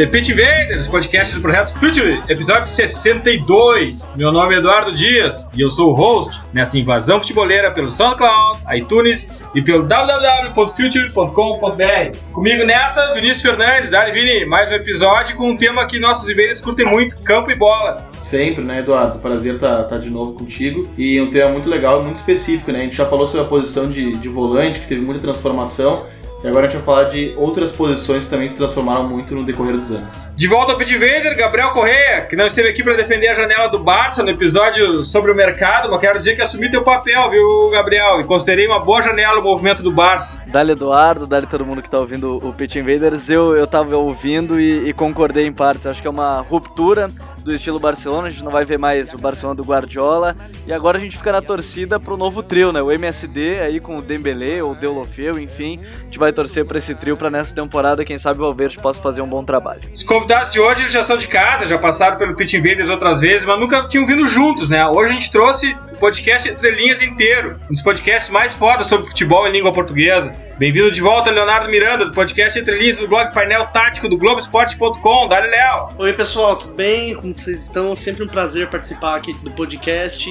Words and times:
The 0.00 0.06
Pit 0.06 0.32
Invaders, 0.32 0.88
podcast 0.88 1.34
do 1.34 1.42
Projeto 1.42 1.78
Future, 1.78 2.22
episódio 2.26 2.64
62. 2.64 4.08
Meu 4.16 4.32
nome 4.32 4.54
é 4.54 4.58
Eduardo 4.58 4.92
Dias 4.92 5.50
e 5.54 5.60
eu 5.60 5.70
sou 5.70 5.90
o 5.90 5.92
host 5.92 6.40
nessa 6.54 6.78
invasão 6.78 7.20
futeboleira 7.20 7.70
pelo 7.70 7.90
SoundCloud, 7.90 8.60
iTunes 8.74 9.28
e 9.54 9.60
pelo 9.60 9.82
www.future.com.br. 9.82 12.16
Comigo 12.32 12.64
nessa, 12.64 13.12
Vinícius 13.12 13.42
Fernandes, 13.42 13.90
Dali 13.90 14.12
Vini, 14.12 14.46
mais 14.46 14.72
um 14.72 14.76
episódio 14.76 15.36
com 15.36 15.50
um 15.50 15.56
tema 15.58 15.84
que 15.84 15.98
nossos 15.98 16.30
invaders 16.30 16.62
curtem 16.62 16.86
muito, 16.86 17.18
campo 17.18 17.50
e 17.50 17.54
bola. 17.54 18.08
Sempre, 18.16 18.64
né, 18.64 18.78
Eduardo? 18.78 19.20
Prazer 19.20 19.56
estar 19.56 19.76
tá, 19.76 19.84
tá 19.84 19.98
de 19.98 20.08
novo 20.08 20.32
contigo. 20.32 20.88
E 20.96 21.20
um 21.20 21.30
tema 21.30 21.50
muito 21.50 21.68
legal, 21.68 22.02
muito 22.02 22.16
específico, 22.16 22.72
né? 22.72 22.78
A 22.78 22.82
gente 22.84 22.96
já 22.96 23.04
falou 23.04 23.26
sobre 23.26 23.42
a 23.42 23.48
posição 23.48 23.90
de, 23.90 24.12
de 24.12 24.28
volante, 24.30 24.80
que 24.80 24.88
teve 24.88 25.04
muita 25.04 25.20
transformação. 25.20 26.06
E 26.42 26.48
agora 26.48 26.66
a 26.66 26.68
gente 26.68 26.78
vai 26.78 26.86
falar 26.86 27.04
de 27.10 27.34
outras 27.36 27.70
posições 27.70 28.24
que 28.24 28.30
também 28.30 28.48
se 28.48 28.56
transformaram 28.56 29.06
muito 29.06 29.34
no 29.34 29.44
decorrer 29.44 29.76
dos 29.76 29.90
anos. 29.90 30.14
De 30.40 30.48
volta 30.48 30.72
ao 30.72 30.78
Pit 30.78 30.94
Vader, 30.94 31.36
Gabriel 31.36 31.70
Correia, 31.72 32.22
que 32.22 32.34
não 32.34 32.46
esteve 32.46 32.70
aqui 32.70 32.82
para 32.82 32.94
defender 32.94 33.28
a 33.28 33.34
janela 33.34 33.68
do 33.68 33.78
Barça 33.78 34.22
no 34.22 34.30
episódio 34.30 35.04
sobre 35.04 35.30
o 35.30 35.34
mercado, 35.34 35.90
mas 35.90 36.00
quero 36.00 36.16
dizer 36.16 36.34
que 36.34 36.40
assumi 36.40 36.70
teu 36.70 36.82
papel, 36.82 37.30
viu, 37.30 37.68
Gabriel? 37.68 38.18
E 38.18 38.24
considerei 38.24 38.66
uma 38.66 38.80
boa 38.80 39.02
janela 39.02 39.38
o 39.38 39.42
movimento 39.42 39.82
do 39.82 39.92
Barça. 39.92 40.42
Dali 40.46 40.72
Eduardo, 40.72 41.26
dali 41.26 41.46
todo 41.46 41.66
mundo 41.66 41.82
que 41.82 41.88
está 41.88 41.98
ouvindo 41.98 42.38
o 42.38 42.54
Pit 42.54 42.78
Invaders, 42.78 43.28
eu, 43.28 43.54
eu 43.54 43.66
tava 43.66 43.94
ouvindo 43.98 44.58
e, 44.58 44.88
e 44.88 44.94
concordei 44.94 45.44
em 45.44 45.52
partes. 45.52 45.86
Acho 45.86 46.00
que 46.00 46.08
é 46.08 46.10
uma 46.10 46.40
ruptura 46.40 47.10
do 47.44 47.52
estilo 47.52 47.78
Barcelona, 47.78 48.28
a 48.28 48.30
gente 48.30 48.42
não 48.42 48.50
vai 48.50 48.64
ver 48.64 48.78
mais 48.78 49.12
o 49.12 49.18
Barcelona 49.18 49.56
do 49.56 49.62
Guardiola. 49.62 50.34
E 50.66 50.72
agora 50.72 50.96
a 50.96 51.00
gente 51.00 51.18
fica 51.18 51.32
na 51.32 51.42
torcida 51.42 52.00
pro 52.00 52.16
novo 52.16 52.42
trio, 52.42 52.72
né? 52.72 52.80
O 52.80 52.90
MSD 52.90 53.60
aí 53.60 53.78
com 53.78 53.98
o 53.98 54.02
Dembélé 54.02 54.62
ou 54.62 54.72
o 54.72 54.74
Deulofeu, 54.74 55.38
enfim. 55.38 55.78
A 56.00 56.04
gente 56.04 56.18
vai 56.18 56.32
torcer 56.32 56.64
para 56.64 56.78
esse 56.78 56.94
trio 56.94 57.14
para 57.14 57.30
nessa 57.30 57.54
temporada, 57.54 58.06
quem 58.06 58.16
sabe 58.16 58.38
o 58.38 58.42
Valverde 58.42 58.78
possa 58.78 59.02
fazer 59.02 59.20
um 59.20 59.28
bom 59.28 59.44
trabalho. 59.44 59.82
Convidados 60.30 60.52
de 60.52 60.60
hoje 60.60 60.88
já 60.90 61.02
são 61.02 61.16
de 61.16 61.26
casa, 61.26 61.66
já 61.66 61.76
passaram 61.76 62.16
pelo 62.16 62.36
Pit 62.36 62.56
Invaders 62.56 62.88
outras 62.88 63.20
vezes, 63.20 63.44
mas 63.44 63.58
nunca 63.58 63.88
tinham 63.88 64.06
vindo 64.06 64.28
juntos, 64.28 64.68
né? 64.68 64.86
Hoje 64.86 65.10
a 65.10 65.12
gente 65.14 65.32
trouxe 65.32 65.76
o 65.90 65.96
podcast 65.96 66.48
Entre 66.48 66.70
Linhas 66.70 67.02
inteiro, 67.02 67.58
um 67.68 67.72
dos 67.72 67.82
podcasts 67.82 68.30
mais 68.30 68.54
fodas 68.54 68.86
sobre 68.86 69.08
futebol 69.08 69.44
em 69.48 69.50
língua 69.50 69.72
portuguesa. 69.72 70.32
Bem-vindo 70.56 70.92
de 70.92 71.00
volta, 71.00 71.32
Leonardo 71.32 71.68
Miranda, 71.68 72.04
do 72.04 72.12
podcast 72.12 72.56
Entre 72.56 72.78
Linhas 72.78 72.98
do 72.98 73.08
blog 73.08 73.34
Painel 73.34 73.66
Tático 73.66 74.08
do 74.08 74.16
Globoesporte.com. 74.16 75.26
Dale, 75.26 75.48
Léo! 75.48 75.94
Oi, 75.98 76.12
pessoal, 76.12 76.54
tudo 76.54 76.74
bem? 76.74 77.12
Como 77.16 77.34
vocês 77.34 77.62
estão? 77.62 77.96
Sempre 77.96 78.22
um 78.22 78.28
prazer 78.28 78.68
participar 78.68 79.16
aqui 79.16 79.32
do 79.32 79.50
podcast. 79.50 80.30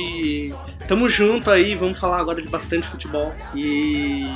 Tamo 0.87 1.09
junto 1.09 1.51
aí, 1.51 1.75
vamos 1.75 1.99
falar 1.99 2.19
agora 2.19 2.41
de 2.41 2.47
bastante 2.47 2.87
futebol 2.87 3.35
e 3.53 4.33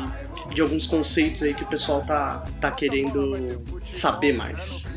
de 0.54 0.62
alguns 0.62 0.86
conceitos 0.88 1.42
aí 1.42 1.54
que 1.54 1.64
o 1.64 1.68
pessoal 1.68 2.02
tá, 2.02 2.44
tá 2.60 2.70
querendo 2.70 3.62
saber 3.90 4.34
mais. 4.34 4.92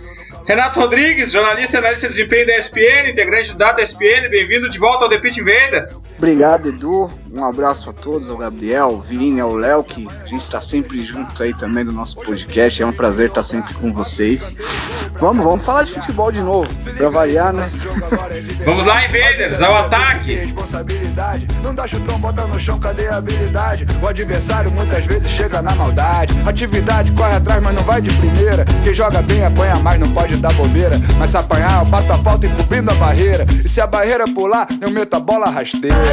Renato 0.46 0.78
Rodrigues, 0.78 1.32
jornalista 1.32 1.76
e 1.76 1.78
analista 1.78 2.06
de 2.06 2.14
desempenho 2.14 2.46
da 2.46 2.56
ESPN, 2.56 3.10
integrante 3.10 3.50
do 3.50 3.58
Data 3.58 3.82
ESPN, 3.82 4.28
bem-vindo 4.30 4.68
de 4.68 4.78
volta 4.78 5.04
ao 5.04 5.10
The 5.10 5.18
Pit. 5.18 5.42
Obrigado, 6.16 6.68
Edu. 6.68 7.10
Um 7.32 7.44
abraço 7.44 7.90
a 7.90 7.92
todos, 7.92 8.30
ao 8.30 8.36
Gabriel, 8.38 8.84
ao 8.84 9.00
Vini, 9.00 9.40
ao 9.40 9.54
Léo, 9.54 9.84
que 9.84 10.08
a 10.08 10.26
gente 10.26 10.40
está 10.40 10.60
sempre 10.60 11.04
junto 11.04 11.42
aí 11.42 11.52
também 11.52 11.84
no 11.84 11.92
nosso 11.92 12.16
podcast. 12.16 12.82
É 12.82 12.86
um 12.86 12.92
prazer 12.92 13.28
estar 13.28 13.42
sempre 13.42 13.74
com 13.74 13.92
vocês. 13.92 14.54
Vamos, 15.18 15.44
vamos 15.44 15.64
falar 15.64 15.82
de 15.82 15.92
futebol 15.94 16.32
de 16.32 16.40
novo, 16.40 16.68
pra 16.96 17.10
variar, 17.10 17.52
né? 17.52 17.68
vamos 18.64 18.86
lá, 18.86 19.04
Invaders, 19.04 19.60
ao 19.60 19.76
ataque! 19.76 20.54
Não 21.62 21.74
dá 21.74 21.86
chutão, 21.86 22.18
bota 22.18 22.46
no 22.46 22.58
chão, 22.58 22.78
cadê 22.78 23.08
a 23.08 23.16
habilidade? 23.16 23.86
O 24.02 24.06
adversário 24.06 24.70
muitas 24.70 25.04
vezes 25.04 25.28
chega 25.30 25.60
na 25.60 25.74
maldade. 25.74 26.34
Atividade, 26.46 27.12
corre 27.12 27.34
atrás, 27.34 27.62
mas 27.62 27.74
não 27.74 27.82
vai 27.82 28.00
de 28.00 28.14
primeira. 28.14 28.64
Quem 28.82 28.94
joga 28.94 29.20
bem 29.20 29.44
apanha 29.44 29.76
mais, 29.76 29.98
não 29.98 30.10
pode 30.10 30.36
dar 30.36 30.52
bobeira. 30.54 30.98
Mas 31.18 31.30
se 31.30 31.36
apanhar, 31.36 31.80
eu 31.80 31.86
bato 31.86 32.12
a 32.12 32.18
falta 32.18 32.46
encobrindo 32.46 32.90
a 32.90 32.94
barreira. 32.94 33.46
E 33.64 33.68
se 33.68 33.80
a 33.80 33.86
barreira 33.86 34.24
pular, 34.24 34.68
eu 34.80 34.90
meto 34.90 35.14
a 35.14 35.20
bola 35.20 35.50
rasteira. 35.50 36.05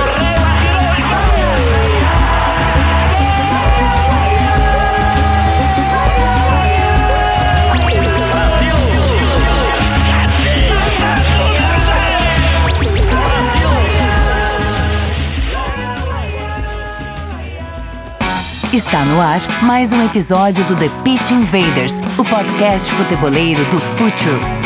Está 18.74 19.06
no 19.06 19.22
ar 19.22 19.40
mais 19.62 19.94
um 19.94 20.04
episódio 20.04 20.66
do 20.66 20.76
The 20.76 20.90
Pitch 21.04 21.30
Invaders, 21.30 22.02
o 22.18 22.26
podcast 22.26 22.92
futeboleiro 22.92 23.64
do 23.66 23.80
Futuro. 23.80 24.63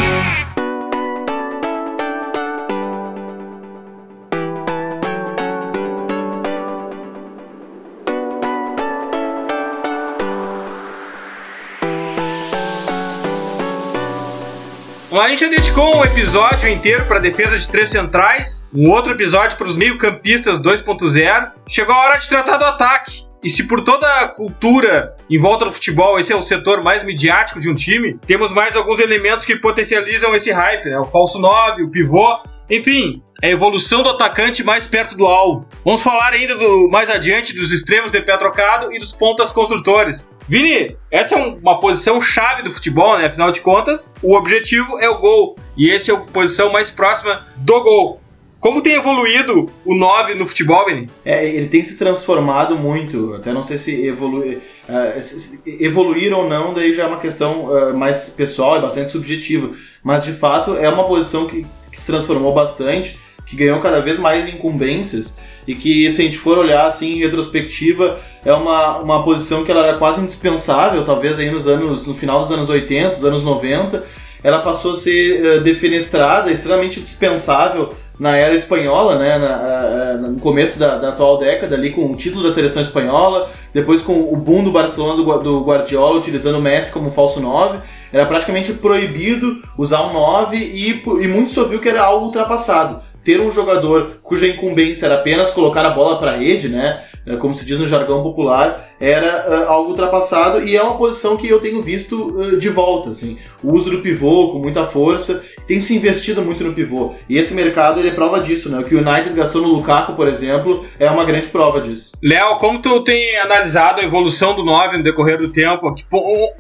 A 15.20 15.30
gente 15.30 15.40
já 15.40 15.50
dedicou 15.50 15.98
um 15.98 16.06
episódio 16.06 16.70
inteiro 16.70 17.06
para 17.06 17.18
defesa 17.18 17.58
de 17.58 17.68
três 17.68 17.90
centrais, 17.90 18.68
um 18.74 18.90
outro 18.92 19.14
episódio 19.14 19.58
para 19.58 19.68
os 19.68 19.76
meio-campistas 19.76 20.60
2.0. 20.60 21.52
Chegou 21.68 21.96
a 21.96 22.00
hora 22.00 22.18
de 22.18 22.30
tratar 22.30 22.58
do 22.58 22.66
ataque. 22.66 23.26
E 23.44 23.50
se 23.50 23.64
por 23.64 23.82
toda 23.82 24.08
a 24.22 24.28
cultura 24.28 25.16
em 25.30 25.40
volta 25.40 25.66
do 25.66 25.72
futebol 25.72 26.20
esse 26.20 26.32
é 26.32 26.36
o 26.36 26.42
setor 26.42 26.84
mais 26.84 27.04
midiático 27.04 27.60
de 27.60 27.70
um 27.70 27.74
time, 27.74 28.20
temos 28.28 28.54
mais 28.54 28.76
alguns 28.76 29.00
elementos 29.00 29.44
que 29.44 29.56
potencializam 29.56 30.36
esse 30.36 30.52
hype, 30.52 30.90
né? 30.90 31.00
O 31.00 31.06
falso 31.06 31.40
9, 31.40 31.84
o 31.84 31.90
pivô, 31.90 32.40
enfim, 32.70 33.22
a 33.44 33.48
evolução 33.48 34.04
do 34.04 34.10
atacante 34.10 34.64
mais 34.64 34.86
perto 34.86 35.16
do 35.16 35.26
alvo. 35.26 35.68
Vamos 35.84 36.02
falar 36.02 36.34
ainda 36.34 36.56
do 36.56 36.90
mais 36.90 37.10
adiante 37.10 37.56
dos 37.56 37.72
extremos 37.72 38.12
de 38.12 38.22
pé 38.22 38.38
trocado 38.38 38.94
e 38.94 39.00
dos 39.00 39.14
pontas 39.14 39.52
construtores. 39.52 40.28
Vini, 40.48 40.96
essa 41.12 41.36
é 41.36 41.38
uma 41.38 41.80
posição 41.80 42.22
chave 42.22 42.62
do 42.62 42.72
futebol, 42.72 43.18
né? 43.18 43.26
Afinal 43.26 43.52
de 43.52 43.60
contas, 43.60 44.16
o 44.24 44.34
objetivo 44.34 44.98
é 45.00 45.10
o 45.10 45.18
gol. 45.18 45.58
E 45.76 45.92
essa 45.92 46.12
é 46.12 46.16
a 46.16 46.18
posição 46.18 46.72
mais 46.72 46.90
próxima 46.90 47.46
do 47.58 47.82
gol. 47.82 48.22
Como 48.60 48.82
tem 48.82 48.94
evoluído 48.94 49.70
o 49.86 49.94
9 49.94 50.34
no 50.36 50.48
futebol, 50.48 50.86
Vini? 50.86 51.10
É, 51.24 51.46
ele 51.46 51.68
tem 51.68 51.84
se 51.84 51.98
transformado 51.98 52.76
muito. 52.76 53.36
Até 53.36 53.54
não 53.54 53.62
sei 53.62 53.78
se, 53.78 54.08
evolui, 54.08 54.56
uh, 54.90 55.22
se 55.22 55.62
evoluir 55.66 56.34
ou 56.34 56.48
não, 56.48 56.74
daí 56.74 56.92
já 56.92 57.04
é 57.04 57.08
uma 57.08 57.20
questão 57.20 57.66
uh, 57.66 57.94
mais 57.96 58.30
pessoal 58.30 58.78
e 58.78 58.82
bastante 58.82 59.12
subjetiva. 59.12 59.72
Mas 60.02 60.24
de 60.24 60.34
fato 60.34 60.76
é 60.76 60.90
uma 60.90 61.04
posição 61.04 61.46
que, 61.46 61.68
que 61.92 62.02
se 62.02 62.08
transformou 62.08 62.54
bastante, 62.54 63.20
que 63.48 63.56
ganhou 63.56 63.80
cada 63.80 64.02
vez 64.02 64.20
mais 64.20 64.48
incumbências 64.48 65.40
e 65.66 65.74
que 65.74 66.10
se 66.10 66.22
a 66.22 66.26
gente 66.26 66.38
for 66.38 66.58
olhar 66.58 66.86
assim 66.86 67.14
em 67.14 67.20
retrospectiva 67.20 68.20
é 68.46 68.54
uma, 68.54 69.00
uma 69.00 69.24
posição 69.24 69.64
que 69.64 69.72
ela 69.72 69.88
era 69.88 69.98
quase 69.98 70.22
indispensável, 70.22 71.04
talvez 71.04 71.40
aí 71.40 71.50
nos 71.50 71.68
anos 71.68 72.06
no 72.06 72.14
final 72.14 72.42
dos 72.42 72.52
anos 72.52 72.70
80, 72.70 73.10
dos 73.10 73.26
anos 73.26 73.44
90, 73.44 74.04
ela 74.44 74.60
passou 74.60 74.92
a 74.92 74.96
ser 74.96 75.60
uh, 75.60 75.62
defenestrada, 75.62 76.52
extremamente 76.52 77.00
dispensável 77.02 77.90
na 78.20 78.36
era 78.36 78.56
espanhola, 78.56 79.18
né, 79.18 79.38
na, 79.38 80.18
uh, 80.28 80.32
no 80.32 80.40
começo 80.40 80.78
da, 80.80 80.98
da, 80.98 81.10
atual 81.10 81.38
década, 81.38 81.76
ali 81.76 81.92
com 81.92 82.12
o 82.12 82.16
título 82.16 82.44
da 82.44 82.52
seleção 82.52 82.82
espanhola, 82.82 83.50
depois 83.74 84.02
com 84.02 84.14
o 84.14 84.36
boom 84.36 84.64
do 84.64 84.72
Barcelona 84.72 85.22
do, 85.22 85.38
do 85.40 85.64
Guardiola 85.64 86.18
utilizando 86.18 86.58
o 86.58 86.62
Messi 86.62 86.92
como 86.92 87.12
falso 87.12 87.40
9, 87.40 87.80
era 88.12 88.26
praticamente 88.26 88.74
proibido 88.74 89.62
usar 89.78 90.08
um 90.08 90.14
9 90.14 90.58
e, 90.58 91.04
e 91.24 91.28
muito 91.28 91.52
se 91.52 91.60
ouviu 91.60 91.80
que 91.80 91.90
era 91.90 92.04
algo 92.04 92.26
ultrapassado 92.26 93.07
ter 93.28 93.42
um 93.42 93.52
jogador 93.52 94.20
cuja 94.24 94.48
incumbência 94.48 95.06
era 95.06 95.16
apenas 95.16 95.52
colocar 95.52 95.86
a 95.86 95.90
bola 95.90 96.18
para 96.18 96.32
a 96.32 96.38
rede, 96.38 96.70
né, 96.70 97.04
é, 97.26 97.36
como 97.36 97.54
se 97.54 97.66
diz 97.66 97.78
no 97.78 97.86
jargão 97.86 98.24
popular, 98.24 98.88
era 99.02 99.66
uh, 99.66 99.70
algo 99.70 99.90
ultrapassado 99.90 100.64
e 100.64 100.78
é 100.78 100.82
uma 100.82 100.98
posição 100.98 101.36
que 101.36 101.46
eu 101.46 101.60
tenho 101.60 101.82
visto 101.82 102.28
uh, 102.28 102.58
de 102.58 102.70
volta, 102.70 103.10
assim, 103.10 103.38
o 103.62 103.76
uso 103.76 103.92
do 103.92 103.98
pivô 104.00 104.54
com 104.54 104.60
muita 104.60 104.86
força, 104.86 105.44
tem 105.68 105.78
se 105.82 105.94
investido 105.94 106.42
muito 106.42 106.64
no 106.64 106.74
pivô 106.74 107.16
e 107.28 107.38
esse 107.38 107.54
mercado 107.54 108.00
ele 108.00 108.08
é 108.08 108.14
prova 108.14 108.40
disso, 108.40 108.70
né, 108.70 108.80
o 108.80 108.84
que 108.84 108.96
o 108.96 109.06
United 109.06 109.36
gastou 109.36 109.62
no 109.62 109.68
Lukaku, 109.68 110.14
por 110.14 110.30
exemplo, 110.30 110.86
é 110.98 111.12
uma 111.12 111.26
grande 111.26 111.50
prova 111.50 111.82
disso. 111.82 112.14
Léo, 112.24 112.58
como 112.60 112.82
tu 112.82 113.04
tem 113.04 113.38
analisado 113.40 114.00
a 114.00 114.06
evolução 114.06 114.56
do 114.56 114.64
9 114.64 115.00
no 115.00 115.04
decorrer 115.04 115.38
do 115.38 115.50
tempo? 115.50 115.94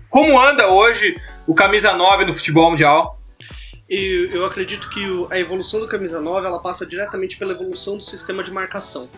Como 0.09 0.37
anda 0.37 0.67
hoje 0.67 1.15
o 1.47 1.55
camisa 1.55 1.93
9 1.93 2.25
no 2.25 2.33
futebol 2.33 2.71
mundial? 2.71 3.16
E 3.89 4.29
eu 4.33 4.45
acredito 4.45 4.89
que 4.89 5.01
a 5.31 5.39
evolução 5.39 5.79
do 5.79 5.87
camisa 5.87 6.19
9 6.19 6.45
ela 6.45 6.61
passa 6.61 6.85
diretamente 6.85 7.37
pela 7.37 7.53
evolução 7.53 7.97
do 7.97 8.03
sistema 8.03 8.43
de 8.43 8.51
marcação. 8.51 9.09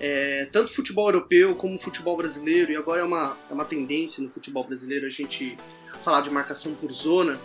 É, 0.00 0.48
tanto 0.52 0.72
futebol 0.72 1.08
europeu 1.08 1.54
como 1.56 1.78
futebol 1.78 2.16
brasileiro, 2.16 2.70
e 2.70 2.76
agora 2.76 3.00
é 3.00 3.04
uma, 3.04 3.36
é 3.50 3.54
uma 3.54 3.64
tendência 3.64 4.22
no 4.22 4.30
futebol 4.30 4.62
brasileiro 4.62 5.06
a 5.06 5.10
gente 5.10 5.56
falar 6.02 6.20
de 6.20 6.30
marcação 6.30 6.74
por 6.74 6.92
zona. 6.92 7.38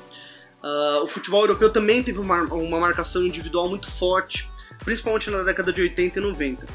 Uh, 0.62 1.04
o 1.04 1.08
futebol 1.08 1.42
europeu 1.42 1.70
também 1.70 2.04
teve 2.04 2.20
uma, 2.20 2.42
uma 2.44 2.80
marcação 2.80 3.26
individual 3.26 3.68
muito 3.70 3.90
forte, 3.90 4.50
principalmente 4.84 5.30
na 5.30 5.44
década 5.44 5.74
de 5.74 5.82
80 5.82 6.20
e 6.20 6.22
90. 6.22 6.68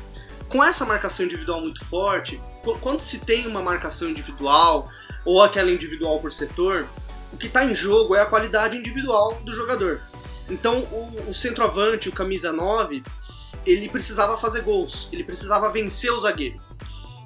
Com 0.49 0.65
essa 0.65 0.85
marcação 0.85 1.27
individual 1.27 1.61
muito 1.61 1.85
forte, 1.85 2.41
quando 2.81 3.01
se 3.01 3.21
tem 3.21 3.47
uma 3.47 3.63
marcação 3.63 4.09
individual 4.09 4.91
ou 5.25 5.43
aquela 5.43 5.71
individual 5.71 6.19
por 6.21 6.33
setor, 6.33 6.89
o 7.33 7.37
que 7.37 7.47
está 7.47 7.65
em 7.65 7.75
jogo 7.75 8.15
é 8.15 8.21
a 8.21 8.27
qualidade 8.27 8.77
individual 8.77 9.41
do 9.45 9.53
jogador. 9.53 10.01
Então 10.49 10.81
o, 10.93 11.31
o 11.31 11.35
centroavante, 11.35 12.09
o 12.09 12.13
camisa 12.13 12.53
9, 12.53 13.03
ele 13.67 13.89
precisava 13.89 14.37
fazer 14.37 14.63
gols, 14.63 15.09
ele 15.13 15.25
precisava 15.25 15.71
vencer 15.71 16.13
o 16.13 16.21
zagueiro. 16.21 16.61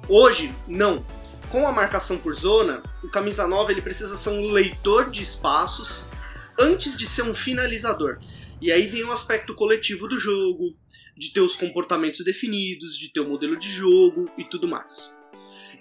Hoje, 0.07 0.53
não. 0.67 1.05
Com 1.49 1.67
a 1.67 1.71
marcação 1.71 2.17
por 2.17 2.33
zona, 2.33 2.81
o 3.03 3.09
camisa 3.09 3.47
9 3.47 3.73
ele 3.73 3.81
precisa 3.81 4.17
ser 4.17 4.31
um 4.31 4.51
leitor 4.51 5.09
de 5.09 5.21
espaços 5.21 6.09
antes 6.59 6.97
de 6.97 7.05
ser 7.05 7.21
um 7.21 7.33
finalizador. 7.33 8.17
E 8.59 8.71
aí 8.71 8.87
vem 8.87 9.03
o 9.03 9.11
aspecto 9.11 9.53
coletivo 9.53 10.07
do 10.07 10.17
jogo, 10.17 10.75
de 11.15 11.31
ter 11.31 11.41
os 11.41 11.55
comportamentos 11.55 12.23
definidos, 12.23 12.97
de 12.97 13.09
ter 13.09 13.19
o 13.19 13.29
modelo 13.29 13.57
de 13.57 13.69
jogo 13.69 14.29
e 14.37 14.43
tudo 14.45 14.67
mais. 14.67 15.17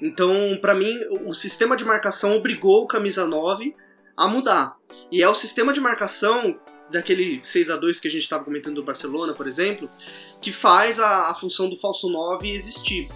Então, 0.00 0.58
para 0.60 0.74
mim, 0.74 0.94
o 1.24 1.32
sistema 1.32 1.76
de 1.76 1.84
marcação 1.84 2.36
obrigou 2.36 2.82
o 2.82 2.88
camisa 2.88 3.26
9 3.26 3.74
a 4.16 4.28
mudar. 4.28 4.76
E 5.10 5.22
é 5.22 5.28
o 5.28 5.34
sistema 5.34 5.72
de 5.72 5.80
marcação 5.80 6.58
daquele 6.90 7.40
6 7.42 7.70
a 7.70 7.76
2 7.76 8.00
que 8.00 8.08
a 8.08 8.10
gente 8.10 8.22
estava 8.22 8.44
comentando 8.44 8.76
do 8.76 8.84
Barcelona, 8.84 9.32
por 9.32 9.46
exemplo, 9.46 9.90
que 10.40 10.52
faz 10.52 10.98
a, 10.98 11.30
a 11.30 11.34
função 11.34 11.68
do 11.68 11.76
falso 11.76 12.08
9 12.10 12.50
existir. 12.50 13.08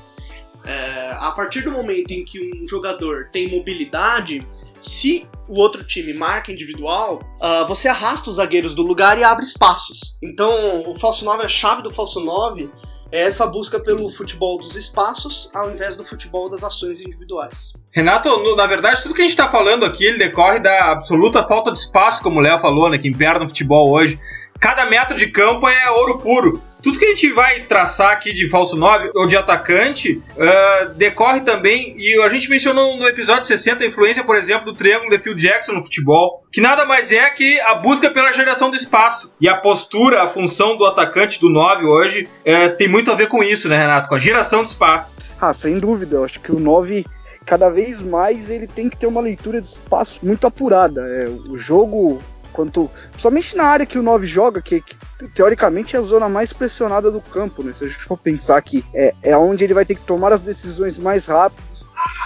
É, 0.64 1.10
a 1.20 1.30
partir 1.30 1.62
do 1.62 1.70
momento 1.70 2.10
em 2.10 2.24
que 2.24 2.40
um 2.40 2.66
jogador 2.66 3.28
tem 3.30 3.48
mobilidade, 3.48 4.44
se 4.80 5.28
o 5.48 5.60
outro 5.60 5.84
time 5.84 6.12
marca 6.12 6.50
individual, 6.50 7.20
uh, 7.40 7.66
você 7.68 7.86
arrasta 7.88 8.30
os 8.30 8.36
zagueiros 8.36 8.74
do 8.74 8.82
lugar 8.82 9.18
e 9.18 9.22
abre 9.22 9.44
espaços. 9.44 10.16
Então, 10.20 10.90
o 10.90 10.98
falso 10.98 11.24
9, 11.24 11.44
a 11.44 11.48
chave 11.48 11.82
do 11.82 11.90
falso 11.90 12.18
9 12.20 12.70
é 13.12 13.22
essa 13.22 13.46
busca 13.46 13.78
pelo 13.78 14.10
futebol 14.10 14.58
dos 14.58 14.76
espaços 14.76 15.50
ao 15.54 15.70
invés 15.70 15.96
do 15.96 16.04
futebol 16.04 16.48
das 16.48 16.64
ações 16.64 17.00
individuais. 17.00 17.74
Renato, 17.92 18.56
na 18.56 18.66
verdade, 18.66 19.02
tudo 19.02 19.14
que 19.14 19.20
a 19.20 19.24
gente 19.24 19.32
está 19.32 19.48
falando 19.48 19.84
aqui 19.84 20.04
ele 20.04 20.18
decorre 20.18 20.58
da 20.58 20.92
absoluta 20.92 21.42
falta 21.42 21.72
de 21.72 21.78
espaço, 21.78 22.22
como 22.22 22.38
o 22.38 22.42
Léo 22.42 22.58
falou, 22.58 22.90
né, 22.90 22.98
que 22.98 23.08
impera 23.08 23.38
no 23.38 23.48
futebol 23.48 23.90
hoje. 23.90 24.18
Cada 24.60 24.86
metro 24.86 25.16
de 25.16 25.26
campo 25.28 25.68
é 25.68 25.90
ouro 25.90 26.18
puro 26.18 26.62
tudo 26.86 27.00
que 27.00 27.04
a 27.04 27.08
gente 27.08 27.32
vai 27.32 27.62
traçar 27.62 28.12
aqui 28.12 28.32
de 28.32 28.48
falso 28.48 28.76
9 28.76 29.10
ou 29.16 29.26
de 29.26 29.36
atacante 29.36 30.22
uh, 30.36 30.94
decorre 30.94 31.40
também, 31.40 31.96
e 31.98 32.14
a 32.22 32.28
gente 32.28 32.48
mencionou 32.48 32.96
no 32.96 33.08
episódio 33.08 33.44
60 33.44 33.82
a 33.82 33.86
influência, 33.88 34.22
por 34.22 34.36
exemplo, 34.36 34.66
do 34.66 34.72
triângulo 34.72 35.10
de 35.10 35.18
Phil 35.18 35.34
Jackson 35.34 35.72
no 35.72 35.82
futebol, 35.82 36.44
que 36.52 36.60
nada 36.60 36.84
mais 36.84 37.10
é 37.10 37.28
que 37.30 37.58
a 37.62 37.74
busca 37.74 38.08
pela 38.08 38.30
geração 38.32 38.70
do 38.70 38.76
espaço. 38.76 39.34
E 39.40 39.48
a 39.48 39.56
postura, 39.56 40.22
a 40.22 40.28
função 40.28 40.76
do 40.76 40.86
atacante 40.86 41.40
do 41.40 41.48
9 41.48 41.86
hoje 41.86 42.28
uh, 42.46 42.76
tem 42.76 42.86
muito 42.86 43.10
a 43.10 43.16
ver 43.16 43.26
com 43.26 43.42
isso, 43.42 43.68
né, 43.68 43.76
Renato? 43.76 44.08
Com 44.08 44.14
a 44.14 44.20
geração 44.20 44.62
de 44.62 44.68
espaço. 44.68 45.16
Ah, 45.40 45.52
sem 45.52 45.80
dúvida. 45.80 46.14
Eu 46.14 46.24
acho 46.24 46.38
que 46.38 46.52
o 46.52 46.60
9 46.60 47.04
cada 47.44 47.68
vez 47.68 48.00
mais 48.00 48.48
ele 48.48 48.66
tem 48.66 48.88
que 48.88 48.96
ter 48.96 49.06
uma 49.06 49.20
leitura 49.20 49.60
de 49.60 49.66
espaço 49.66 50.20
muito 50.22 50.46
apurada. 50.46 51.00
É, 51.00 51.28
o 51.28 51.56
jogo, 51.56 52.20
quanto. 52.56 52.90
Somente 53.18 53.54
na 53.54 53.64
área 53.64 53.84
que 53.84 53.98
o 53.98 54.02
9 54.02 54.26
joga, 54.26 54.62
que, 54.62 54.80
que 54.80 54.96
teoricamente 55.34 55.94
é 55.94 55.98
a 55.98 56.02
zona 56.02 56.26
mais 56.28 56.54
pressionada 56.54 57.10
do 57.10 57.20
campo, 57.20 57.62
né? 57.62 57.74
Se 57.74 57.84
a 57.84 57.88
gente 57.88 58.02
for 58.02 58.16
pensar 58.16 58.60
que 58.62 58.82
é, 58.94 59.14
é 59.22 59.36
onde 59.36 59.62
ele 59.62 59.74
vai 59.74 59.84
ter 59.84 59.94
que 59.94 60.02
tomar 60.02 60.32
as 60.32 60.40
decisões 60.40 60.98
mais 60.98 61.26
rápido, 61.26 61.62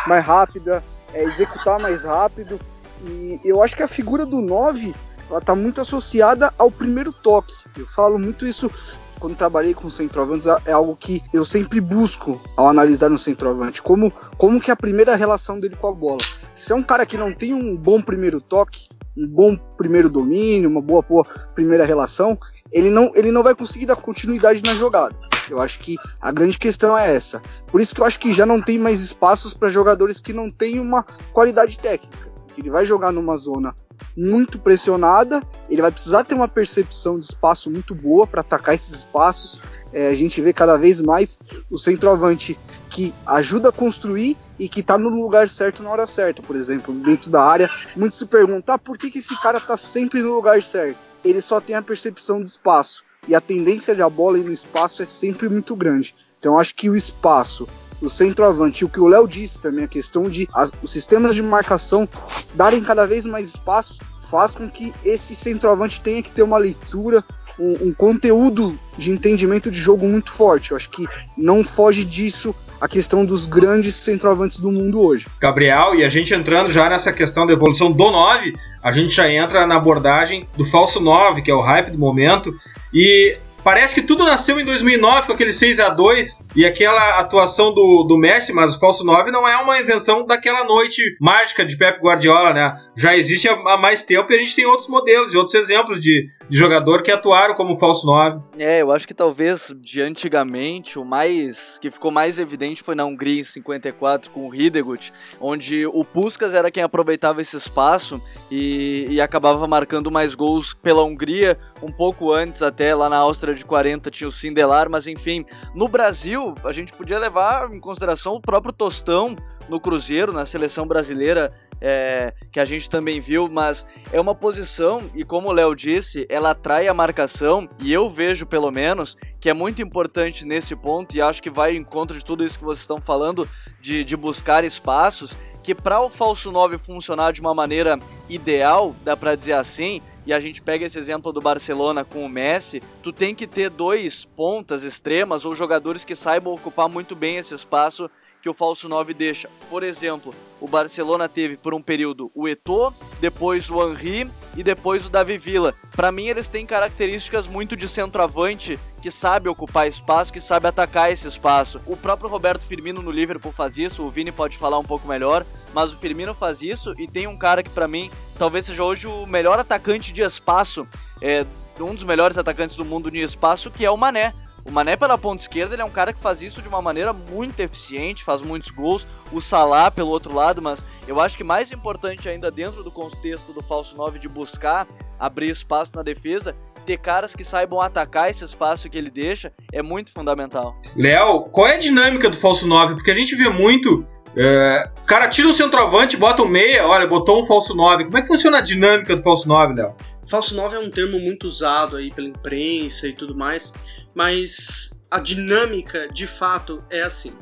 mais 0.07 0.25
rápida, 0.25 0.85
é, 1.13 1.25
executar 1.25 1.81
mais 1.81 2.05
rápido. 2.05 2.61
E 3.05 3.41
eu 3.45 3.61
acho 3.61 3.77
que 3.77 3.83
a 3.83 3.89
figura 3.89 4.25
do 4.25 4.41
9 4.41 4.95
ela 5.29 5.41
tá 5.41 5.55
muito 5.55 5.81
associada 5.81 6.55
ao 6.57 6.71
primeiro 6.71 7.13
toque. 7.13 7.55
Eu 7.77 7.87
falo 7.87 8.19
muito 8.19 8.47
isso 8.47 8.71
quando 9.19 9.37
trabalhei 9.37 9.75
com 9.75 9.91
centroavantes, 9.91 10.47
é 10.65 10.73
algo 10.73 10.97
que 10.97 11.23
eu 11.33 11.45
sempre 11.45 11.79
busco 11.79 12.41
ao 12.57 12.69
analisar 12.69 13.13
um 13.13 13.19
centroavante. 13.19 13.83
Como, 13.83 14.11
como 14.39 14.61
que 14.61 14.71
é 14.71 14.73
a 14.73 14.77
primeira 14.77 15.15
relação 15.15 15.61
dele 15.61 15.77
com 15.77 15.89
a 15.89 15.93
bola. 15.93 16.23
Se 16.57 16.73
é 16.73 16.75
um 16.75 16.83
cara 16.83 17.05
que 17.05 17.19
não 17.19 17.33
tem 17.33 17.53
um 17.53 17.77
bom 17.77 18.01
primeiro 18.01 18.41
toque, 18.41 18.89
um 19.17 19.27
bom 19.27 19.57
primeiro 19.77 20.09
domínio, 20.09 20.71
uma 20.71 20.81
boa, 20.81 21.03
boa 21.03 21.25
primeira 21.55 21.85
relação, 21.85 22.39
ele 22.73 22.91
não, 22.91 23.13
ele 23.15 23.33
não 23.33 23.43
vai 23.43 23.55
conseguir 23.55 23.87
dar 23.87 23.97
continuidade 23.97 24.63
na 24.65 24.75
jogada. 24.75 25.15
Eu 25.49 25.61
acho 25.61 25.81
que 25.81 25.97
a 26.21 26.31
grande 26.31 26.59
questão 26.59 26.97
é 26.97 27.15
essa. 27.15 27.43
Por 27.67 27.81
isso 27.81 27.95
que 27.95 28.01
eu 28.01 28.05
acho 28.05 28.21
que 28.21 28.33
já 28.33 28.47
não 28.47 28.63
tem 28.63 28.79
mais 28.79 29.01
espaços 29.01 29.53
para 29.53 29.69
jogadores 29.69 30.21
que 30.21 30.33
não 30.33 30.49
têm 30.49 30.79
uma 30.79 31.03
qualidade 31.33 31.77
técnica. 31.79 32.31
Ele 32.61 32.71
vai 32.71 32.85
jogar 32.85 33.11
numa 33.11 33.37
zona 33.37 33.75
muito 34.17 34.59
pressionada, 34.59 35.43
ele 35.69 35.83
vai 35.83 35.91
precisar 35.91 36.25
ter 36.25 36.35
uma 36.35 36.49
percepção 36.49 37.19
de 37.19 37.25
espaço 37.25 37.71
muito 37.71 37.95
boa 37.95 38.27
para 38.27 38.41
atacar 38.41 38.75
esses 38.75 38.99
espaços. 38.99 39.61
É, 39.93 40.09
a 40.09 40.15
gente 40.15 40.41
vê 40.41 40.53
cada 40.53 40.77
vez 40.77 41.01
mais 41.01 41.39
o 41.69 41.79
centroavante 41.79 42.59
que 42.89 43.13
ajuda 43.27 43.71
a 43.71 43.73
construir 43.73 44.37
e 44.59 44.69
que 44.69 44.81
está 44.81 44.97
no 44.97 45.09
lugar 45.09 45.49
certo 45.49 45.83
na 45.83 45.91
hora 45.91 46.07
certa, 46.07 46.43
por 46.43 46.55
exemplo, 46.55 46.95
dentro 46.95 47.31
da 47.31 47.43
área. 47.43 47.69
Muitos 47.97 48.19
se 48.19 48.27
perguntam 48.27 48.75
ah, 48.75 48.79
por 48.79 48.97
que, 48.97 49.11
que 49.11 49.19
esse 49.19 49.41
cara 49.41 49.59
está 49.59 49.77
sempre 49.77 50.23
no 50.23 50.35
lugar 50.35 50.63
certo 50.63 51.11
ele 51.25 51.41
só 51.41 51.61
tem 51.61 51.77
a 51.77 51.83
percepção 51.83 52.43
de 52.43 52.51
espaço. 52.51 53.05
E 53.29 53.35
a 53.35 53.41
tendência 53.41 53.95
de 53.95 54.03
a 54.03 54.09
bola 54.09 54.39
ir 54.39 54.45
no 54.45 54.53
espaço 54.53 55.03
é 55.03 55.07
sempre 55.07 55.49
muito 55.49 55.77
grande. 55.77 56.15
Então 56.39 56.59
acho 56.59 56.75
que 56.75 56.89
o 56.89 56.97
espaço, 56.97 57.69
o 58.01 58.09
centroavante, 58.09 58.83
e 58.83 58.85
o 58.85 58.89
que 58.89 59.01
o 59.01 59.07
Léo 59.07 59.27
disse 59.27 59.61
também, 59.61 59.85
a 59.85 59.89
questão 59.89 60.25
de 60.25 60.49
as, 60.55 60.73
os 60.83 60.91
sistemas 60.91 61.35
de 61.35 61.43
marcação 61.43 62.09
darem 62.55 62.83
cada 62.83 63.07
vez 63.07 63.27
mais 63.27 63.51
espaço, 63.51 63.99
faz 64.31 64.55
com 64.55 64.69
que 64.69 64.95
esse 65.05 65.35
centroavante 65.35 66.01
tenha 66.01 66.23
que 66.23 66.31
ter 66.31 66.43
uma 66.43 66.57
leitura, 66.57 67.23
um, 67.59 67.89
um, 67.89 67.93
conteúdo 67.93 68.79
de 68.97 69.11
entendimento 69.11 69.71
de 69.71 69.79
jogo 69.79 70.09
muito 70.09 70.31
forte. 70.31 70.71
Eu 70.71 70.77
acho 70.77 70.89
que 70.89 71.05
não 71.37 71.65
foge 71.65 72.05
disso 72.05 72.55
a 72.81 72.87
questão 72.87 73.25
dos 73.25 73.47
grandes 73.47 73.97
centroavantes 73.97 74.61
do 74.61 74.71
mundo 74.71 75.01
hoje. 75.01 75.27
Gabriel, 75.41 75.97
e 75.97 76.05
a 76.05 76.09
gente 76.09 76.33
entrando 76.33 76.71
já 76.71 76.89
nessa 76.89 77.13
questão 77.13 77.45
da 77.45 77.53
evolução 77.53 77.91
do 77.91 78.11
9, 78.11 78.55
a 78.83 78.93
gente 78.93 79.13
já 79.13 79.29
entra 79.29 79.67
na 79.67 79.75
abordagem 79.75 80.47
do 80.57 80.65
falso 80.65 81.01
9, 81.01 81.43
que 81.43 81.51
é 81.51 81.55
o 81.55 81.61
hype 81.61 81.91
do 81.91 81.99
momento. 81.99 82.55
E 82.95 83.37
Parece 83.63 83.95
que 83.95 84.03
tudo 84.03 84.25
nasceu 84.25 84.59
em 84.59 84.65
2009 84.65 85.27
com 85.27 85.33
aquele 85.33 85.53
6 85.53 85.81
a 85.81 85.91
2 85.91 86.45
e 86.57 86.65
aquela 86.65 87.19
atuação 87.21 87.75
do, 87.75 88.05
do 88.05 88.17
Messi, 88.17 88.53
mas 88.53 88.75
o 88.75 88.81
falso 88.81 89.05
9 89.05 89.31
não 89.31 89.47
é 89.47 89.57
uma 89.57 89.79
invenção 89.79 90.27
daquela 90.27 90.65
noite 90.65 91.03
mágica 91.21 91.65
de 91.65 91.77
Pep 91.77 92.01
Guardiola, 92.01 92.55
né? 92.55 92.75
Já 92.97 93.17
existe 93.17 93.49
há 93.49 93.77
mais 93.77 94.03
tempo 94.03 94.33
e 94.33 94.37
a 94.37 94.39
gente 94.39 94.57
tem 94.57 94.65
outros 94.65 94.89
modelos 94.89 95.35
e 95.35 95.37
outros 95.37 95.55
exemplos 95.55 96.01
de, 96.01 96.27
de 96.49 96.59
jogador 96.59 97.03
que 97.03 97.11
atuaram 97.11 97.55
como 97.55 97.79
falso 97.79 98.07
9. 98.07 98.41
É, 98.59 98.81
eu 98.81 98.91
acho 98.93 99.07
que 99.07 99.15
talvez 99.15 99.73
de 99.77 100.01
antigamente 100.01 100.99
o 100.99 101.05
mais 101.05 101.79
que 101.81 101.91
ficou 101.91 102.11
mais 102.11 102.39
evidente 102.39 102.83
foi 102.83 102.95
na 102.95 103.05
Hungria 103.05 103.41
em 103.41 103.45
54 103.45 104.31
com 104.31 104.49
o 104.49 104.55
Hidegut, 104.55 105.13
onde 105.41 105.87
o 105.87 106.05
Puskas 106.05 106.55
era 106.55 106.71
quem 106.71 106.83
aproveitava 106.83 107.43
esse 107.43 107.57
espaço 107.57 108.21
e, 108.51 109.07
e 109.11 109.21
acabava 109.21 109.67
marcando 109.67 110.11
mais 110.11 110.35
gols 110.35 110.73
pela 110.73 111.03
Hungria 111.03 111.59
um 111.83 111.93
pouco 111.93 112.33
antes 112.33 112.63
até 112.63 112.95
lá 112.95 113.09
na 113.09 113.17
Áustria 113.17 113.50
de 113.55 113.65
40 113.65 114.11
tinha 114.11 114.29
o 114.29 114.33
Sindelar, 114.33 114.89
mas 114.91 115.07
enfim, 115.07 115.45
no 115.75 115.89
Brasil 115.89 116.55
a 116.65 116.73
gente 116.73 116.93
podia 116.93 117.19
levar 117.19 117.73
em 117.73 117.79
consideração 117.79 118.35
o 118.35 118.41
próprio 118.41 118.73
Tostão 118.73 119.37
no 119.69 119.81
Cruzeiro, 119.81 120.33
na 120.33 120.45
seleção 120.45 120.87
brasileira, 120.87 121.53
é, 121.81 122.35
que 122.53 122.59
a 122.61 122.65
gente 122.65 122.91
também 122.91 123.21
viu, 123.21 123.49
mas 123.49 123.87
é 124.13 124.21
uma 124.21 124.35
posição, 124.35 125.03
e 125.15 125.25
como 125.25 125.49
o 125.49 125.53
Léo 125.53 125.75
disse, 125.75 126.27
ela 126.29 126.51
atrai 126.51 126.89
a 126.89 126.95
marcação, 126.95 127.69
e 127.79 127.93
eu 127.93 128.11
vejo 128.11 128.45
pelo 128.45 128.71
menos 128.71 129.17
que 129.41 129.49
é 129.49 129.55
muito 129.55 129.81
importante 129.81 130.45
nesse 130.45 130.75
ponto, 130.75 131.17
e 131.17 131.23
acho 131.23 131.43
que 131.43 131.49
vai 131.49 131.77
em 131.77 131.81
encontro 131.81 132.19
de 132.19 132.25
tudo 132.25 132.45
isso 132.45 132.59
que 132.59 132.65
vocês 132.65 132.83
estão 132.83 133.01
falando, 133.01 133.49
de, 133.81 134.05
de 134.05 134.17
buscar 134.17 134.65
espaços, 134.65 135.37
que 135.63 135.75
para 135.75 136.01
o 136.01 136.11
falso 136.11 136.51
9 136.51 136.77
funcionar 136.77 137.33
de 137.33 137.41
uma 137.41 137.55
maneira 137.55 137.99
ideal, 138.29 138.95
dá 139.05 139.17
para 139.17 139.35
dizer 139.35 139.53
assim, 139.53 140.03
e 140.27 140.33
a 140.33 140.41
gente 140.41 140.61
pega 140.61 140.85
esse 140.85 140.99
exemplo 140.99 141.33
do 141.33 141.41
Barcelona 141.41 142.05
com 142.05 142.25
o 142.25 142.29
Messi, 142.29 142.83
tu 143.03 143.13
tem 143.13 143.35
que 143.35 143.47
ter 143.47 143.71
dois 143.71 144.25
pontas 144.25 144.83
extremas 144.83 145.45
ou 145.45 145.55
jogadores 145.55 146.05
que 146.05 146.15
saibam 146.15 146.53
ocupar 146.53 146.89
muito 146.89 147.17
bem 147.17 147.37
esse 147.37 147.55
espaço 147.55 148.11
que 148.43 148.49
o 148.49 148.55
falso 148.55 148.89
9 148.89 149.15
deixa. 149.15 149.49
Por 149.69 149.83
exemplo, 149.83 150.35
o 150.61 150.69
Barcelona 150.69 151.29
teve 151.29 151.57
por 151.57 151.75
um 151.75 151.81
período 151.81 152.31
o 152.35 152.47
Eto'o, 152.47 152.93
depois 153.21 153.71
o 153.71 153.83
Henry 153.83 154.31
e 154.57 154.63
depois 154.63 155.07
o 155.07 155.11
Davi 155.11 155.39
Villa. 155.39 155.75
Para 155.97 156.13
mim 156.13 156.27
eles 156.27 156.49
têm 156.49 156.67
características 156.67 157.47
muito 157.47 157.77
de 157.77 157.89
centroavante 157.89 158.79
que 159.01 159.11
sabe 159.11 159.49
ocupar 159.49 159.89
espaço, 159.89 160.33
que 160.33 160.41
sabe 160.41 160.67
atacar 160.67 161.11
esse 161.11 161.27
espaço. 161.27 161.81
O 161.87 161.97
próprio 161.97 162.29
Roberto 162.29 162.63
Firmino 162.63 163.01
no 163.01 163.11
Liverpool 163.11 163.53
faz 163.53 163.79
isso, 163.79 164.05
o 164.05 164.11
Vini 164.11 164.31
pode 164.31 164.59
falar 164.59 164.79
um 164.79 164.85
pouco 164.85 165.09
melhor, 165.09 165.47
mas 165.73 165.93
o 165.93 165.97
Firmino 165.97 166.35
faz 166.35 166.61
isso 166.61 166.93
e 166.99 167.07
tem 167.07 167.27
um 167.27 167.37
cara 167.37 167.63
que 167.63 167.71
para 167.71 167.89
mim 167.89 168.11
talvez 168.39 168.67
seja 168.67 168.85
hoje 168.85 169.07
o 169.07 169.27
melhor 169.27 169.59
atacante 169.59 170.13
de 170.13 170.21
espaço, 170.21 170.87
é, 171.23 171.47
um 171.81 171.95
dos 171.95 172.05
melhores 172.05 172.37
atacantes 172.37 172.77
do 172.77 172.85
mundo 172.85 173.11
de 173.11 173.21
espaço, 173.21 173.71
que 173.71 173.85
é 173.85 173.91
o 173.91 173.97
Mané. 173.97 174.35
O 174.65 174.71
Mané 174.71 174.97
pela 174.97 175.17
ponta 175.17 175.43
esquerda, 175.43 175.75
ele 175.75 175.83
é 175.83 175.85
um 175.85 175.91
cara 175.91 176.13
que 176.13 176.21
faz 176.21 176.43
isso 176.43 176.61
de 176.63 176.69
uma 176.69 176.83
maneira 176.83 177.13
muito 177.13 177.61
eficiente, 177.61 178.25
faz 178.25 178.43
muitos 178.43 178.71
gols. 178.71 179.07
O 179.33 179.41
Salah 179.41 179.91
pelo 179.91 180.11
outro 180.11 180.35
lado, 180.35 180.61
mas 180.61 180.85
eu 181.07 181.21
acho 181.21 181.37
que 181.37 181.45
mais 181.45 181.73
importante 181.73 182.29
ainda 182.29 182.51
dentro 182.51 182.83
do 182.83 182.91
contexto 182.91 183.53
do 183.53 183.63
falso 183.63 183.97
9 183.97 184.19
de 184.19 184.29
buscar 184.29 184.87
abrir 185.19 185.51
espaço 185.51 185.93
na 185.95 186.03
defesa, 186.03 186.57
ter 186.87 186.97
caras 186.99 187.37
que 187.37 187.45
saibam 187.45 187.81
atacar 187.81 188.31
esse 188.31 188.45
espaço 188.45 188.89
que 188.89 188.97
ele 188.97 189.11
deixa 189.11 189.53
é 189.73 189.83
muito 189.83 190.13
fundamental. 190.13 190.75
Léo, 190.97 191.43
qual 191.51 191.67
é 191.69 191.75
a 191.75 191.79
dinâmica 191.79 192.29
do 192.31 192.37
falso 192.37 192.67
9? 192.67 192.95
Porque 192.95 193.11
a 193.11 193.15
gente 193.15 193.35
vê 193.37 193.49
muito 193.49 194.07
É, 194.37 194.89
o 195.03 195.07
cara 195.07 195.29
tira 195.29 195.49
um 195.49 195.53
centroavante, 195.53 196.17
bota 196.17 196.43
um 196.43 196.49
meia, 196.49 196.87
olha, 196.87 197.05
botou 197.05 197.43
um 197.43 197.47
falso 197.47 197.75
9. 197.75 198.05
Como 198.05 198.17
é 198.17 198.23
que 198.23 198.29
funciona 198.29 198.59
a 198.59 198.61
dinâmica 198.61 199.17
do 199.17 199.23
falso 199.25 199.49
9, 199.49 199.75
Léo? 199.75 199.95
Falso 200.25 200.55
9 200.55 200.77
é 200.77 200.79
um 200.79 200.89
termo 200.89 201.19
muito 201.19 201.49
usado 201.49 201.97
aí 201.97 202.13
pela 202.13 202.29
imprensa 202.29 203.09
e 203.09 203.13
tudo 203.13 203.35
mais, 203.35 203.75
mas 204.15 205.01
a 205.11 205.19
dinâmica 205.21 206.09
de 206.09 206.27
fato 206.27 206.85
é 206.91 207.03
assim. 207.03 207.37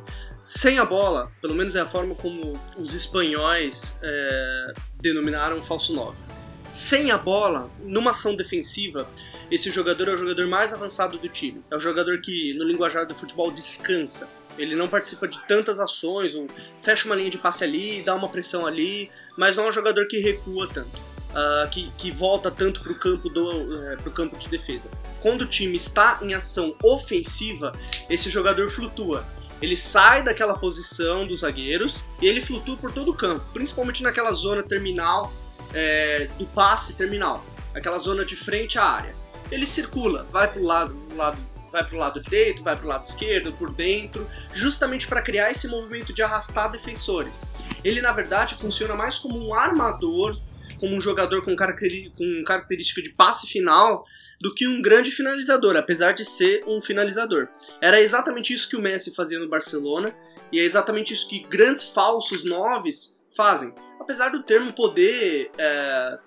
Sem 0.46 0.78
a 0.78 0.84
bola, 0.84 1.30
pelo 1.42 1.54
menos 1.54 1.76
é 1.76 1.80
a 1.80 1.86
forma 1.86 2.14
como 2.14 2.58
os 2.78 2.94
espanhóis 2.94 3.98
é, 4.02 4.72
denominaram 4.98 5.60
falso 5.62 5.92
9. 5.94 6.16
Sem 6.72 7.10
a 7.10 7.18
bola, 7.18 7.70
numa 7.80 8.12
ação 8.12 8.34
defensiva, 8.34 9.08
esse 9.50 9.70
jogador 9.70 10.08
é 10.08 10.14
o 10.14 10.18
jogador 10.18 10.46
mais 10.46 10.72
avançado 10.72 11.18
do 11.18 11.28
time. 11.28 11.62
É 11.70 11.76
o 11.76 11.80
jogador 11.80 12.20
que, 12.20 12.54
no 12.54 12.64
linguajar 12.64 13.06
do 13.06 13.14
futebol, 13.14 13.50
descansa. 13.50 14.28
Ele 14.56 14.74
não 14.74 14.88
participa 14.88 15.28
de 15.28 15.38
tantas 15.46 15.78
ações, 15.80 16.34
ou 16.34 16.46
fecha 16.80 17.06
uma 17.06 17.14
linha 17.14 17.30
de 17.30 17.38
passe 17.38 17.64
ali, 17.64 18.02
dá 18.02 18.14
uma 18.14 18.28
pressão 18.28 18.66
ali, 18.66 19.10
mas 19.36 19.56
não 19.56 19.64
é 19.64 19.68
um 19.68 19.72
jogador 19.72 20.06
que 20.08 20.18
recua 20.18 20.66
tanto. 20.66 21.07
Uh, 21.28 21.68
que, 21.68 21.92
que, 21.98 22.10
volta 22.10 22.50
tanto 22.50 22.80
para 22.80 22.90
o 22.90 22.94
campo, 22.94 23.28
do, 23.28 23.50
uh, 23.50 24.10
campo 24.12 24.36
de 24.38 24.48
defesa. 24.48 24.90
Quando 25.20 25.42
o 25.42 25.46
time 25.46 25.76
está 25.76 26.18
em 26.22 26.32
ação 26.32 26.74
ofensiva, 26.82 27.72
esse 28.08 28.30
jogador 28.30 28.68
flutua. 28.70 29.26
Ele 29.60 29.76
sai 29.76 30.22
daquela 30.22 30.56
posição 30.56 31.26
dos 31.26 31.40
zagueiros 31.40 32.06
e 32.22 32.26
ele 32.26 32.40
flutua 32.40 32.78
por 32.78 32.92
todo 32.92 33.10
o 33.10 33.14
campo, 33.14 33.44
principalmente 33.52 34.02
naquela 34.02 34.32
zona 34.32 34.62
terminal 34.62 35.30
é, 35.74 36.30
do 36.38 36.46
passe 36.46 36.94
terminal, 36.94 37.44
aquela 37.74 37.98
zona 37.98 38.24
de 38.24 38.34
frente 38.34 38.78
à 38.78 38.84
área. 38.84 39.14
Ele 39.50 39.66
circula, 39.66 40.26
vai 40.32 40.50
para 40.50 40.60
o 40.60 40.64
lado, 40.64 40.96
lado 41.14 41.38
vai 41.70 41.84
para 41.84 41.94
o 41.94 41.98
lado 41.98 42.20
direito, 42.20 42.62
vai 42.62 42.76
para 42.76 42.86
o 42.86 42.88
lado 42.88 43.04
esquerdo, 43.04 43.52
por 43.52 43.72
dentro, 43.72 44.26
justamente 44.52 45.06
para 45.06 45.20
criar 45.20 45.50
esse 45.50 45.68
movimento 45.68 46.12
de 46.12 46.22
arrastar 46.22 46.70
defensores. 46.70 47.52
Ele, 47.84 48.00
na 48.00 48.12
verdade, 48.12 48.54
funciona 48.54 48.94
mais 48.94 49.18
como 49.18 49.38
um 49.38 49.54
armador, 49.54 50.36
como 50.78 50.94
um 50.94 51.00
jogador 51.00 51.42
com, 51.42 51.54
com 51.54 52.44
característica 52.44 53.02
de 53.02 53.10
passe 53.10 53.46
final, 53.46 54.04
do 54.40 54.54
que 54.54 54.66
um 54.66 54.80
grande 54.80 55.10
finalizador, 55.10 55.76
apesar 55.76 56.12
de 56.12 56.24
ser 56.24 56.64
um 56.66 56.80
finalizador. 56.80 57.48
Era 57.80 58.00
exatamente 58.00 58.54
isso 58.54 58.68
que 58.68 58.76
o 58.76 58.82
Messi 58.82 59.14
fazia 59.14 59.38
no 59.38 59.48
Barcelona, 59.48 60.16
e 60.52 60.60
é 60.60 60.62
exatamente 60.62 61.12
isso 61.12 61.28
que 61.28 61.40
grandes 61.40 61.86
falsos 61.88 62.44
noves 62.44 63.18
fazem. 63.34 63.74
Apesar 64.00 64.30
do 64.30 64.42
termo 64.42 64.72
poder. 64.72 65.50
É, 65.58 66.18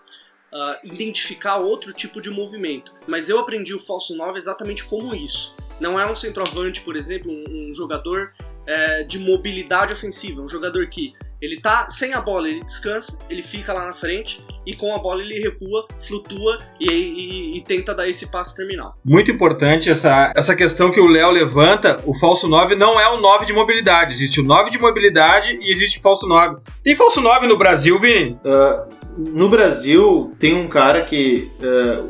uh, 0.51 0.77
identificar 0.83 1.57
outro 1.57 1.93
tipo 1.93 2.21
de 2.21 2.29
movimento. 2.29 2.93
Mas 3.07 3.29
eu 3.29 3.39
aprendi 3.39 3.73
o 3.73 3.79
falso 3.79 4.15
9 4.15 4.37
exatamente 4.37 4.83
como 4.83 5.15
isso. 5.15 5.55
Não 5.81 5.99
é 5.99 6.05
um 6.05 6.15
centroavante, 6.15 6.81
por 6.81 6.95
exemplo, 6.95 7.31
um, 7.31 7.71
um 7.71 7.73
jogador 7.73 8.31
é, 8.67 9.03
de 9.03 9.17
mobilidade 9.17 9.91
ofensiva, 9.91 10.39
um 10.39 10.47
jogador 10.47 10.87
que 10.87 11.11
ele 11.41 11.59
tá 11.59 11.89
sem 11.89 12.13
a 12.13 12.21
bola, 12.21 12.47
ele 12.47 12.63
descansa, 12.63 13.17
ele 13.27 13.41
fica 13.41 13.73
lá 13.73 13.87
na 13.87 13.93
frente 13.93 14.45
e 14.63 14.75
com 14.75 14.93
a 14.93 14.99
bola 14.99 15.23
ele 15.23 15.39
recua, 15.39 15.87
flutua 15.99 16.59
e, 16.79 16.87
e, 16.87 17.57
e 17.57 17.61
tenta 17.61 17.95
dar 17.95 18.07
esse 18.07 18.29
passe 18.29 18.55
terminal. 18.55 18.95
Muito 19.03 19.31
importante 19.31 19.89
essa, 19.89 20.31
essa 20.35 20.55
questão 20.55 20.91
que 20.91 20.99
o 20.99 21.07
Léo 21.07 21.31
levanta: 21.31 21.99
o 22.05 22.13
falso 22.13 22.47
9 22.47 22.75
não 22.75 22.99
é 22.99 23.09
o 23.09 23.19
9 23.19 23.47
de 23.47 23.53
mobilidade. 23.53 24.13
Existe 24.13 24.39
o 24.39 24.43
9 24.43 24.69
de 24.69 24.77
mobilidade 24.77 25.57
e 25.59 25.71
existe 25.71 25.97
o 25.97 26.01
falso 26.01 26.27
9. 26.27 26.57
Tem 26.83 26.95
falso 26.95 27.19
9 27.19 27.47
no 27.47 27.57
Brasil, 27.57 27.97
Vini? 27.97 28.37
Uh, 28.45 29.01
no 29.17 29.49
Brasil, 29.49 30.33
tem 30.37 30.53
um 30.53 30.67
cara 30.67 31.03
que, 31.03 31.51
uh, 31.59 32.07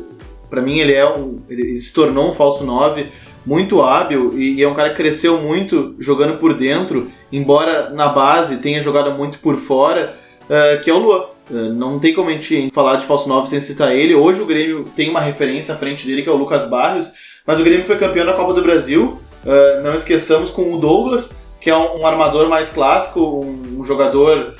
para 0.50 0.60
mim, 0.60 0.78
ele 0.78 0.92
é 0.92 1.10
um, 1.10 1.38
ele 1.48 1.80
se 1.80 1.92
tornou 1.92 2.28
um 2.28 2.32
falso 2.34 2.64
9 2.64 3.06
muito 3.44 3.82
hábil 3.82 4.32
e, 4.38 4.62
é 4.62 4.68
um 4.68 4.74
cara 4.74 4.90
que 4.90 4.96
cresceu 4.96 5.40
muito 5.40 5.94
jogando 5.98 6.38
por 6.38 6.54
dentro, 6.54 7.10
embora 7.30 7.90
na 7.90 8.08
base 8.08 8.58
tenha 8.58 8.80
jogado 8.80 9.12
muito 9.12 9.38
por 9.38 9.56
fora, 9.56 10.14
uh, 10.44 10.80
que 10.82 10.90
é 10.90 10.94
o 10.94 10.98
Luan. 10.98 11.24
Uh, 11.50 11.72
não 11.74 11.98
tem 11.98 12.14
como 12.14 12.30
a 12.30 12.32
gente 12.32 12.70
falar 12.72 12.96
de 12.96 13.04
falso 13.04 13.28
9 13.28 13.48
sem 13.48 13.60
citar 13.60 13.94
ele. 13.94 14.14
Hoje 14.14 14.40
o 14.40 14.46
Grêmio 14.46 14.84
tem 14.94 15.10
uma 15.10 15.20
referência 15.20 15.74
à 15.74 15.76
frente 15.76 16.06
dele, 16.06 16.22
que 16.22 16.28
é 16.28 16.32
o 16.32 16.36
Lucas 16.36 16.64
Barrios, 16.64 17.12
mas 17.46 17.60
o 17.60 17.64
Grêmio 17.64 17.84
foi 17.84 17.98
campeão 17.98 18.24
da 18.24 18.32
Copa 18.32 18.54
do 18.54 18.62
Brasil. 18.62 19.18
Uh, 19.44 19.82
não 19.82 19.94
esqueçamos 19.94 20.50
com 20.50 20.72
o 20.72 20.78
Douglas, 20.78 21.36
que 21.60 21.68
é 21.68 21.76
um, 21.76 22.00
um 22.00 22.06
armador 22.06 22.48
mais 22.48 22.68
clássico, 22.68 23.20
um, 23.20 23.80
um 23.80 23.84
jogador 23.84 24.54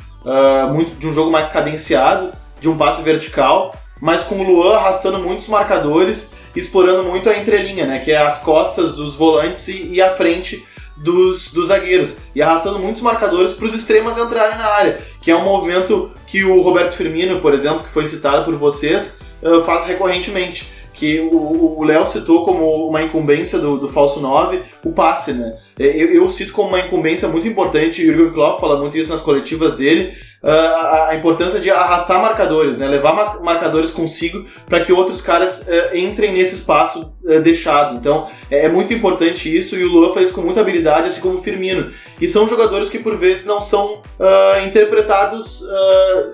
muito, 0.73 0.97
de 0.99 1.09
um 1.09 1.13
jogo 1.13 1.33
mais 1.33 1.49
cadenciado, 1.49 2.31
de 2.61 2.69
um 2.69 2.77
passe 2.77 3.03
vertical, 3.03 3.75
mas 4.01 4.23
com 4.23 4.37
o 4.37 4.43
Luan 4.45 4.77
arrastando 4.77 5.19
muitos 5.19 5.49
marcadores, 5.49 6.33
explorando 6.55 7.05
muito 7.05 7.29
a 7.29 7.37
entrelinha, 7.37 7.87
né, 7.87 7.99
que 8.01 8.13
é 8.13 8.17
as 8.17 8.39
costas 8.39 8.93
dos 8.95 9.15
volantes 9.15 9.69
e, 9.69 9.95
e 9.95 10.03
a 10.03 10.15
frente 10.15 10.65
dos, 10.97 11.53
dos 11.53 11.69
zagueiros, 11.69 12.19
e 12.35 12.43
arrastando 12.43 12.79
muitos 12.79 13.03
marcadores 13.03 13.53
para 13.53 13.67
os 13.67 13.75
extremos 13.75 14.17
entrarem 14.17 14.59
na 14.59 14.67
área, 14.67 15.01
que 15.21 15.31
é 15.31 15.37
um 15.37 15.45
movimento 15.45 16.11
que 16.27 16.45
o 16.45 16.61
Roberto 16.61 16.95
Firmino, 16.95 17.41
por 17.41 17.55
exemplo, 17.55 17.83
que 17.83 17.91
foi 17.91 18.07
citado 18.07 18.45
por 18.45 18.55
vocês, 18.57 19.19
uh, 19.43 19.63
faz 19.63 19.87
recorrentemente. 19.87 20.71
Que 20.95 21.21
o 21.21 21.83
Léo 21.83 22.07
citou 22.07 22.45
como 22.45 22.87
uma 22.87 23.03
incumbência 23.03 23.59
do, 23.59 23.77
do 23.77 23.89
falso 23.89 24.21
9, 24.21 24.63
o 24.85 24.93
passe, 24.93 25.33
né? 25.33 25.57
Eu, 25.79 26.15
eu, 26.15 26.29
cito 26.29 26.53
como 26.53 26.69
uma 26.69 26.81
incumbência 26.81 27.29
muito 27.29 27.49
importante, 27.49 28.03
o 28.03 28.05
Jürgen 28.05 28.33
Klopp 28.33 28.61
fala 28.61 28.79
muito 28.79 28.97
isso 28.97 29.11
nas 29.11 29.21
coletivas 29.21 29.75
dele, 29.75 30.13
a, 30.43 31.11
a 31.11 31.15
importância 31.15 31.61
de 31.61 31.71
arrastar 31.71 32.21
marcadores, 32.21 32.77
né? 32.77 32.89
levar 32.89 33.41
marcadores 33.43 33.91
consigo 33.91 34.45
para 34.67 34.81
que 34.81 34.93
outros 34.93 35.23
caras 35.23 35.69
uh, 35.69 35.97
entrem 35.97 36.33
nesse 36.33 36.57
espaço 36.57 37.15
uh, 37.25 37.41
deixado. 37.41 37.97
Então 37.97 38.29
é, 38.51 38.65
é, 38.65 38.69
muito 38.69 38.93
importante 38.93 39.57
isso 39.57 39.77
e 39.77 39.85
o 39.85 39.89
Luan 39.89 40.13
faz 40.13 40.31
com 40.33 40.41
muita 40.41 40.61
habilidade, 40.61 41.07
assim 41.07 41.21
como 41.21 41.39
o 41.39 41.43
Firmino. 41.43 41.93
E 42.21 42.27
são 42.27 42.49
jogadores 42.49 42.91
que 42.91 42.99
por 42.99 43.17
vezes 43.17 43.45
não 43.45 43.63
são 43.63 44.03
uh, 44.19 44.67
interpretados, 44.67 45.63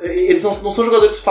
eles 0.03 0.43
não, 0.43 0.55
não, 0.63 0.73
são 0.73 0.85
jogadores, 0.85 1.23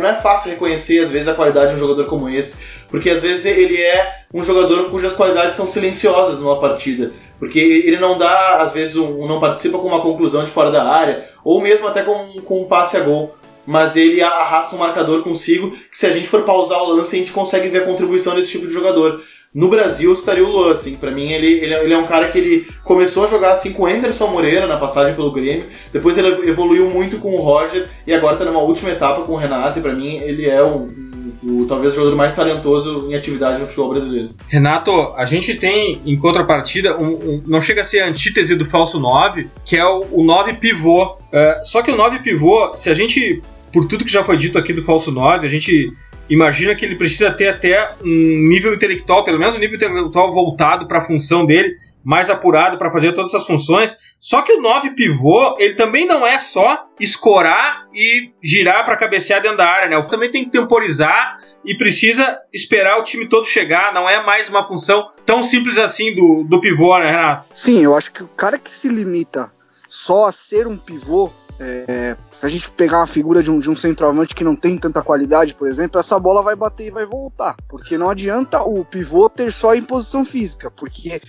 não 0.00 0.08
é 0.08 0.14
fácil 0.14 0.50
reconhecer 0.50 1.00
às 1.00 1.08
vezes 1.08 1.28
a 1.28 1.34
qualidade 1.34 1.70
de 1.70 1.76
um 1.76 1.78
jogador 1.78 2.06
como 2.06 2.28
esse, 2.28 2.56
porque 2.94 3.10
às 3.10 3.20
vezes 3.20 3.44
ele 3.44 3.76
é 3.82 4.18
um 4.32 4.44
jogador 4.44 4.88
cujas 4.88 5.12
qualidades 5.12 5.56
são 5.56 5.66
silenciosas 5.66 6.38
numa 6.38 6.60
partida. 6.60 7.10
Porque 7.40 7.58
ele 7.58 7.96
não 7.96 8.16
dá, 8.16 8.58
às 8.58 8.70
vezes, 8.70 8.94
um, 8.94 9.26
não 9.26 9.40
participa 9.40 9.78
com 9.78 9.88
uma 9.88 10.00
conclusão 10.00 10.44
de 10.44 10.50
fora 10.52 10.70
da 10.70 10.84
área, 10.84 11.28
ou 11.42 11.60
mesmo 11.60 11.88
até 11.88 12.04
com, 12.04 12.40
com 12.42 12.62
um 12.62 12.66
passe 12.66 12.96
a 12.96 13.00
gol. 13.00 13.34
Mas 13.66 13.96
ele 13.96 14.22
arrasta 14.22 14.76
um 14.76 14.78
marcador 14.78 15.24
consigo, 15.24 15.72
que 15.72 15.98
se 15.98 16.06
a 16.06 16.12
gente 16.12 16.28
for 16.28 16.42
pausar 16.42 16.80
o 16.84 16.94
lance, 16.94 17.16
a 17.16 17.18
gente 17.18 17.32
consegue 17.32 17.68
ver 17.68 17.78
a 17.78 17.84
contribuição 17.84 18.36
desse 18.36 18.52
tipo 18.52 18.68
de 18.68 18.72
jogador. 18.72 19.20
No 19.52 19.68
Brasil, 19.68 20.12
estaria 20.12 20.44
o 20.44 20.52
Luan, 20.52 20.70
assim. 20.70 20.94
Pra 20.94 21.10
mim, 21.10 21.32
ele, 21.32 21.46
ele, 21.46 21.74
ele, 21.74 21.94
é 21.94 21.98
um 21.98 22.06
cara 22.06 22.28
que 22.28 22.38
ele 22.38 22.68
começou 22.84 23.24
a 23.24 23.28
jogar 23.28 23.50
assim 23.50 23.72
com 23.72 23.82
o 23.82 23.86
Anderson 23.86 24.28
Moreira 24.28 24.68
na 24.68 24.76
passagem 24.76 25.16
pelo 25.16 25.32
Grêmio. 25.32 25.66
Depois 25.92 26.16
ele 26.16 26.48
evoluiu 26.48 26.88
muito 26.88 27.18
com 27.18 27.34
o 27.34 27.40
Roger 27.40 27.88
e 28.06 28.14
agora 28.14 28.36
tá 28.36 28.44
numa 28.44 28.60
última 28.60 28.90
etapa 28.90 29.22
com 29.22 29.32
o 29.32 29.36
Renato. 29.36 29.80
E 29.80 29.82
pra 29.82 29.94
mim, 29.94 30.18
ele 30.18 30.48
é 30.48 30.62
um, 30.62 31.03
o 31.44 31.66
talvez 31.66 31.92
o 31.92 31.96
jogador 31.96 32.16
mais 32.16 32.32
talentoso 32.32 33.06
em 33.10 33.14
atividade 33.14 33.60
no 33.60 33.66
futebol 33.66 33.90
brasileiro. 33.90 34.30
Renato, 34.48 34.90
a 35.16 35.24
gente 35.24 35.54
tem 35.54 36.00
em 36.06 36.16
contrapartida, 36.16 36.98
um, 36.98 37.12
um, 37.12 37.42
não 37.46 37.60
chega 37.60 37.82
a 37.82 37.84
ser 37.84 38.00
a 38.00 38.08
antítese 38.08 38.54
do 38.54 38.64
falso 38.64 38.98
9, 38.98 39.48
que 39.64 39.76
é 39.76 39.84
o, 39.84 40.06
o 40.10 40.24
9 40.24 40.54
pivô. 40.54 41.04
Uh, 41.04 41.64
só 41.64 41.82
que 41.82 41.90
o 41.90 41.96
9 41.96 42.20
pivô, 42.20 42.74
se 42.76 42.88
a 42.88 42.94
gente, 42.94 43.42
por 43.72 43.84
tudo 43.84 44.04
que 44.04 44.12
já 44.12 44.24
foi 44.24 44.36
dito 44.36 44.58
aqui 44.58 44.72
do 44.72 44.82
falso 44.82 45.12
9, 45.12 45.46
a 45.46 45.50
gente 45.50 45.92
imagina 46.28 46.74
que 46.74 46.84
ele 46.84 46.96
precisa 46.96 47.30
ter 47.30 47.48
até 47.48 47.90
um 48.02 48.48
nível 48.48 48.72
intelectual, 48.72 49.24
pelo 49.24 49.38
menos 49.38 49.56
um 49.56 49.58
nível 49.58 49.76
intelectual 49.76 50.32
voltado 50.32 50.86
para 50.86 50.98
a 50.98 51.04
função 51.04 51.44
dele, 51.44 51.76
mais 52.02 52.30
apurado 52.30 52.78
para 52.78 52.90
fazer 52.90 53.12
todas 53.12 53.34
essas 53.34 53.46
funções. 53.46 53.94
Só 54.24 54.40
que 54.40 54.54
o 54.54 54.62
9 54.62 54.92
pivô, 54.92 55.54
ele 55.58 55.74
também 55.74 56.06
não 56.06 56.26
é 56.26 56.38
só 56.38 56.86
escorar 56.98 57.86
e 57.92 58.32
girar 58.42 58.82
para 58.82 58.96
cabecear 58.96 59.42
dentro 59.42 59.58
da 59.58 59.66
área, 59.66 59.86
né? 59.86 59.96
Ele 59.96 60.08
também 60.08 60.30
tem 60.30 60.46
que 60.46 60.50
temporizar 60.50 61.42
e 61.62 61.76
precisa 61.76 62.40
esperar 62.50 62.98
o 62.98 63.04
time 63.04 63.28
todo 63.28 63.44
chegar. 63.44 63.92
Não 63.92 64.08
é 64.08 64.24
mais 64.24 64.48
uma 64.48 64.66
função 64.66 65.10
tão 65.26 65.42
simples 65.42 65.76
assim 65.76 66.14
do, 66.14 66.42
do 66.42 66.58
pivô, 66.58 66.98
né, 66.98 67.10
Renato? 67.10 67.48
Sim, 67.52 67.84
eu 67.84 67.94
acho 67.94 68.10
que 68.12 68.22
o 68.22 68.28
cara 68.28 68.58
que 68.58 68.70
se 68.70 68.88
limita 68.88 69.52
só 69.90 70.28
a 70.28 70.32
ser 70.32 70.66
um 70.66 70.78
pivô 70.78 71.30
é, 71.60 72.16
se 72.30 72.46
a 72.46 72.48
gente 72.48 72.70
pegar 72.70 73.00
uma 73.00 73.06
figura 73.06 73.42
de 73.42 73.50
um, 73.50 73.58
de 73.58 73.70
um 73.70 73.76
centroavante 73.76 74.34
que 74.34 74.42
não 74.42 74.56
tem 74.56 74.78
tanta 74.78 75.02
qualidade, 75.02 75.54
por 75.54 75.68
exemplo, 75.68 76.00
essa 76.00 76.18
bola 76.18 76.42
vai 76.42 76.56
bater 76.56 76.86
e 76.86 76.90
vai 76.90 77.04
voltar. 77.04 77.56
Porque 77.68 77.98
não 77.98 78.08
adianta 78.08 78.62
o 78.62 78.86
pivô 78.86 79.28
ter 79.28 79.52
só 79.52 79.72
a 79.72 79.76
imposição 79.76 80.24
física, 80.24 80.70
porque 80.70 81.20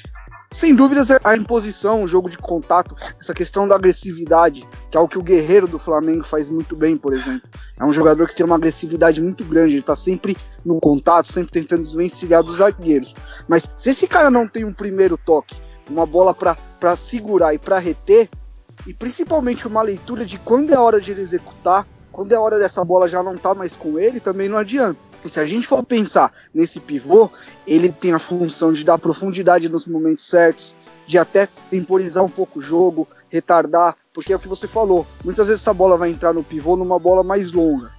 sem 0.55 0.73
dúvidas, 0.73 1.09
a 1.11 1.35
imposição, 1.35 2.01
o 2.01 2.07
jogo 2.07 2.29
de 2.29 2.37
contato, 2.37 2.95
essa 3.19 3.33
questão 3.33 3.67
da 3.67 3.75
agressividade, 3.75 4.65
que 4.89 4.97
é 4.97 4.99
o 4.99 5.07
que 5.07 5.17
o 5.17 5.21
Guerreiro 5.21 5.67
do 5.67 5.77
Flamengo 5.77 6.23
faz 6.23 6.47
muito 6.47 6.77
bem, 6.77 6.95
por 6.95 7.13
exemplo. 7.13 7.49
É 7.77 7.83
um 7.83 7.91
jogador 7.91 8.25
que 8.29 8.35
tem 8.35 8.45
uma 8.45 8.55
agressividade 8.55 9.21
muito 9.21 9.43
grande, 9.43 9.75
ele 9.75 9.81
tá 9.81 9.97
sempre 9.97 10.37
no 10.63 10.79
contato, 10.79 11.27
sempre 11.27 11.51
tentando 11.51 11.81
desvencilhar 11.81 12.41
dos 12.41 12.57
zagueiros. 12.57 13.13
Mas 13.49 13.69
se 13.77 13.89
esse 13.89 14.07
cara 14.07 14.31
não 14.31 14.47
tem 14.47 14.63
um 14.63 14.71
primeiro 14.71 15.17
toque, 15.17 15.57
uma 15.89 16.05
bola 16.05 16.33
para 16.33 16.95
segurar 16.95 17.53
e 17.53 17.59
para 17.59 17.77
reter, 17.77 18.29
e 18.87 18.93
principalmente 18.93 19.67
uma 19.67 19.81
leitura 19.81 20.25
de 20.25 20.39
quando 20.39 20.73
é 20.73 20.79
hora 20.79 21.01
de 21.01 21.11
ele 21.11 21.21
executar, 21.21 21.85
quando 22.13 22.31
é 22.31 22.39
hora 22.39 22.57
dessa 22.57 22.83
bola 22.85 23.09
já 23.09 23.21
não 23.21 23.35
tá 23.35 23.53
mais 23.53 23.75
com 23.75 23.99
ele, 23.99 24.21
também 24.21 24.47
não 24.47 24.57
adianta. 24.57 24.99
E 25.25 25.29
se 25.29 25.39
a 25.39 25.45
gente 25.45 25.65
for 25.65 25.83
pensar 25.83 26.31
nesse 26.53 26.79
pivô, 26.79 27.31
ele 27.65 27.91
tem 27.91 28.13
a 28.13 28.19
função 28.19 28.71
de 28.71 28.85
dar 28.85 28.99
profundidade 28.99 29.67
nos 29.67 29.87
momentos 29.87 30.27
certos, 30.27 30.75
de 31.07 31.17
até 31.17 31.49
temporizar 31.69 32.23
um 32.23 32.29
pouco 32.29 32.59
o 32.59 32.61
jogo, 32.61 33.07
retardar 33.27 33.97
porque 34.13 34.31
é 34.31 34.35
o 34.35 34.39
que 34.39 34.47
você 34.47 34.65
falou. 34.67 35.05
Muitas 35.23 35.47
vezes 35.47 35.61
essa 35.61 35.73
bola 35.73 35.97
vai 35.97 36.09
entrar 36.09 36.31
no 36.31 36.43
pivô 36.43 36.77
numa 36.77 36.97
bola 36.97 37.21
mais 37.21 37.51
longa. 37.51 37.91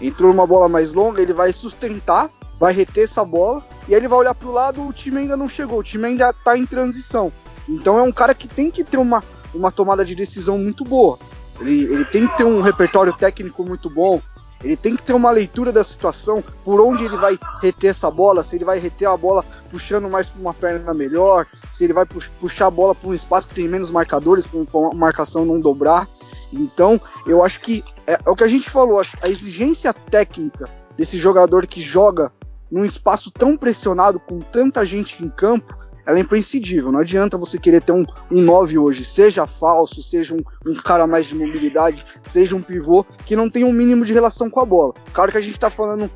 Entrou 0.00 0.30
numa 0.30 0.46
bola 0.46 0.68
mais 0.68 0.94
longa, 0.94 1.20
ele 1.20 1.32
vai 1.32 1.52
sustentar, 1.52 2.30
vai 2.60 2.72
reter 2.72 3.04
essa 3.04 3.24
bola, 3.24 3.64
e 3.88 3.94
aí 3.94 4.00
ele 4.00 4.06
vai 4.06 4.20
olhar 4.20 4.34
para 4.34 4.48
o 4.48 4.52
lado, 4.52 4.86
o 4.86 4.92
time 4.92 5.18
ainda 5.18 5.36
não 5.36 5.48
chegou, 5.48 5.80
o 5.80 5.82
time 5.82 6.06
ainda 6.06 6.30
está 6.30 6.56
em 6.56 6.64
transição. 6.64 7.32
Então 7.68 7.98
é 7.98 8.02
um 8.02 8.12
cara 8.12 8.34
que 8.34 8.46
tem 8.46 8.70
que 8.70 8.84
ter 8.84 8.98
uma, 8.98 9.24
uma 9.52 9.72
tomada 9.72 10.04
de 10.04 10.14
decisão 10.14 10.58
muito 10.58 10.84
boa. 10.84 11.18
Ele, 11.60 11.84
ele 11.84 12.04
tem 12.04 12.26
que 12.26 12.36
ter 12.36 12.44
um 12.44 12.60
repertório 12.60 13.12
técnico 13.12 13.64
muito 13.64 13.90
bom, 13.90 14.20
ele 14.64 14.76
tem 14.76 14.96
que 14.96 15.02
ter 15.02 15.12
uma 15.12 15.30
leitura 15.30 15.70
da 15.70 15.84
situação, 15.84 16.42
por 16.64 16.80
onde 16.80 17.04
ele 17.04 17.18
vai 17.18 17.38
reter 17.60 17.90
essa 17.90 18.10
bola, 18.10 18.42
se 18.42 18.56
ele 18.56 18.64
vai 18.64 18.78
reter 18.78 19.06
a 19.06 19.16
bola 19.16 19.44
puxando 19.70 20.08
mais 20.08 20.26
para 20.26 20.40
uma 20.40 20.54
perna 20.54 20.94
melhor, 20.94 21.46
se 21.70 21.84
ele 21.84 21.92
vai 21.92 22.06
puxar 22.40 22.66
a 22.66 22.70
bola 22.70 22.94
para 22.94 23.10
um 23.10 23.14
espaço 23.14 23.48
que 23.48 23.54
tem 23.54 23.68
menos 23.68 23.90
marcadores, 23.90 24.46
para 24.46 24.60
a 24.60 24.94
marcação 24.94 25.44
não 25.44 25.60
dobrar. 25.60 26.08
Então, 26.50 26.98
eu 27.26 27.44
acho 27.44 27.60
que 27.60 27.84
é, 28.06 28.14
é 28.24 28.30
o 28.30 28.34
que 28.34 28.44
a 28.44 28.48
gente 28.48 28.70
falou, 28.70 29.00
a 29.20 29.28
exigência 29.28 29.92
técnica 29.92 30.68
desse 30.96 31.18
jogador 31.18 31.66
que 31.66 31.82
joga 31.82 32.32
num 32.70 32.84
espaço 32.84 33.30
tão 33.30 33.56
pressionado, 33.56 34.18
com 34.18 34.40
tanta 34.40 34.84
gente 34.84 35.22
em 35.22 35.28
campo, 35.28 35.76
ela 36.06 36.18
é 36.18 36.20
imprescindível. 36.20 36.92
Não 36.92 37.00
adianta 37.00 37.38
você 37.38 37.58
querer 37.58 37.82
ter 37.82 37.92
um, 37.92 38.04
um 38.30 38.42
9 38.42 38.78
hoje, 38.78 39.04
seja 39.04 39.46
falso, 39.46 40.02
seja 40.02 40.34
um, 40.34 40.70
um, 40.70 40.74
cara 40.74 41.06
mais 41.06 41.26
de 41.26 41.34
mobilidade, 41.34 42.04
seja 42.24 42.54
um 42.54 42.62
pivô, 42.62 43.04
que 43.24 43.36
não 43.36 43.48
tem 43.48 43.64
um 43.64 43.72
mínimo 43.72 44.04
de 44.04 44.12
relação 44.12 44.50
com 44.50 44.60
a 44.60 44.64
bola. 44.64 44.94
Claro 45.12 45.30
que 45.30 45.38
a 45.38 45.40
gente 45.40 45.54
está 45.54 45.70
falando 45.70 46.10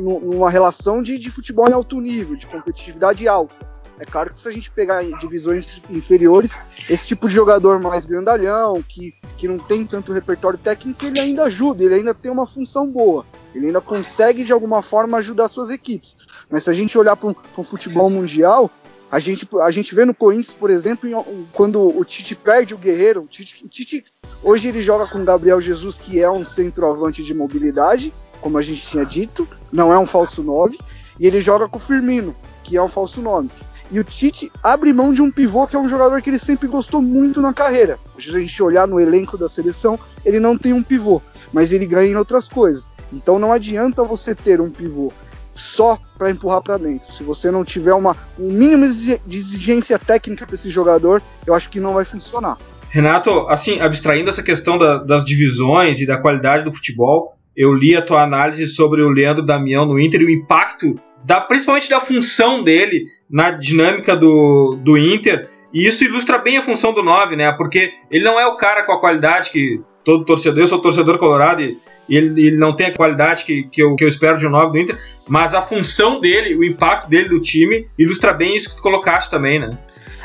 numa 0.00 0.50
relação 0.50 1.02
de, 1.02 1.18
de 1.18 1.30
futebol 1.30 1.68
em 1.68 1.72
alto 1.72 2.00
nível, 2.00 2.36
de 2.36 2.46
competitividade 2.46 3.26
alta. 3.26 3.72
É 3.98 4.04
claro 4.04 4.32
que 4.34 4.40
se 4.40 4.48
a 4.48 4.50
gente 4.50 4.68
pegar 4.68 5.04
em 5.04 5.16
divisões 5.18 5.80
inferiores, 5.88 6.60
esse 6.88 7.06
tipo 7.06 7.28
de 7.28 7.34
jogador 7.34 7.78
mais 7.78 8.04
grandalhão, 8.04 8.82
que, 8.82 9.14
que 9.38 9.46
não 9.46 9.58
tem 9.58 9.86
tanto 9.86 10.12
repertório 10.12 10.58
técnico, 10.58 11.04
ele 11.04 11.20
ainda 11.20 11.44
ajuda, 11.44 11.84
ele 11.84 11.94
ainda 11.94 12.12
tem 12.12 12.28
uma 12.28 12.44
função 12.44 12.88
boa. 12.88 13.24
Ele 13.54 13.66
ainda 13.66 13.80
consegue, 13.80 14.42
de 14.42 14.52
alguma 14.52 14.82
forma, 14.82 15.18
ajudar 15.18 15.46
suas 15.46 15.70
equipes. 15.70 16.18
Mas 16.50 16.64
se 16.64 16.70
a 16.70 16.72
gente 16.72 16.98
olhar 16.98 17.14
para 17.14 17.28
um 17.56 17.62
futebol 17.62 18.10
mundial, 18.10 18.68
a 19.12 19.18
gente, 19.18 19.46
a 19.60 19.70
gente 19.70 19.94
vê 19.94 20.06
no 20.06 20.14
Corinthians, 20.14 20.56
por 20.58 20.70
exemplo, 20.70 21.06
quando 21.52 21.86
o 21.86 22.02
Tite 22.02 22.34
perde 22.34 22.72
o 22.72 22.78
Guerreiro, 22.78 23.20
o 23.20 23.26
Tite, 23.26 23.62
Tite 23.68 24.06
hoje 24.42 24.68
ele 24.68 24.80
joga 24.80 25.06
com 25.06 25.18
o 25.18 25.24
Gabriel 25.24 25.60
Jesus, 25.60 25.98
que 25.98 26.18
é 26.18 26.30
um 26.30 26.42
centroavante 26.42 27.22
de 27.22 27.34
mobilidade, 27.34 28.10
como 28.40 28.56
a 28.56 28.62
gente 28.62 28.80
tinha 28.80 29.04
dito, 29.04 29.46
não 29.70 29.92
é 29.92 29.98
um 29.98 30.06
falso 30.06 30.42
9, 30.42 30.78
e 31.20 31.26
ele 31.26 31.42
joga 31.42 31.68
com 31.68 31.76
o 31.76 31.80
Firmino, 31.80 32.34
que 32.64 32.74
é 32.74 32.82
um 32.82 32.88
falso 32.88 33.20
9. 33.20 33.50
E 33.90 34.00
o 34.00 34.04
Tite 34.04 34.50
abre 34.62 34.94
mão 34.94 35.12
de 35.12 35.20
um 35.20 35.30
pivô 35.30 35.66
que 35.66 35.76
é 35.76 35.78
um 35.78 35.90
jogador 35.90 36.22
que 36.22 36.30
ele 36.30 36.38
sempre 36.38 36.66
gostou 36.66 37.02
muito 37.02 37.42
na 37.42 37.52
carreira. 37.52 37.98
Se 38.18 38.30
a 38.30 38.40
gente 38.40 38.62
olhar 38.62 38.88
no 38.88 38.98
elenco 38.98 39.36
da 39.36 39.46
seleção, 39.46 40.00
ele 40.24 40.40
não 40.40 40.56
tem 40.56 40.72
um 40.72 40.82
pivô, 40.82 41.20
mas 41.52 41.70
ele 41.70 41.84
ganha 41.84 42.10
em 42.10 42.16
outras 42.16 42.48
coisas. 42.48 42.88
Então 43.12 43.38
não 43.38 43.52
adianta 43.52 44.02
você 44.02 44.34
ter 44.34 44.58
um 44.58 44.70
pivô 44.70 45.12
só 45.54 45.98
para 46.16 46.30
empurrar 46.30 46.62
para 46.62 46.76
dentro. 46.76 47.12
Se 47.12 47.22
você 47.22 47.50
não 47.50 47.64
tiver 47.64 47.94
uma, 47.94 48.16
um 48.38 48.50
mínimo 48.50 48.86
de 48.86 49.36
exigência 49.36 49.98
técnica 49.98 50.46
para 50.46 50.54
esse 50.54 50.70
jogador, 50.70 51.22
eu 51.46 51.54
acho 51.54 51.68
que 51.68 51.80
não 51.80 51.94
vai 51.94 52.04
funcionar. 52.04 52.58
Renato, 52.90 53.48
assim, 53.48 53.80
abstraindo 53.80 54.28
essa 54.28 54.42
questão 54.42 54.76
da, 54.76 54.98
das 54.98 55.24
divisões 55.24 56.00
e 56.00 56.06
da 56.06 56.18
qualidade 56.18 56.64
do 56.64 56.72
futebol, 56.72 57.32
eu 57.56 57.72
li 57.72 57.96
a 57.96 58.02
tua 58.02 58.22
análise 58.22 58.66
sobre 58.66 59.02
o 59.02 59.08
Leandro 59.08 59.44
Damião 59.44 59.86
no 59.86 59.98
Inter 59.98 60.20
e 60.20 60.24
o 60.26 60.30
impacto, 60.30 60.98
da, 61.24 61.40
principalmente 61.40 61.88
da 61.88 62.00
função 62.00 62.62
dele 62.62 63.04
na 63.30 63.50
dinâmica 63.50 64.16
do, 64.16 64.78
do 64.82 64.98
Inter. 64.98 65.48
E 65.72 65.86
isso 65.86 66.04
ilustra 66.04 66.36
bem 66.38 66.58
a 66.58 66.62
função 66.62 66.92
do 66.92 67.02
9, 67.02 67.34
né? 67.34 67.50
Porque 67.52 67.92
ele 68.10 68.24
não 68.24 68.38
é 68.38 68.46
o 68.46 68.56
cara 68.56 68.82
com 68.82 68.92
a 68.92 69.00
qualidade 69.00 69.50
que 69.50 69.80
todo 70.04 70.24
torcedor, 70.24 70.60
eu 70.60 70.66
sou 70.66 70.80
torcedor 70.80 71.18
colorado 71.18 71.62
e, 71.62 71.78
ele, 72.08 72.48
ele, 72.48 72.56
não 72.56 72.74
tem 72.74 72.86
a 72.86 72.94
qualidade 72.94 73.44
que, 73.44 73.64
que, 73.64 73.82
eu, 73.82 73.94
que 73.96 74.04
eu 74.04 74.08
espero 74.08 74.36
de 74.38 74.46
um 74.46 74.50
9 74.50 74.72
do 74.72 74.78
Inter, 74.78 74.98
mas 75.28 75.54
a 75.54 75.62
função 75.62 76.20
dele, 76.20 76.54
o 76.54 76.64
impacto 76.64 77.08
dele 77.08 77.28
do 77.28 77.40
time, 77.40 77.88
ilustra 77.98 78.32
bem 78.32 78.56
isso 78.56 78.70
que 78.70 78.76
tu 78.76 78.82
colocaste 78.82 79.30
também, 79.30 79.58
né? 79.58 79.78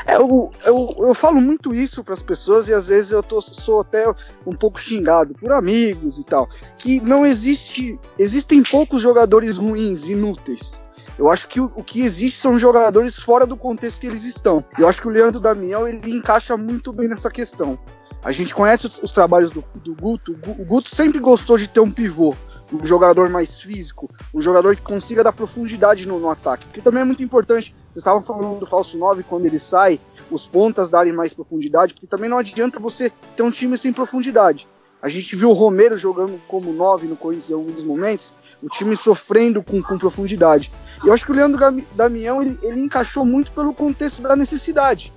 É, 0.06 0.16
eu, 0.16 0.50
eu, 0.64 0.96
eu 1.00 1.14
falo 1.14 1.38
muito 1.38 1.74
isso 1.74 2.02
para 2.02 2.14
as 2.14 2.22
pessoas 2.22 2.66
e 2.66 2.72
às 2.72 2.88
vezes 2.88 3.10
eu 3.10 3.22
tô, 3.22 3.42
sou 3.42 3.80
até 3.80 4.06
um 4.46 4.52
pouco 4.52 4.80
xingado 4.80 5.34
por 5.34 5.52
amigos 5.52 6.18
e 6.18 6.24
tal. 6.24 6.48
Que 6.78 6.98
não 6.98 7.26
existe. 7.26 7.98
Existem 8.18 8.62
poucos 8.62 9.02
jogadores 9.02 9.58
ruins, 9.58 10.08
inúteis. 10.08 10.80
Eu 11.18 11.28
acho 11.30 11.46
que 11.46 11.60
o, 11.60 11.70
o, 11.74 11.84
que 11.84 12.00
existe 12.00 12.38
são 12.38 12.58
jogadores 12.58 13.16
fora 13.16 13.44
do 13.44 13.56
contexto 13.56 14.00
que 14.00 14.06
eles 14.06 14.24
estão. 14.24 14.64
Eu 14.78 14.88
acho 14.88 15.02
que 15.02 15.08
o 15.08 15.10
Leandro 15.10 15.40
Damião 15.40 15.86
ele 15.86 16.10
encaixa 16.10 16.56
muito 16.56 16.90
bem 16.90 17.08
nessa 17.08 17.30
questão. 17.30 17.78
A 18.22 18.32
gente 18.32 18.54
conhece 18.54 18.86
os, 18.86 19.02
os 19.02 19.12
trabalhos 19.12 19.50
do, 19.50 19.64
do 19.76 19.94
Guto. 19.94 20.32
O 20.32 20.64
Guto 20.64 20.94
sempre 20.94 21.18
gostou 21.18 21.56
de 21.56 21.68
ter 21.68 21.80
um 21.80 21.90
pivô, 21.90 22.34
um 22.72 22.84
jogador 22.84 23.30
mais 23.30 23.60
físico, 23.60 24.10
um 24.34 24.40
jogador 24.40 24.74
que 24.74 24.82
consiga 24.82 25.22
dar 25.22 25.32
profundidade 25.32 26.06
no, 26.06 26.18
no 26.18 26.28
ataque, 26.28 26.66
porque 26.66 26.80
também 26.80 27.02
é 27.02 27.04
muito 27.04 27.22
importante. 27.22 27.74
Vocês 27.84 27.98
estavam 27.98 28.22
falando 28.22 28.58
do 28.58 28.66
falso 28.66 28.98
9 28.98 29.22
quando 29.22 29.46
ele 29.46 29.58
sai, 29.58 30.00
os 30.30 30.46
pontas 30.46 30.90
darem 30.90 31.12
mais 31.12 31.32
profundidade, 31.32 31.94
porque 31.94 32.06
também 32.06 32.28
não 32.28 32.38
adianta 32.38 32.80
você 32.80 33.12
ter 33.36 33.42
um 33.42 33.50
time 33.50 33.78
sem 33.78 33.92
profundidade. 33.92 34.68
A 35.00 35.08
gente 35.08 35.36
viu 35.36 35.50
o 35.50 35.54
Romero 35.54 35.96
jogando 35.96 36.40
como 36.48 36.72
9 36.72 37.06
no 37.06 37.16
Corinthians 37.16 37.50
em 37.50 37.54
alguns 37.54 37.84
momentos, 37.84 38.32
o 38.60 38.68
time 38.68 38.96
sofrendo 38.96 39.62
com, 39.62 39.80
com 39.80 39.96
profundidade. 39.96 40.72
Eu 41.04 41.12
acho 41.12 41.24
que 41.24 41.30
o 41.30 41.34
Leandro 41.34 41.60
Damião 41.94 42.42
ele, 42.42 42.58
ele 42.62 42.80
encaixou 42.80 43.24
muito 43.24 43.52
pelo 43.52 43.72
contexto 43.72 44.20
da 44.20 44.34
necessidade 44.34 45.12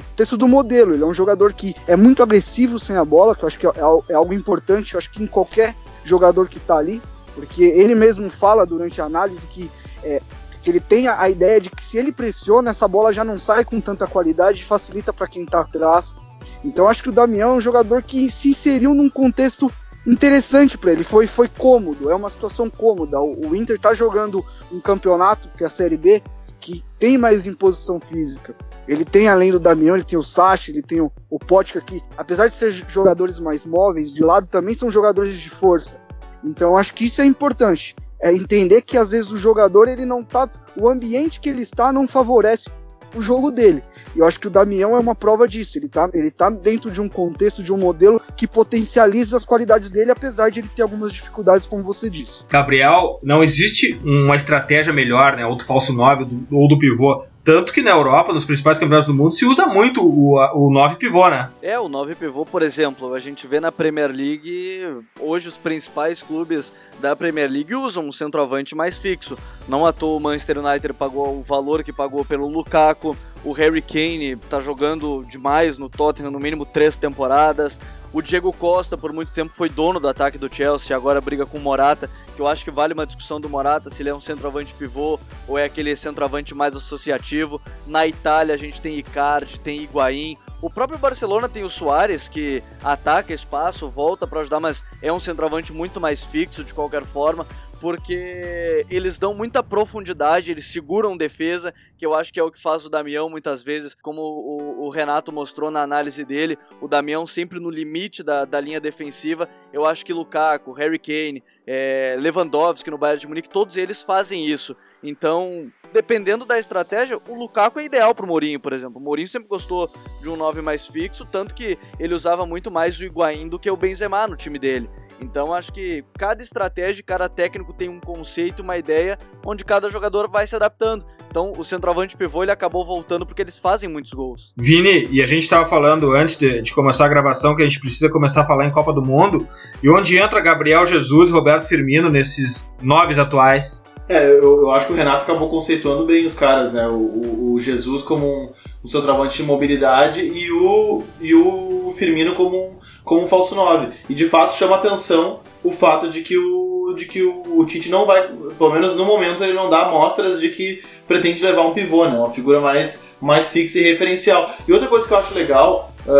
contexto 0.00 0.36
do 0.36 0.48
modelo. 0.48 0.94
Ele 0.94 1.02
é 1.02 1.06
um 1.06 1.12
jogador 1.12 1.52
que 1.52 1.74
é 1.86 1.96
muito 1.96 2.22
agressivo 2.22 2.78
sem 2.78 2.96
a 2.96 3.04
bola, 3.04 3.36
que 3.36 3.42
eu 3.42 3.46
acho 3.46 3.58
que 3.58 3.66
é, 3.66 3.72
é 4.08 4.14
algo 4.14 4.32
importante, 4.32 4.94
eu 4.94 4.98
acho 4.98 5.10
que 5.10 5.22
em 5.22 5.26
qualquer 5.26 5.74
jogador 6.04 6.48
que 6.48 6.58
está 6.58 6.76
ali, 6.76 7.02
porque 7.34 7.62
ele 7.62 7.94
mesmo 7.94 8.30
fala 8.30 8.64
durante 8.64 9.00
a 9.00 9.04
análise 9.04 9.46
que, 9.46 9.70
é, 10.02 10.20
que 10.62 10.70
ele 10.70 10.80
tem 10.80 11.08
a, 11.08 11.28
ideia 11.28 11.60
de 11.60 11.70
que 11.70 11.84
se 11.84 11.98
ele 11.98 12.12
pressiona, 12.12 12.70
essa 12.70 12.88
bola 12.88 13.12
já 13.12 13.24
não 13.24 13.38
sai 13.38 13.64
com 13.64 13.80
tanta 13.80 14.06
qualidade, 14.06 14.64
facilita 14.64 15.12
para 15.12 15.28
quem 15.28 15.44
está 15.44 15.60
atrás. 15.60 16.16
Então 16.64 16.88
acho 16.88 17.02
que 17.02 17.08
o 17.08 17.12
Damião 17.12 17.50
é 17.50 17.52
um 17.54 17.60
jogador 17.60 18.02
que 18.02 18.30
se 18.30 18.50
inseriu 18.50 18.94
num 18.94 19.10
contexto 19.10 19.70
interessante 20.06 20.76
para 20.76 20.90
ele, 20.90 21.04
foi, 21.04 21.28
foi 21.28 21.48
cômodo, 21.48 22.10
é 22.10 22.14
uma 22.14 22.30
situação 22.30 22.68
cômoda. 22.68 23.20
O, 23.20 23.50
o 23.50 23.56
Inter 23.56 23.76
está 23.76 23.94
jogando 23.94 24.44
um 24.72 24.80
campeonato, 24.80 25.48
que 25.56 25.62
é 25.62 25.66
a 25.66 25.70
Série 25.70 25.96
B, 25.96 26.22
que 26.62 26.84
tem 26.96 27.18
mais 27.18 27.44
imposição 27.44 27.98
física. 27.98 28.54
Ele 28.86 29.04
tem, 29.04 29.28
além 29.28 29.50
do 29.50 29.58
Damião, 29.58 29.96
ele 29.96 30.04
tem 30.04 30.18
o 30.18 30.22
Sacha, 30.22 30.70
ele 30.70 30.80
tem 30.80 31.00
o, 31.00 31.10
o 31.28 31.38
Potka, 31.38 31.80
que 31.80 32.00
apesar 32.16 32.46
de 32.46 32.54
ser 32.54 32.70
jogadores 32.72 33.40
mais 33.40 33.66
móveis, 33.66 34.14
de 34.14 34.22
lado 34.22 34.46
também 34.46 34.74
são 34.74 34.90
jogadores 34.90 35.36
de 35.36 35.50
força. 35.50 36.00
Então 36.44 36.76
acho 36.76 36.94
que 36.94 37.04
isso 37.04 37.20
é 37.20 37.26
importante. 37.26 37.96
É 38.20 38.32
entender 38.32 38.82
que 38.82 38.96
às 38.96 39.10
vezes 39.10 39.32
o 39.32 39.36
jogador 39.36 39.88
ele 39.88 40.06
não 40.06 40.22
tá. 40.22 40.48
O 40.80 40.88
ambiente 40.88 41.40
que 41.40 41.48
ele 41.48 41.62
está 41.62 41.92
não 41.92 42.06
favorece 42.06 42.70
o 43.14 43.22
jogo 43.22 43.50
dele. 43.50 43.82
E 44.14 44.18
eu 44.18 44.26
acho 44.26 44.38
que 44.38 44.46
o 44.46 44.50
Damião 44.50 44.96
é 44.96 45.00
uma 45.00 45.14
prova 45.14 45.48
disso. 45.48 45.78
Ele 45.78 45.88
tá, 45.88 46.08
ele 46.12 46.30
tá 46.30 46.50
dentro 46.50 46.90
de 46.90 47.00
um 47.00 47.08
contexto, 47.08 47.62
de 47.62 47.72
um 47.72 47.78
modelo 47.78 48.20
que 48.36 48.46
potencializa 48.46 49.36
as 49.36 49.44
qualidades 49.44 49.90
dele, 49.90 50.10
apesar 50.10 50.50
de 50.50 50.60
ele 50.60 50.68
ter 50.74 50.82
algumas 50.82 51.12
dificuldades, 51.12 51.66
como 51.66 51.82
você 51.82 52.10
disse. 52.10 52.44
Gabriel, 52.48 53.18
não 53.22 53.42
existe 53.42 53.98
uma 54.04 54.36
estratégia 54.36 54.92
melhor, 54.92 55.36
né? 55.36 55.46
Ou 55.46 55.54
do 55.54 55.64
falso 55.64 55.92
9 55.92 56.26
ou 56.50 56.68
do 56.68 56.78
pivô. 56.78 57.24
Tanto 57.44 57.72
que 57.72 57.82
na 57.82 57.90
Europa, 57.90 58.32
nos 58.32 58.44
principais 58.44 58.78
campeonatos 58.78 59.06
do 59.06 59.14
mundo, 59.14 59.34
se 59.34 59.44
usa 59.44 59.66
muito 59.66 60.00
o, 60.00 60.36
o 60.54 60.70
9 60.70 60.96
pivô, 60.96 61.28
né? 61.28 61.50
É, 61.60 61.78
o 61.78 61.88
9 61.88 62.14
pivô, 62.14 62.46
por 62.46 62.62
exemplo, 62.62 63.12
a 63.14 63.18
gente 63.18 63.48
vê 63.48 63.58
na 63.58 63.72
Premier 63.72 64.10
League, 64.10 65.02
hoje 65.18 65.48
os 65.48 65.56
principais 65.56 66.22
clubes 66.22 66.72
da 67.00 67.16
Premier 67.16 67.50
League 67.50 67.74
usam 67.74 68.06
um 68.06 68.12
centroavante 68.12 68.76
mais 68.76 68.96
fixo. 68.96 69.36
Não 69.68 69.84
à 69.84 69.92
toa 69.92 70.18
o 70.18 70.20
Manchester 70.20 70.58
United 70.58 70.92
pagou 70.92 71.36
o 71.36 71.42
valor 71.42 71.82
que 71.82 71.92
pagou 71.92 72.24
pelo 72.24 72.46
Lukaku, 72.46 73.16
o 73.44 73.50
Harry 73.50 73.82
Kane 73.82 74.36
tá 74.48 74.60
jogando 74.60 75.24
demais 75.28 75.78
no 75.78 75.88
Tottenham, 75.88 76.30
no 76.30 76.38
mínimo 76.38 76.64
três 76.64 76.96
temporadas. 76.96 77.78
O 78.12 78.20
Diego 78.20 78.52
Costa, 78.52 78.98
por 78.98 79.10
muito 79.10 79.32
tempo, 79.32 79.50
foi 79.50 79.70
dono 79.70 79.98
do 79.98 80.06
ataque 80.06 80.36
do 80.36 80.54
Chelsea, 80.54 80.94
agora 80.94 81.18
briga 81.18 81.46
com 81.46 81.56
o 81.56 81.60
Morata, 81.60 82.10
que 82.36 82.42
eu 82.42 82.46
acho 82.46 82.62
que 82.62 82.70
vale 82.70 82.92
uma 82.92 83.06
discussão 83.06 83.40
do 83.40 83.48
Morata, 83.48 83.88
se 83.88 84.02
ele 84.02 84.10
é 84.10 84.14
um 84.14 84.20
centroavante 84.20 84.74
pivô 84.74 85.18
ou 85.48 85.58
é 85.58 85.64
aquele 85.64 85.96
centroavante 85.96 86.54
mais 86.54 86.76
associativo. 86.76 87.58
Na 87.86 88.06
Itália 88.06 88.54
a 88.54 88.58
gente 88.58 88.82
tem 88.82 88.98
Icardi, 88.98 89.58
tem 89.58 89.80
Higuaín. 89.80 90.36
O 90.60 90.68
próprio 90.68 90.98
Barcelona 90.98 91.48
tem 91.48 91.64
o 91.64 91.70
Soares, 91.70 92.28
que 92.28 92.62
ataca 92.84 93.32
espaço, 93.32 93.88
volta 93.88 94.26
para 94.26 94.40
ajudar, 94.40 94.60
mas 94.60 94.84
é 95.00 95.10
um 95.10 95.18
centroavante 95.18 95.72
muito 95.72 95.98
mais 95.98 96.22
fixo 96.22 96.62
de 96.62 96.74
qualquer 96.74 97.04
forma 97.04 97.46
porque 97.82 98.86
eles 98.88 99.18
dão 99.18 99.34
muita 99.34 99.60
profundidade, 99.60 100.52
eles 100.52 100.66
seguram 100.66 101.16
defesa, 101.16 101.74
que 101.98 102.06
eu 102.06 102.14
acho 102.14 102.32
que 102.32 102.38
é 102.38 102.42
o 102.44 102.48
que 102.48 102.62
faz 102.62 102.86
o 102.86 102.88
Damião 102.88 103.28
muitas 103.28 103.60
vezes, 103.60 103.92
como 103.92 104.22
o, 104.22 104.86
o 104.86 104.88
Renato 104.88 105.32
mostrou 105.32 105.68
na 105.68 105.82
análise 105.82 106.24
dele, 106.24 106.56
o 106.80 106.86
Damião 106.86 107.26
sempre 107.26 107.58
no 107.58 107.68
limite 107.68 108.22
da, 108.22 108.44
da 108.44 108.60
linha 108.60 108.80
defensiva. 108.80 109.48
Eu 109.72 109.84
acho 109.84 110.06
que 110.06 110.12
Lukaku, 110.12 110.70
Harry 110.70 110.96
Kane, 110.96 111.42
é, 111.66 112.14
Lewandowski 112.20 112.88
no 112.88 112.96
Bayern 112.96 113.20
de 113.20 113.26
Munique, 113.26 113.48
todos 113.48 113.76
eles 113.76 114.00
fazem 114.00 114.46
isso. 114.46 114.76
Então, 115.02 115.68
dependendo 115.92 116.44
da 116.44 116.60
estratégia, 116.60 117.18
o 117.28 117.34
Lukaku 117.34 117.80
é 117.80 117.84
ideal 117.84 118.14
pro 118.14 118.28
Mourinho, 118.28 118.60
por 118.60 118.72
exemplo. 118.72 119.00
O 119.00 119.04
Mourinho 119.04 119.26
sempre 119.26 119.48
gostou 119.48 119.92
de 120.20 120.28
um 120.28 120.36
9 120.36 120.62
mais 120.62 120.86
fixo, 120.86 121.26
tanto 121.26 121.52
que 121.52 121.76
ele 121.98 122.14
usava 122.14 122.46
muito 122.46 122.70
mais 122.70 123.00
o 123.00 123.04
Higuaín 123.04 123.48
do 123.48 123.58
que 123.58 123.68
o 123.68 123.76
Benzema 123.76 124.28
no 124.28 124.36
time 124.36 124.58
dele. 124.58 124.88
Então 125.20 125.52
acho 125.52 125.72
que 125.72 126.04
cada 126.18 126.42
estratégia, 126.42 127.02
cada 127.04 127.28
técnico 127.28 127.72
tem 127.72 127.88
um 127.88 128.00
conceito, 128.00 128.62
uma 128.62 128.76
ideia, 128.76 129.18
onde 129.46 129.64
cada 129.64 129.88
jogador 129.88 130.28
vai 130.28 130.46
se 130.46 130.56
adaptando. 130.56 131.04
Então 131.28 131.52
o 131.56 131.64
centroavante 131.64 132.16
pivô 132.16 132.42
ele 132.42 132.52
acabou 132.52 132.84
voltando 132.84 133.24
porque 133.24 133.42
eles 133.42 133.58
fazem 133.58 133.88
muitos 133.88 134.12
gols. 134.12 134.52
Vini, 134.56 135.08
e 135.10 135.22
a 135.22 135.26
gente 135.26 135.42
estava 135.42 135.66
falando 135.66 136.12
antes 136.12 136.36
de, 136.36 136.60
de, 136.60 136.74
começar 136.74 137.06
a 137.06 137.08
gravação 137.08 137.56
que 137.56 137.62
a 137.62 137.64
gente 137.64 137.80
precisa 137.80 138.10
começar 138.10 138.42
a 138.42 138.46
falar 138.46 138.66
em 138.66 138.70
Copa 138.70 138.92
do 138.92 139.02
Mundo, 139.02 139.46
e 139.82 139.88
onde 139.88 140.18
entra 140.18 140.40
Gabriel 140.40 140.86
Jesus 140.86 141.30
e 141.30 141.32
Roberto 141.32 141.66
Firmino 141.66 142.10
nesses 142.10 142.68
nove 142.82 143.18
atuais. 143.18 143.82
É, 144.08 144.26
eu, 144.26 144.62
eu, 144.62 144.70
acho 144.72 144.86
que 144.86 144.92
o 144.92 144.96
Renato 144.96 145.22
acabou 145.22 145.48
conceituando 145.48 146.04
bem 146.04 146.24
os 146.24 146.34
caras, 146.34 146.72
né? 146.72 146.86
O, 146.86 146.96
o, 146.96 147.54
o 147.54 147.60
Jesus 147.60 148.02
como 148.02 148.26
um, 148.26 148.52
um 148.84 148.88
centroavante 148.88 149.36
de 149.36 149.42
mobilidade 149.42 150.20
e 150.20 150.50
o, 150.50 151.02
e 151.20 151.34
o 151.34 151.94
Firmino 151.96 152.34
como 152.34 152.56
um 152.56 152.81
como 153.04 153.22
um 153.22 153.26
falso 153.26 153.54
9. 153.54 153.88
E 154.08 154.14
de 154.14 154.26
fato 154.26 154.54
chama 154.54 154.76
atenção 154.76 155.40
o 155.62 155.70
fato 155.70 156.08
de 156.08 156.22
que 156.22 156.36
o, 156.36 156.94
de 156.96 157.06
que 157.06 157.22
o, 157.22 157.42
o 157.58 157.64
Tite 157.64 157.88
não 157.88 158.06
vai, 158.06 158.28
pelo 158.58 158.72
menos 158.72 158.94
no 158.94 159.04
momento, 159.04 159.42
ele 159.42 159.52
não 159.52 159.70
dá 159.70 159.86
amostras 159.86 160.40
de 160.40 160.48
que 160.48 160.82
pretende 161.06 161.44
levar 161.44 161.62
um 161.62 161.72
pivô, 161.72 162.06
né? 162.06 162.16
Uma 162.16 162.30
figura 162.30 162.60
mais, 162.60 163.02
mais 163.20 163.48
fixa 163.48 163.78
e 163.78 163.82
referencial. 163.82 164.50
E 164.66 164.72
outra 164.72 164.88
coisa 164.88 165.06
que 165.06 165.12
eu 165.12 165.18
acho 165.18 165.34
legal, 165.34 165.92
uh, 166.06 166.10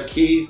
uh, 0.00 0.04
que 0.06 0.48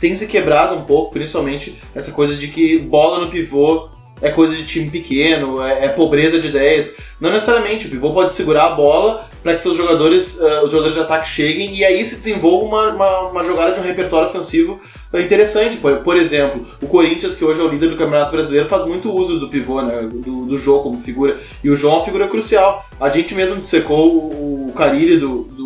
tem 0.00 0.16
se 0.16 0.26
quebrado 0.26 0.74
um 0.74 0.82
pouco, 0.82 1.12
principalmente 1.12 1.78
essa 1.94 2.12
coisa 2.12 2.34
de 2.34 2.48
que 2.48 2.78
bola 2.78 3.24
no 3.24 3.30
pivô 3.30 3.88
é 4.22 4.30
coisa 4.30 4.54
de 4.54 4.64
time 4.66 4.90
pequeno, 4.90 5.62
é, 5.64 5.86
é, 5.86 5.88
pobreza 5.88 6.38
de 6.38 6.48
ideias. 6.48 6.94
Não 7.18 7.30
necessariamente, 7.30 7.86
o 7.86 7.90
pivô 7.90 8.12
pode 8.12 8.32
segurar 8.32 8.66
a 8.66 8.70
bola 8.70 9.28
para 9.42 9.54
que 9.54 9.60
seus 9.60 9.76
jogadores, 9.76 10.38
uh, 10.38 10.64
os 10.64 10.70
jogadores 10.70 10.94
de 10.94 11.00
ataque 11.00 11.28
cheguem 11.28 11.74
e 11.74 11.84
aí 11.84 12.04
se 12.04 12.16
desenvolva 12.16 12.64
uma, 12.66 12.88
uma, 12.94 13.20
uma 13.28 13.44
jogada 13.44 13.72
de 13.72 13.80
um 13.80 13.82
repertório 13.82 14.28
ofensivo 14.28 14.80
é 15.12 15.22
interessante. 15.22 15.76
Por, 15.76 16.16
exemplo, 16.16 16.66
o 16.80 16.86
Corinthians, 16.86 17.34
que 17.34 17.44
hoje 17.44 17.60
é 17.60 17.64
o 17.64 17.68
líder 17.68 17.88
do 17.88 17.96
Campeonato 17.96 18.32
Brasileiro, 18.32 18.68
faz 18.68 18.84
muito 18.84 19.12
uso 19.12 19.38
do 19.38 19.48
pivô, 19.48 19.82
né, 19.82 20.08
do, 20.10 20.46
do 20.46 20.56
jogo 20.56 20.84
como 20.84 21.00
figura. 21.00 21.38
E 21.62 21.70
o 21.70 21.76
João 21.76 21.94
é 21.94 21.96
uma 21.98 22.04
figura 22.04 22.28
crucial. 22.28 22.86
A 23.00 23.08
gente 23.08 23.34
mesmo 23.34 23.56
dissecou 23.56 24.12
o, 24.12 24.68
o 24.68 24.72
Carilli 24.72 25.18
do, 25.18 25.42
do, 25.44 25.60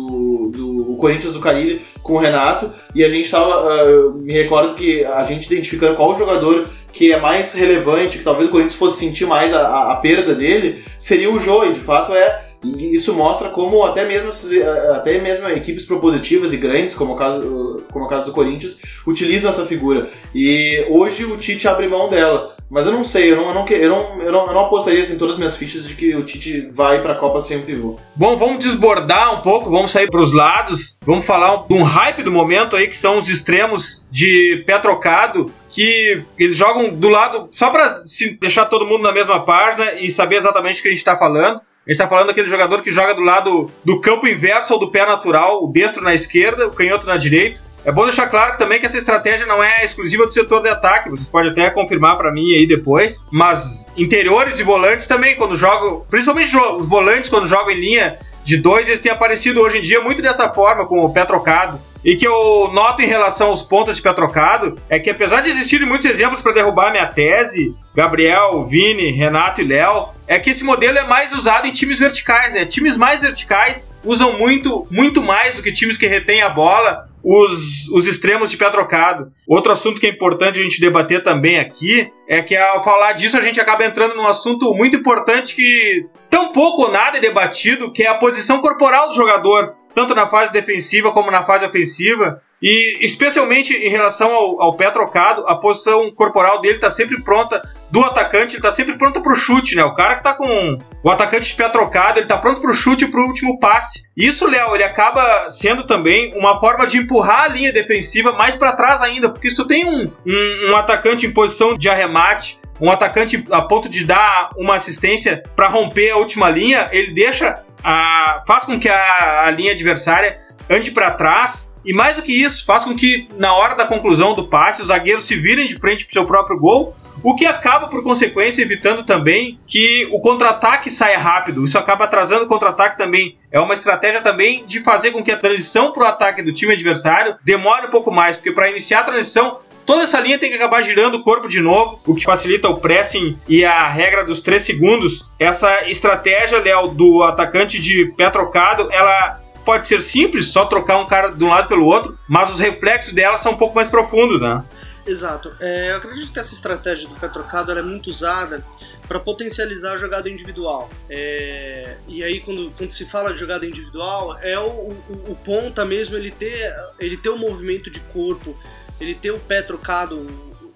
o 0.95 0.97
Corinthians 0.97 1.33
do 1.33 1.39
Carilli 1.39 1.81
com 2.01 2.13
o 2.13 2.17
Renato 2.17 2.71
e 2.93 3.03
a 3.03 3.09
gente 3.09 3.25
estava, 3.25 3.83
uh, 3.83 4.13
me 4.13 4.33
recordo 4.33 4.75
que 4.75 5.03
a 5.03 5.23
gente 5.23 5.45
identificando 5.45 5.95
qual 5.95 6.13
o 6.13 6.17
jogador 6.17 6.67
que 6.93 7.11
é 7.11 7.19
mais 7.19 7.53
relevante, 7.53 8.17
que 8.17 8.23
talvez 8.23 8.47
o 8.47 8.51
Corinthians 8.51 8.75
fosse 8.75 8.99
sentir 8.99 9.25
mais 9.25 9.53
a, 9.53 9.67
a, 9.67 9.91
a 9.91 9.95
perda 9.97 10.33
dele, 10.33 10.83
seria 10.97 11.29
o 11.29 11.39
Jô, 11.39 11.65
e 11.65 11.73
de 11.73 11.79
fato 11.79 12.13
é 12.13 12.44
e 12.77 12.95
isso 12.95 13.13
mostra 13.13 13.49
como 13.49 13.83
até 13.83 14.05
mesmo, 14.05 14.29
eh, 14.53 14.95
até 14.95 15.19
mesmo 15.19 15.47
equipes 15.49 15.85
propositivas 15.85 16.53
e 16.53 16.57
grandes, 16.57 16.95
como 16.95 17.13
o, 17.13 17.15
caso, 17.15 17.83
como 17.91 18.05
o 18.05 18.07
caso 18.07 18.27
do 18.27 18.31
Corinthians, 18.31 18.79
utilizam 19.05 19.49
essa 19.49 19.65
figura. 19.65 20.09
E 20.33 20.85
hoje 20.89 21.25
o 21.25 21.37
Tite 21.37 21.67
abre 21.67 21.87
mão 21.87 22.09
dela. 22.09 22.55
Mas 22.67 22.87
eu 22.87 22.91
não 22.91 23.03
sei, 23.03 23.31
eu 23.31 23.35
não, 23.35 23.49
eu 23.49 23.53
não, 23.53 23.67
eu 23.67 23.89
não, 23.89 24.21
eu 24.21 24.31
não, 24.31 24.47
eu 24.47 24.53
não 24.53 24.61
apostaria 24.61 24.99
assim, 24.99 25.17
todas 25.17 25.35
as 25.35 25.37
minhas 25.37 25.55
fichas 25.55 25.87
de 25.87 25.93
que 25.93 26.15
o 26.15 26.23
Tite 26.23 26.67
vai 26.71 26.99
para 26.99 27.13
a 27.13 27.17
Copa 27.17 27.39
sem 27.39 27.57
um 27.57 27.61
pivô. 27.61 27.99
Bom, 28.15 28.35
vamos 28.35 28.57
desbordar 28.57 29.35
um 29.35 29.41
pouco, 29.41 29.69
vamos 29.69 29.91
sair 29.91 30.09
para 30.09 30.21
os 30.21 30.33
lados, 30.33 30.97
vamos 31.05 31.25
falar 31.27 31.67
de 31.67 31.73
um 31.75 31.83
hype 31.83 32.23
do 32.23 32.31
momento 32.31 32.75
aí, 32.75 32.87
que 32.87 32.97
são 32.97 33.19
os 33.19 33.29
extremos 33.29 34.05
de 34.09 34.63
pé 34.65 34.79
trocado, 34.79 35.51
que 35.69 36.23
eles 36.39 36.57
jogam 36.57 36.89
do 36.89 37.07
lado, 37.07 37.49
só 37.51 37.69
para 37.69 38.01
deixar 38.39 38.65
todo 38.65 38.87
mundo 38.87 39.03
na 39.03 39.11
mesma 39.11 39.39
página 39.41 39.93
e 39.93 40.09
saber 40.09 40.37
exatamente 40.37 40.79
o 40.79 40.81
que 40.81 40.87
a 40.87 40.91
gente 40.91 40.99
está 40.99 41.15
falando. 41.15 41.61
A 41.87 41.91
gente 41.91 41.99
tá 41.99 42.07
falando 42.07 42.27
daquele 42.27 42.49
jogador 42.49 42.81
que 42.81 42.91
joga 42.91 43.13
do 43.13 43.21
lado 43.21 43.69
do 43.83 44.01
campo 44.01 44.27
inverso 44.27 44.73
ou 44.73 44.79
do 44.79 44.89
pé 44.89 45.05
natural, 45.05 45.63
o 45.63 45.71
destro 45.71 46.03
na 46.03 46.15
esquerda, 46.15 46.67
o 46.67 46.71
canhoto 46.71 47.05
na 47.05 47.15
direita. 47.15 47.61
É 47.85 47.91
bom 47.91 48.05
deixar 48.05 48.25
claro 48.25 48.57
também 48.57 48.79
que 48.79 48.87
essa 48.87 48.97
estratégia 48.97 49.45
não 49.45 49.63
é 49.63 49.85
exclusiva 49.85 50.25
do 50.25 50.33
setor 50.33 50.63
de 50.63 50.69
ataque, 50.69 51.11
vocês 51.11 51.29
podem 51.29 51.51
até 51.51 51.69
confirmar 51.69 52.17
para 52.17 52.31
mim 52.31 52.55
aí 52.55 52.65
depois, 52.65 53.23
mas 53.31 53.85
interiores 53.95 54.59
e 54.59 54.63
volantes 54.63 55.05
também, 55.05 55.35
quando 55.35 55.55
jogam, 55.55 56.03
principalmente 56.09 56.57
os 56.57 56.87
volantes 56.89 57.29
quando 57.29 57.47
jogam 57.47 57.69
em 57.69 57.79
linha 57.79 58.17
de 58.43 58.57
dois, 58.57 58.87
eles 58.87 58.99
têm 58.99 59.11
aparecido 59.11 59.61
hoje 59.61 59.77
em 59.77 59.81
dia 59.83 60.01
muito 60.01 60.23
dessa 60.23 60.51
forma, 60.51 60.87
com 60.87 60.99
o 61.01 61.13
pé 61.13 61.23
trocado. 61.23 61.79
E 62.05 62.15
que 62.15 62.27
eu 62.27 62.69
noto 62.71 63.01
em 63.01 63.07
relação 63.07 63.47
aos 63.47 63.63
pontos 63.63 63.95
de 63.95 64.01
pé 64.03 64.13
trocado 64.13 64.79
é 64.87 64.99
que, 64.99 65.09
apesar 65.09 65.41
de 65.41 65.49
existirem 65.49 65.87
muitos 65.87 66.05
exemplos 66.05 66.39
para 66.39 66.51
derrubar 66.51 66.91
minha 66.91 67.07
tese, 67.07 67.73
Gabriel, 67.95 68.63
Vini, 68.63 69.09
Renato 69.09 69.59
e 69.59 69.63
Léo, 69.63 70.09
é 70.27 70.37
que 70.37 70.51
esse 70.51 70.63
modelo 70.63 70.99
é 70.99 71.03
mais 71.03 71.33
usado 71.33 71.65
em 71.65 71.71
times 71.71 71.97
verticais, 71.97 72.53
né? 72.53 72.63
Times 72.63 72.95
mais 72.95 73.23
verticais 73.23 73.89
usam 74.03 74.37
muito, 74.37 74.85
muito 74.91 75.23
mais 75.23 75.55
do 75.55 75.63
que 75.63 75.71
times 75.71 75.97
que 75.97 76.05
retêm 76.05 76.43
a 76.43 76.49
bola, 76.49 76.99
os, 77.23 77.89
os 77.89 78.05
extremos 78.05 78.51
de 78.51 78.57
pé 78.57 78.69
trocado. 78.69 79.31
Outro 79.47 79.71
assunto 79.71 79.99
que 79.99 80.05
é 80.05 80.09
importante 80.11 80.59
a 80.59 80.61
gente 80.61 80.79
debater 80.79 81.23
também 81.23 81.57
aqui 81.57 82.11
é 82.27 82.39
que 82.39 82.55
ao 82.55 82.83
falar 82.83 83.13
disso 83.13 83.35
a 83.35 83.41
gente 83.41 83.59
acaba 83.59 83.83
entrando 83.83 84.13
num 84.13 84.27
assunto 84.27 84.75
muito 84.75 84.95
importante 84.95 85.55
que 85.55 86.05
tão 86.29 86.51
pouco 86.51 86.83
ou 86.83 86.91
nada 86.91 87.17
é 87.17 87.21
debatido, 87.21 87.91
que 87.91 88.03
é 88.03 88.07
a 88.07 88.13
posição 88.13 88.61
corporal 88.61 89.09
do 89.09 89.15
jogador 89.15 89.73
tanto 89.95 90.13
na 90.13 90.27
fase 90.27 90.51
defensiva 90.51 91.11
como 91.11 91.31
na 91.31 91.43
fase 91.43 91.65
ofensiva. 91.65 92.41
E 92.61 93.03
especialmente 93.03 93.73
em 93.73 93.89
relação 93.89 94.33
ao, 94.33 94.61
ao 94.61 94.77
pé 94.77 94.89
trocado, 94.89 95.45
a 95.47 95.55
posição 95.55 96.09
corporal 96.11 96.61
dele 96.61 96.75
está 96.75 96.89
sempre 96.89 97.21
pronta 97.21 97.61
do 97.91 98.03
atacante, 98.03 98.55
ele 98.55 98.57
está 98.57 98.71
sempre 98.71 98.97
pronto 98.97 99.21
para 99.21 99.31
o 99.31 99.35
chute, 99.35 99.75
né? 99.75 99.83
O 99.83 99.93
cara 99.93 100.15
que 100.15 100.21
está 100.21 100.33
com 100.33 100.77
o 101.03 101.09
atacante 101.09 101.49
de 101.49 101.55
pé 101.55 101.69
trocado, 101.69 102.17
ele 102.17 102.25
está 102.25 102.37
pronto 102.37 102.61
para 102.61 102.71
o 102.71 102.73
chute 102.73 103.05
e 103.05 103.07
para 103.07 103.19
o 103.19 103.25
último 103.25 103.59
passe. 103.59 104.03
Isso, 104.17 104.47
Léo, 104.47 104.73
ele 104.73 104.83
acaba 104.83 105.49
sendo 105.49 105.85
também 105.85 106.33
uma 106.35 106.59
forma 106.59 106.87
de 106.87 106.97
empurrar 106.97 107.43
a 107.43 107.47
linha 107.47 107.71
defensiva 107.71 108.31
mais 108.31 108.55
para 108.55 108.73
trás 108.73 109.01
ainda, 109.01 109.29
porque 109.29 109.53
tu 109.53 109.65
tem 109.65 109.85
um, 109.85 110.11
um, 110.25 110.71
um 110.71 110.75
atacante 110.75 111.25
em 111.25 111.33
posição 111.33 111.77
de 111.77 111.87
arremate, 111.87 112.57
um 112.79 112.91
atacante 112.91 113.43
a 113.51 113.61
ponto 113.61 113.87
de 113.87 114.03
dar 114.03 114.49
uma 114.57 114.75
assistência 114.75 115.43
para 115.55 115.67
romper 115.67 116.11
a 116.11 116.17
última 116.17 116.49
linha, 116.49 116.89
ele 116.91 117.13
deixa 117.13 117.63
a, 117.83 118.43
faz 118.45 118.65
com 118.65 118.79
que 118.79 118.89
a, 118.89 119.45
a 119.45 119.51
linha 119.51 119.71
adversária 119.71 120.39
ande 120.69 120.91
para 120.91 121.11
trás 121.11 121.73
e 121.85 121.93
mais 121.93 122.15
do 122.15 122.23
que 122.23 122.33
isso, 122.33 122.65
faz 122.65 122.83
com 122.83 122.95
que 122.95 123.29
na 123.37 123.53
hora 123.53 123.75
da 123.75 123.85
conclusão 123.85 124.33
do 124.33 124.47
passe 124.47 124.81
os 124.81 124.87
zagueiros 124.87 125.27
se 125.27 125.35
virem 125.35 125.67
de 125.67 125.77
frente 125.77 126.03
para 126.03 126.13
seu 126.13 126.25
próprio 126.25 126.59
gol, 126.59 126.95
o 127.21 127.35
que 127.35 127.45
acaba 127.45 127.87
por 127.87 128.03
consequência 128.03 128.61
evitando 128.61 129.03
também 129.03 129.59
que 129.65 130.07
o 130.11 130.19
contra-ataque 130.19 130.89
saia 130.89 131.17
rápido. 131.17 131.63
Isso 131.63 131.77
acaba 131.77 132.05
atrasando 132.05 132.45
o 132.45 132.47
contra-ataque 132.47 132.97
também. 132.97 133.37
É 133.51 133.59
uma 133.59 133.73
estratégia 133.73 134.21
também 134.21 134.65
de 134.65 134.81
fazer 134.81 135.11
com 135.11 135.23
que 135.23 135.31
a 135.31 135.37
transição 135.37 135.91
para 135.91 136.03
o 136.03 136.07
ataque 136.07 136.41
do 136.41 136.53
time 136.53 136.73
adversário 136.73 137.35
demore 137.43 137.87
um 137.87 137.89
pouco 137.89 138.11
mais, 138.11 138.35
porque 138.35 138.51
para 138.51 138.69
iniciar 138.69 139.01
a 139.01 139.05
transição 139.05 139.59
Toda 139.85 140.03
essa 140.03 140.19
linha 140.19 140.39
tem 140.39 140.49
que 140.49 140.55
acabar 140.55 140.81
girando 140.81 141.15
o 141.15 141.23
corpo 141.23 141.47
de 141.47 141.61
novo, 141.61 142.01
o 142.05 142.15
que 142.15 142.23
facilita 142.23 142.67
o 142.67 142.77
pressing 142.77 143.39
e 143.47 143.63
a 143.63 143.87
regra 143.87 144.25
dos 144.25 144.41
3 144.41 144.61
segundos. 144.61 145.29
Essa 145.37 145.87
estratégia, 145.87 146.59
Léo, 146.59 146.87
do 146.87 147.23
atacante 147.23 147.79
de 147.79 148.05
pé 148.17 148.29
trocado, 148.29 148.91
ela 148.91 149.41
pode 149.63 149.87
ser 149.87 150.01
simples, 150.01 150.51
só 150.51 150.65
trocar 150.65 150.97
um 150.97 151.05
cara 151.05 151.29
de 151.29 151.43
um 151.43 151.49
lado 151.49 151.67
pelo 151.67 151.85
outro, 151.85 152.17
mas 152.27 152.51
os 152.51 152.59
reflexos 152.59 153.13
dela 153.13 153.37
são 153.37 153.53
um 153.53 153.57
pouco 153.57 153.75
mais 153.75 153.87
profundos, 153.87 154.41
né? 154.41 154.63
Exato. 155.05 155.55
É, 155.59 155.91
eu 155.91 155.97
acredito 155.97 156.31
que 156.31 156.39
essa 156.39 156.53
estratégia 156.53 157.07
do 157.07 157.15
pé 157.15 157.27
trocado 157.27 157.71
é 157.71 157.81
muito 157.81 158.09
usada 158.09 158.65
para 159.07 159.19
potencializar 159.19 159.93
a 159.93 159.97
jogada 159.97 160.27
individual. 160.27 160.89
É, 161.07 161.97
e 162.07 162.23
aí, 162.23 162.39
quando, 162.39 162.71
quando 162.75 162.91
se 162.91 163.05
fala 163.05 163.31
de 163.31 163.39
jogada 163.39 163.67
individual, 163.67 164.35
é 164.41 164.57
o, 164.57 164.63
o, 164.63 164.97
o 165.27 165.35
ponta 165.43 165.85
mesmo 165.85 166.15
ele 166.15 166.31
ter, 166.31 166.73
ele 166.99 167.17
ter 167.17 167.29
o 167.29 167.35
um 167.35 167.39
movimento 167.39 167.91
de 167.91 167.99
corpo 167.99 168.57
ele 168.99 169.15
ter 169.15 169.31
o 169.31 169.39
pé 169.39 169.61
trocado, 169.61 170.25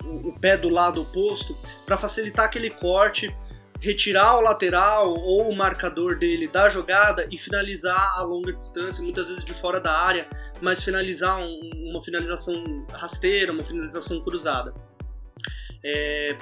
o, 0.04 0.38
pé 0.40 0.58
do 0.58 0.70
lado 0.70 1.02
oposto, 1.02 1.56
para 1.86 1.98
facilitar 1.98 2.46
aquele 2.46 2.70
corte, 2.70 3.36
retirar 3.80 4.38
o 4.38 4.42
lateral 4.42 5.10
ou 5.10 5.50
o 5.50 5.56
marcador 5.56 6.18
dele 6.18 6.48
da 6.48 6.68
jogada 6.68 7.26
e 7.32 7.38
finalizar 7.38 8.18
a 8.18 8.24
longa 8.24 8.52
distância, 8.52 9.04
muitas 9.04 9.30
vezes 9.30 9.46
de 9.46 9.54
fora 9.54 9.80
da 9.80 9.94
área, 9.94 10.28
mas 10.62 10.84
finalizar 10.84 11.40
um, 11.40 11.60
uma 11.90 12.02
finalização 12.02 12.86
rasteira, 12.92 13.52
uma 13.52 13.64
finalização 13.64 14.20
cruzada. 14.22 14.74
É, 15.84 16.38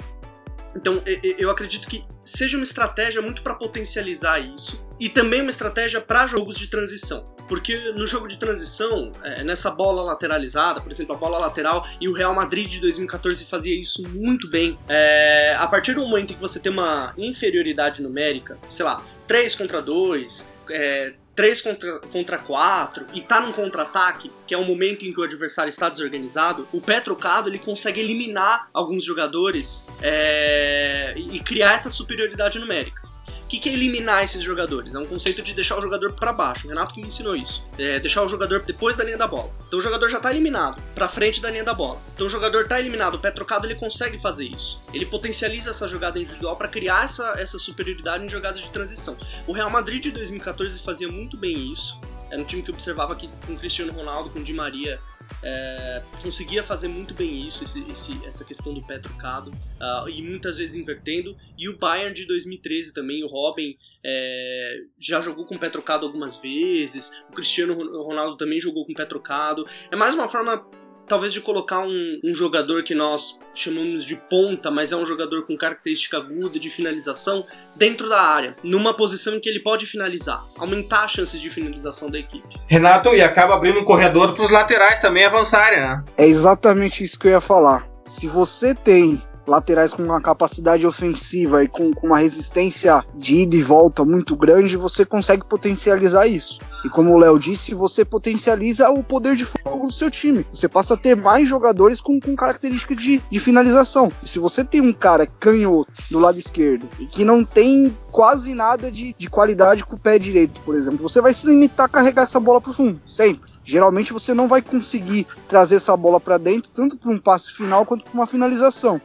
então 0.74 1.02
eu 1.38 1.50
acredito 1.50 1.88
que 1.88 2.04
seja 2.24 2.56
uma 2.56 2.62
estratégia 2.62 3.22
muito 3.22 3.42
para 3.42 3.54
potencializar 3.54 4.38
isso 4.38 4.86
e 5.00 5.08
também 5.08 5.40
uma 5.40 5.50
estratégia 5.50 6.00
para 6.00 6.26
jogos 6.26 6.56
de 6.58 6.66
transição. 6.68 7.24
Porque 7.48 7.92
no 7.92 8.06
jogo 8.06 8.28
de 8.28 8.38
transição, 8.38 9.10
é, 9.24 9.42
nessa 9.42 9.70
bola 9.70 10.02
lateralizada, 10.02 10.80
por 10.82 10.92
exemplo, 10.92 11.14
a 11.14 11.18
bola 11.18 11.38
lateral, 11.38 11.86
e 11.98 12.06
o 12.06 12.12
Real 12.12 12.34
Madrid 12.34 12.68
de 12.68 12.80
2014 12.80 13.44
fazia 13.46 13.80
isso 13.80 14.06
muito 14.08 14.50
bem. 14.50 14.76
É, 14.86 15.56
a 15.58 15.66
partir 15.66 15.94
do 15.94 16.06
momento 16.06 16.32
em 16.32 16.34
que 16.34 16.40
você 16.40 16.60
tem 16.60 16.70
uma 16.70 17.14
inferioridade 17.16 18.02
numérica, 18.02 18.58
sei 18.68 18.84
lá, 18.84 19.02
3 19.26 19.54
contra 19.54 19.80
2, 19.80 20.52
é, 20.70 21.14
3 21.38 21.60
contra, 21.60 22.00
contra 22.00 22.36
4 22.36 23.06
e 23.14 23.20
tá 23.20 23.40
num 23.40 23.52
contra-ataque, 23.52 24.28
que 24.44 24.52
é 24.52 24.58
o 24.58 24.64
momento 24.64 25.04
em 25.04 25.12
que 25.12 25.20
o 25.20 25.22
adversário 25.22 25.68
está 25.68 25.88
desorganizado, 25.88 26.66
o 26.72 26.80
pé 26.80 27.00
trocado 27.00 27.48
ele 27.48 27.60
consegue 27.60 28.00
eliminar 28.00 28.68
alguns 28.74 29.04
jogadores 29.04 29.86
é, 30.02 31.14
e 31.16 31.38
criar 31.38 31.74
essa 31.74 31.90
superioridade 31.90 32.58
numérica. 32.58 33.07
Que, 33.48 33.58
que 33.58 33.68
é 33.68 33.72
eliminar 33.72 34.22
esses 34.22 34.42
jogadores? 34.42 34.94
É 34.94 34.98
um 34.98 35.06
conceito 35.06 35.42
de 35.42 35.54
deixar 35.54 35.78
o 35.78 35.80
jogador 35.80 36.12
para 36.12 36.32
baixo. 36.32 36.66
O 36.66 36.68
Renato 36.68 36.94
que 36.94 37.00
me 37.00 37.06
ensinou 37.06 37.34
isso. 37.34 37.64
É 37.78 37.98
deixar 37.98 38.22
o 38.22 38.28
jogador 38.28 38.60
depois 38.60 38.94
da 38.94 39.02
linha 39.02 39.16
da 39.16 39.26
bola. 39.26 39.50
Então 39.66 39.78
o 39.78 39.82
jogador 39.82 40.08
já 40.08 40.20
tá 40.20 40.30
eliminado, 40.30 40.80
para 40.94 41.08
frente 41.08 41.40
da 41.40 41.50
linha 41.50 41.64
da 41.64 41.72
bola. 41.72 42.00
Então 42.14 42.26
o 42.26 42.30
jogador 42.30 42.68
tá 42.68 42.78
eliminado, 42.78 43.14
o 43.14 43.18
pé 43.18 43.30
trocado 43.30 43.66
ele 43.66 43.74
consegue 43.74 44.18
fazer 44.18 44.44
isso. 44.44 44.82
Ele 44.92 45.06
potencializa 45.06 45.70
essa 45.70 45.88
jogada 45.88 46.18
individual 46.18 46.56
para 46.56 46.68
criar 46.68 47.04
essa, 47.04 47.34
essa 47.38 47.58
superioridade 47.58 48.24
em 48.24 48.28
jogadas 48.28 48.60
de 48.60 48.68
transição. 48.68 49.16
O 49.46 49.52
Real 49.52 49.70
Madrid 49.70 50.02
de 50.02 50.10
2014 50.10 50.78
fazia 50.80 51.08
muito 51.08 51.36
bem 51.36 51.72
isso. 51.72 51.98
Era 52.30 52.42
um 52.42 52.44
time 52.44 52.62
que 52.62 52.70
observava 52.70 53.16
que 53.16 53.30
com 53.46 53.56
Cristiano 53.56 53.92
Ronaldo, 53.92 54.28
com 54.28 54.42
Di 54.42 54.52
Maria, 54.52 55.00
é, 55.42 56.02
conseguia 56.22 56.62
fazer 56.62 56.88
muito 56.88 57.14
bem 57.14 57.46
isso, 57.46 57.64
esse, 57.64 57.84
esse, 57.90 58.26
essa 58.26 58.44
questão 58.44 58.74
do 58.74 58.80
pé 58.86 58.98
trocado, 58.98 59.50
uh, 59.50 60.08
e 60.08 60.22
muitas 60.22 60.58
vezes 60.58 60.76
invertendo. 60.76 61.36
E 61.56 61.68
o 61.68 61.76
Bayern 61.76 62.14
de 62.14 62.26
2013 62.26 62.92
também, 62.92 63.22
o 63.22 63.26
Robin 63.26 63.76
é, 64.04 64.80
já 64.98 65.20
jogou 65.20 65.46
com 65.46 65.58
pé 65.58 65.68
trocado 65.68 66.06
algumas 66.06 66.36
vezes, 66.36 67.22
o 67.30 67.32
Cristiano 67.32 67.74
Ronaldo 68.02 68.36
também 68.36 68.60
jogou 68.60 68.84
com 68.84 68.94
pé 68.94 69.04
trocado. 69.04 69.66
É 69.90 69.96
mais 69.96 70.14
uma 70.14 70.28
forma 70.28 70.66
talvez 71.08 71.32
de 71.32 71.40
colocar 71.40 71.80
um, 71.80 72.20
um, 72.22 72.34
jogador 72.34 72.82
que 72.82 72.94
nós 72.94 73.40
chamamos 73.54 74.04
de 74.04 74.16
ponta, 74.30 74.70
mas 74.70 74.92
é 74.92 74.96
um 74.96 75.06
jogador 75.06 75.46
com 75.46 75.56
característica 75.56 76.18
aguda 76.18 76.58
de 76.58 76.70
finalização 76.70 77.44
dentro 77.74 78.08
da 78.08 78.20
área, 78.20 78.54
numa 78.62 78.94
posição 78.94 79.34
em 79.34 79.40
que 79.40 79.48
ele 79.48 79.60
pode 79.60 79.86
finalizar, 79.86 80.44
aumentar 80.58 81.04
as 81.04 81.12
chances 81.12 81.40
de 81.40 81.50
finalização 81.50 82.10
da 82.10 82.18
equipe. 82.18 82.46
Renato, 82.66 83.14
e 83.14 83.22
acaba 83.22 83.54
abrindo 83.54 83.80
um 83.80 83.84
corredor 83.84 84.34
para 84.34 84.44
os 84.44 84.50
laterais 84.50 85.00
também 85.00 85.24
avançarem, 85.24 85.80
né? 85.80 86.04
É 86.16 86.26
exatamente 86.26 87.02
isso 87.02 87.18
que 87.18 87.26
eu 87.26 87.32
ia 87.32 87.40
falar. 87.40 87.88
Se 88.04 88.26
você 88.26 88.74
tem 88.74 89.20
laterais 89.48 89.92
com 89.92 90.02
uma 90.02 90.20
capacidade 90.20 90.86
ofensiva 90.86 91.64
e 91.64 91.68
com, 91.68 91.92
com, 91.92 92.06
uma 92.06 92.18
resistência 92.18 93.04
de 93.14 93.36
ida 93.36 93.56
e 93.56 93.62
volta 93.62 94.04
muito 94.04 94.36
grande, 94.36 94.76
você 94.76 95.04
consegue 95.04 95.46
potencializar 95.46 96.26
isso. 96.26 96.60
E 96.84 96.88
como 96.88 97.12
o 97.12 97.18
Léo 97.18 97.38
disse, 97.38 97.74
você 97.74 98.04
potencializa 98.04 98.88
o 98.90 99.02
poder 99.02 99.34
de 99.34 99.44
fogo 99.44 99.86
do 99.86 99.92
seu 99.92 100.10
time. 100.10 100.46
Você 100.52 100.68
passa 100.68 100.94
a 100.94 100.96
ter 100.96 101.16
mais 101.16 101.48
jogadores 101.48 102.00
com, 102.00 102.20
com 102.20 102.36
característica 102.36 102.94
de, 102.94 103.20
de 103.30 103.40
finalização. 103.40 104.12
E 104.22 104.28
se 104.28 104.38
você 104.38 104.64
tem 104.64 104.80
um 104.80 104.92
cara 104.92 105.26
canhoto 105.26 105.90
do 106.10 106.18
lado 106.18 106.38
esquerdo 106.38 106.88
e 107.00 107.06
que 107.06 107.24
não 107.24 107.44
tem 107.44 107.94
quase 108.12 108.54
nada 108.54 108.90
de, 108.90 109.14
de 109.16 109.30
qualidade 109.30 109.84
com 109.84 109.96
o 109.96 109.98
pé 109.98 110.18
direito, 110.18 110.60
por 110.60 110.76
exemplo, 110.76 111.08
você 111.08 111.20
vai 111.20 111.32
se 111.32 111.46
limitar 111.46 111.86
a 111.86 111.88
carregar 111.88 112.22
essa 112.22 112.38
bola 112.38 112.60
para 112.60 112.70
o 112.70 112.74
fundo, 112.74 113.00
sempre. 113.06 113.50
Geralmente 113.64 114.12
você 114.12 114.32
não 114.32 114.48
vai 114.48 114.62
conseguir 114.62 115.26
trazer 115.46 115.76
essa 115.76 115.96
bola 115.96 116.18
para 116.18 116.38
dentro, 116.38 116.70
tanto 116.70 116.96
para 116.96 117.10
um 117.10 117.18
passe 117.18 117.52
final 117.52 117.84
quanto 117.84 118.04
para 118.04 118.14
uma 118.14 118.26
finalização. 118.26 119.00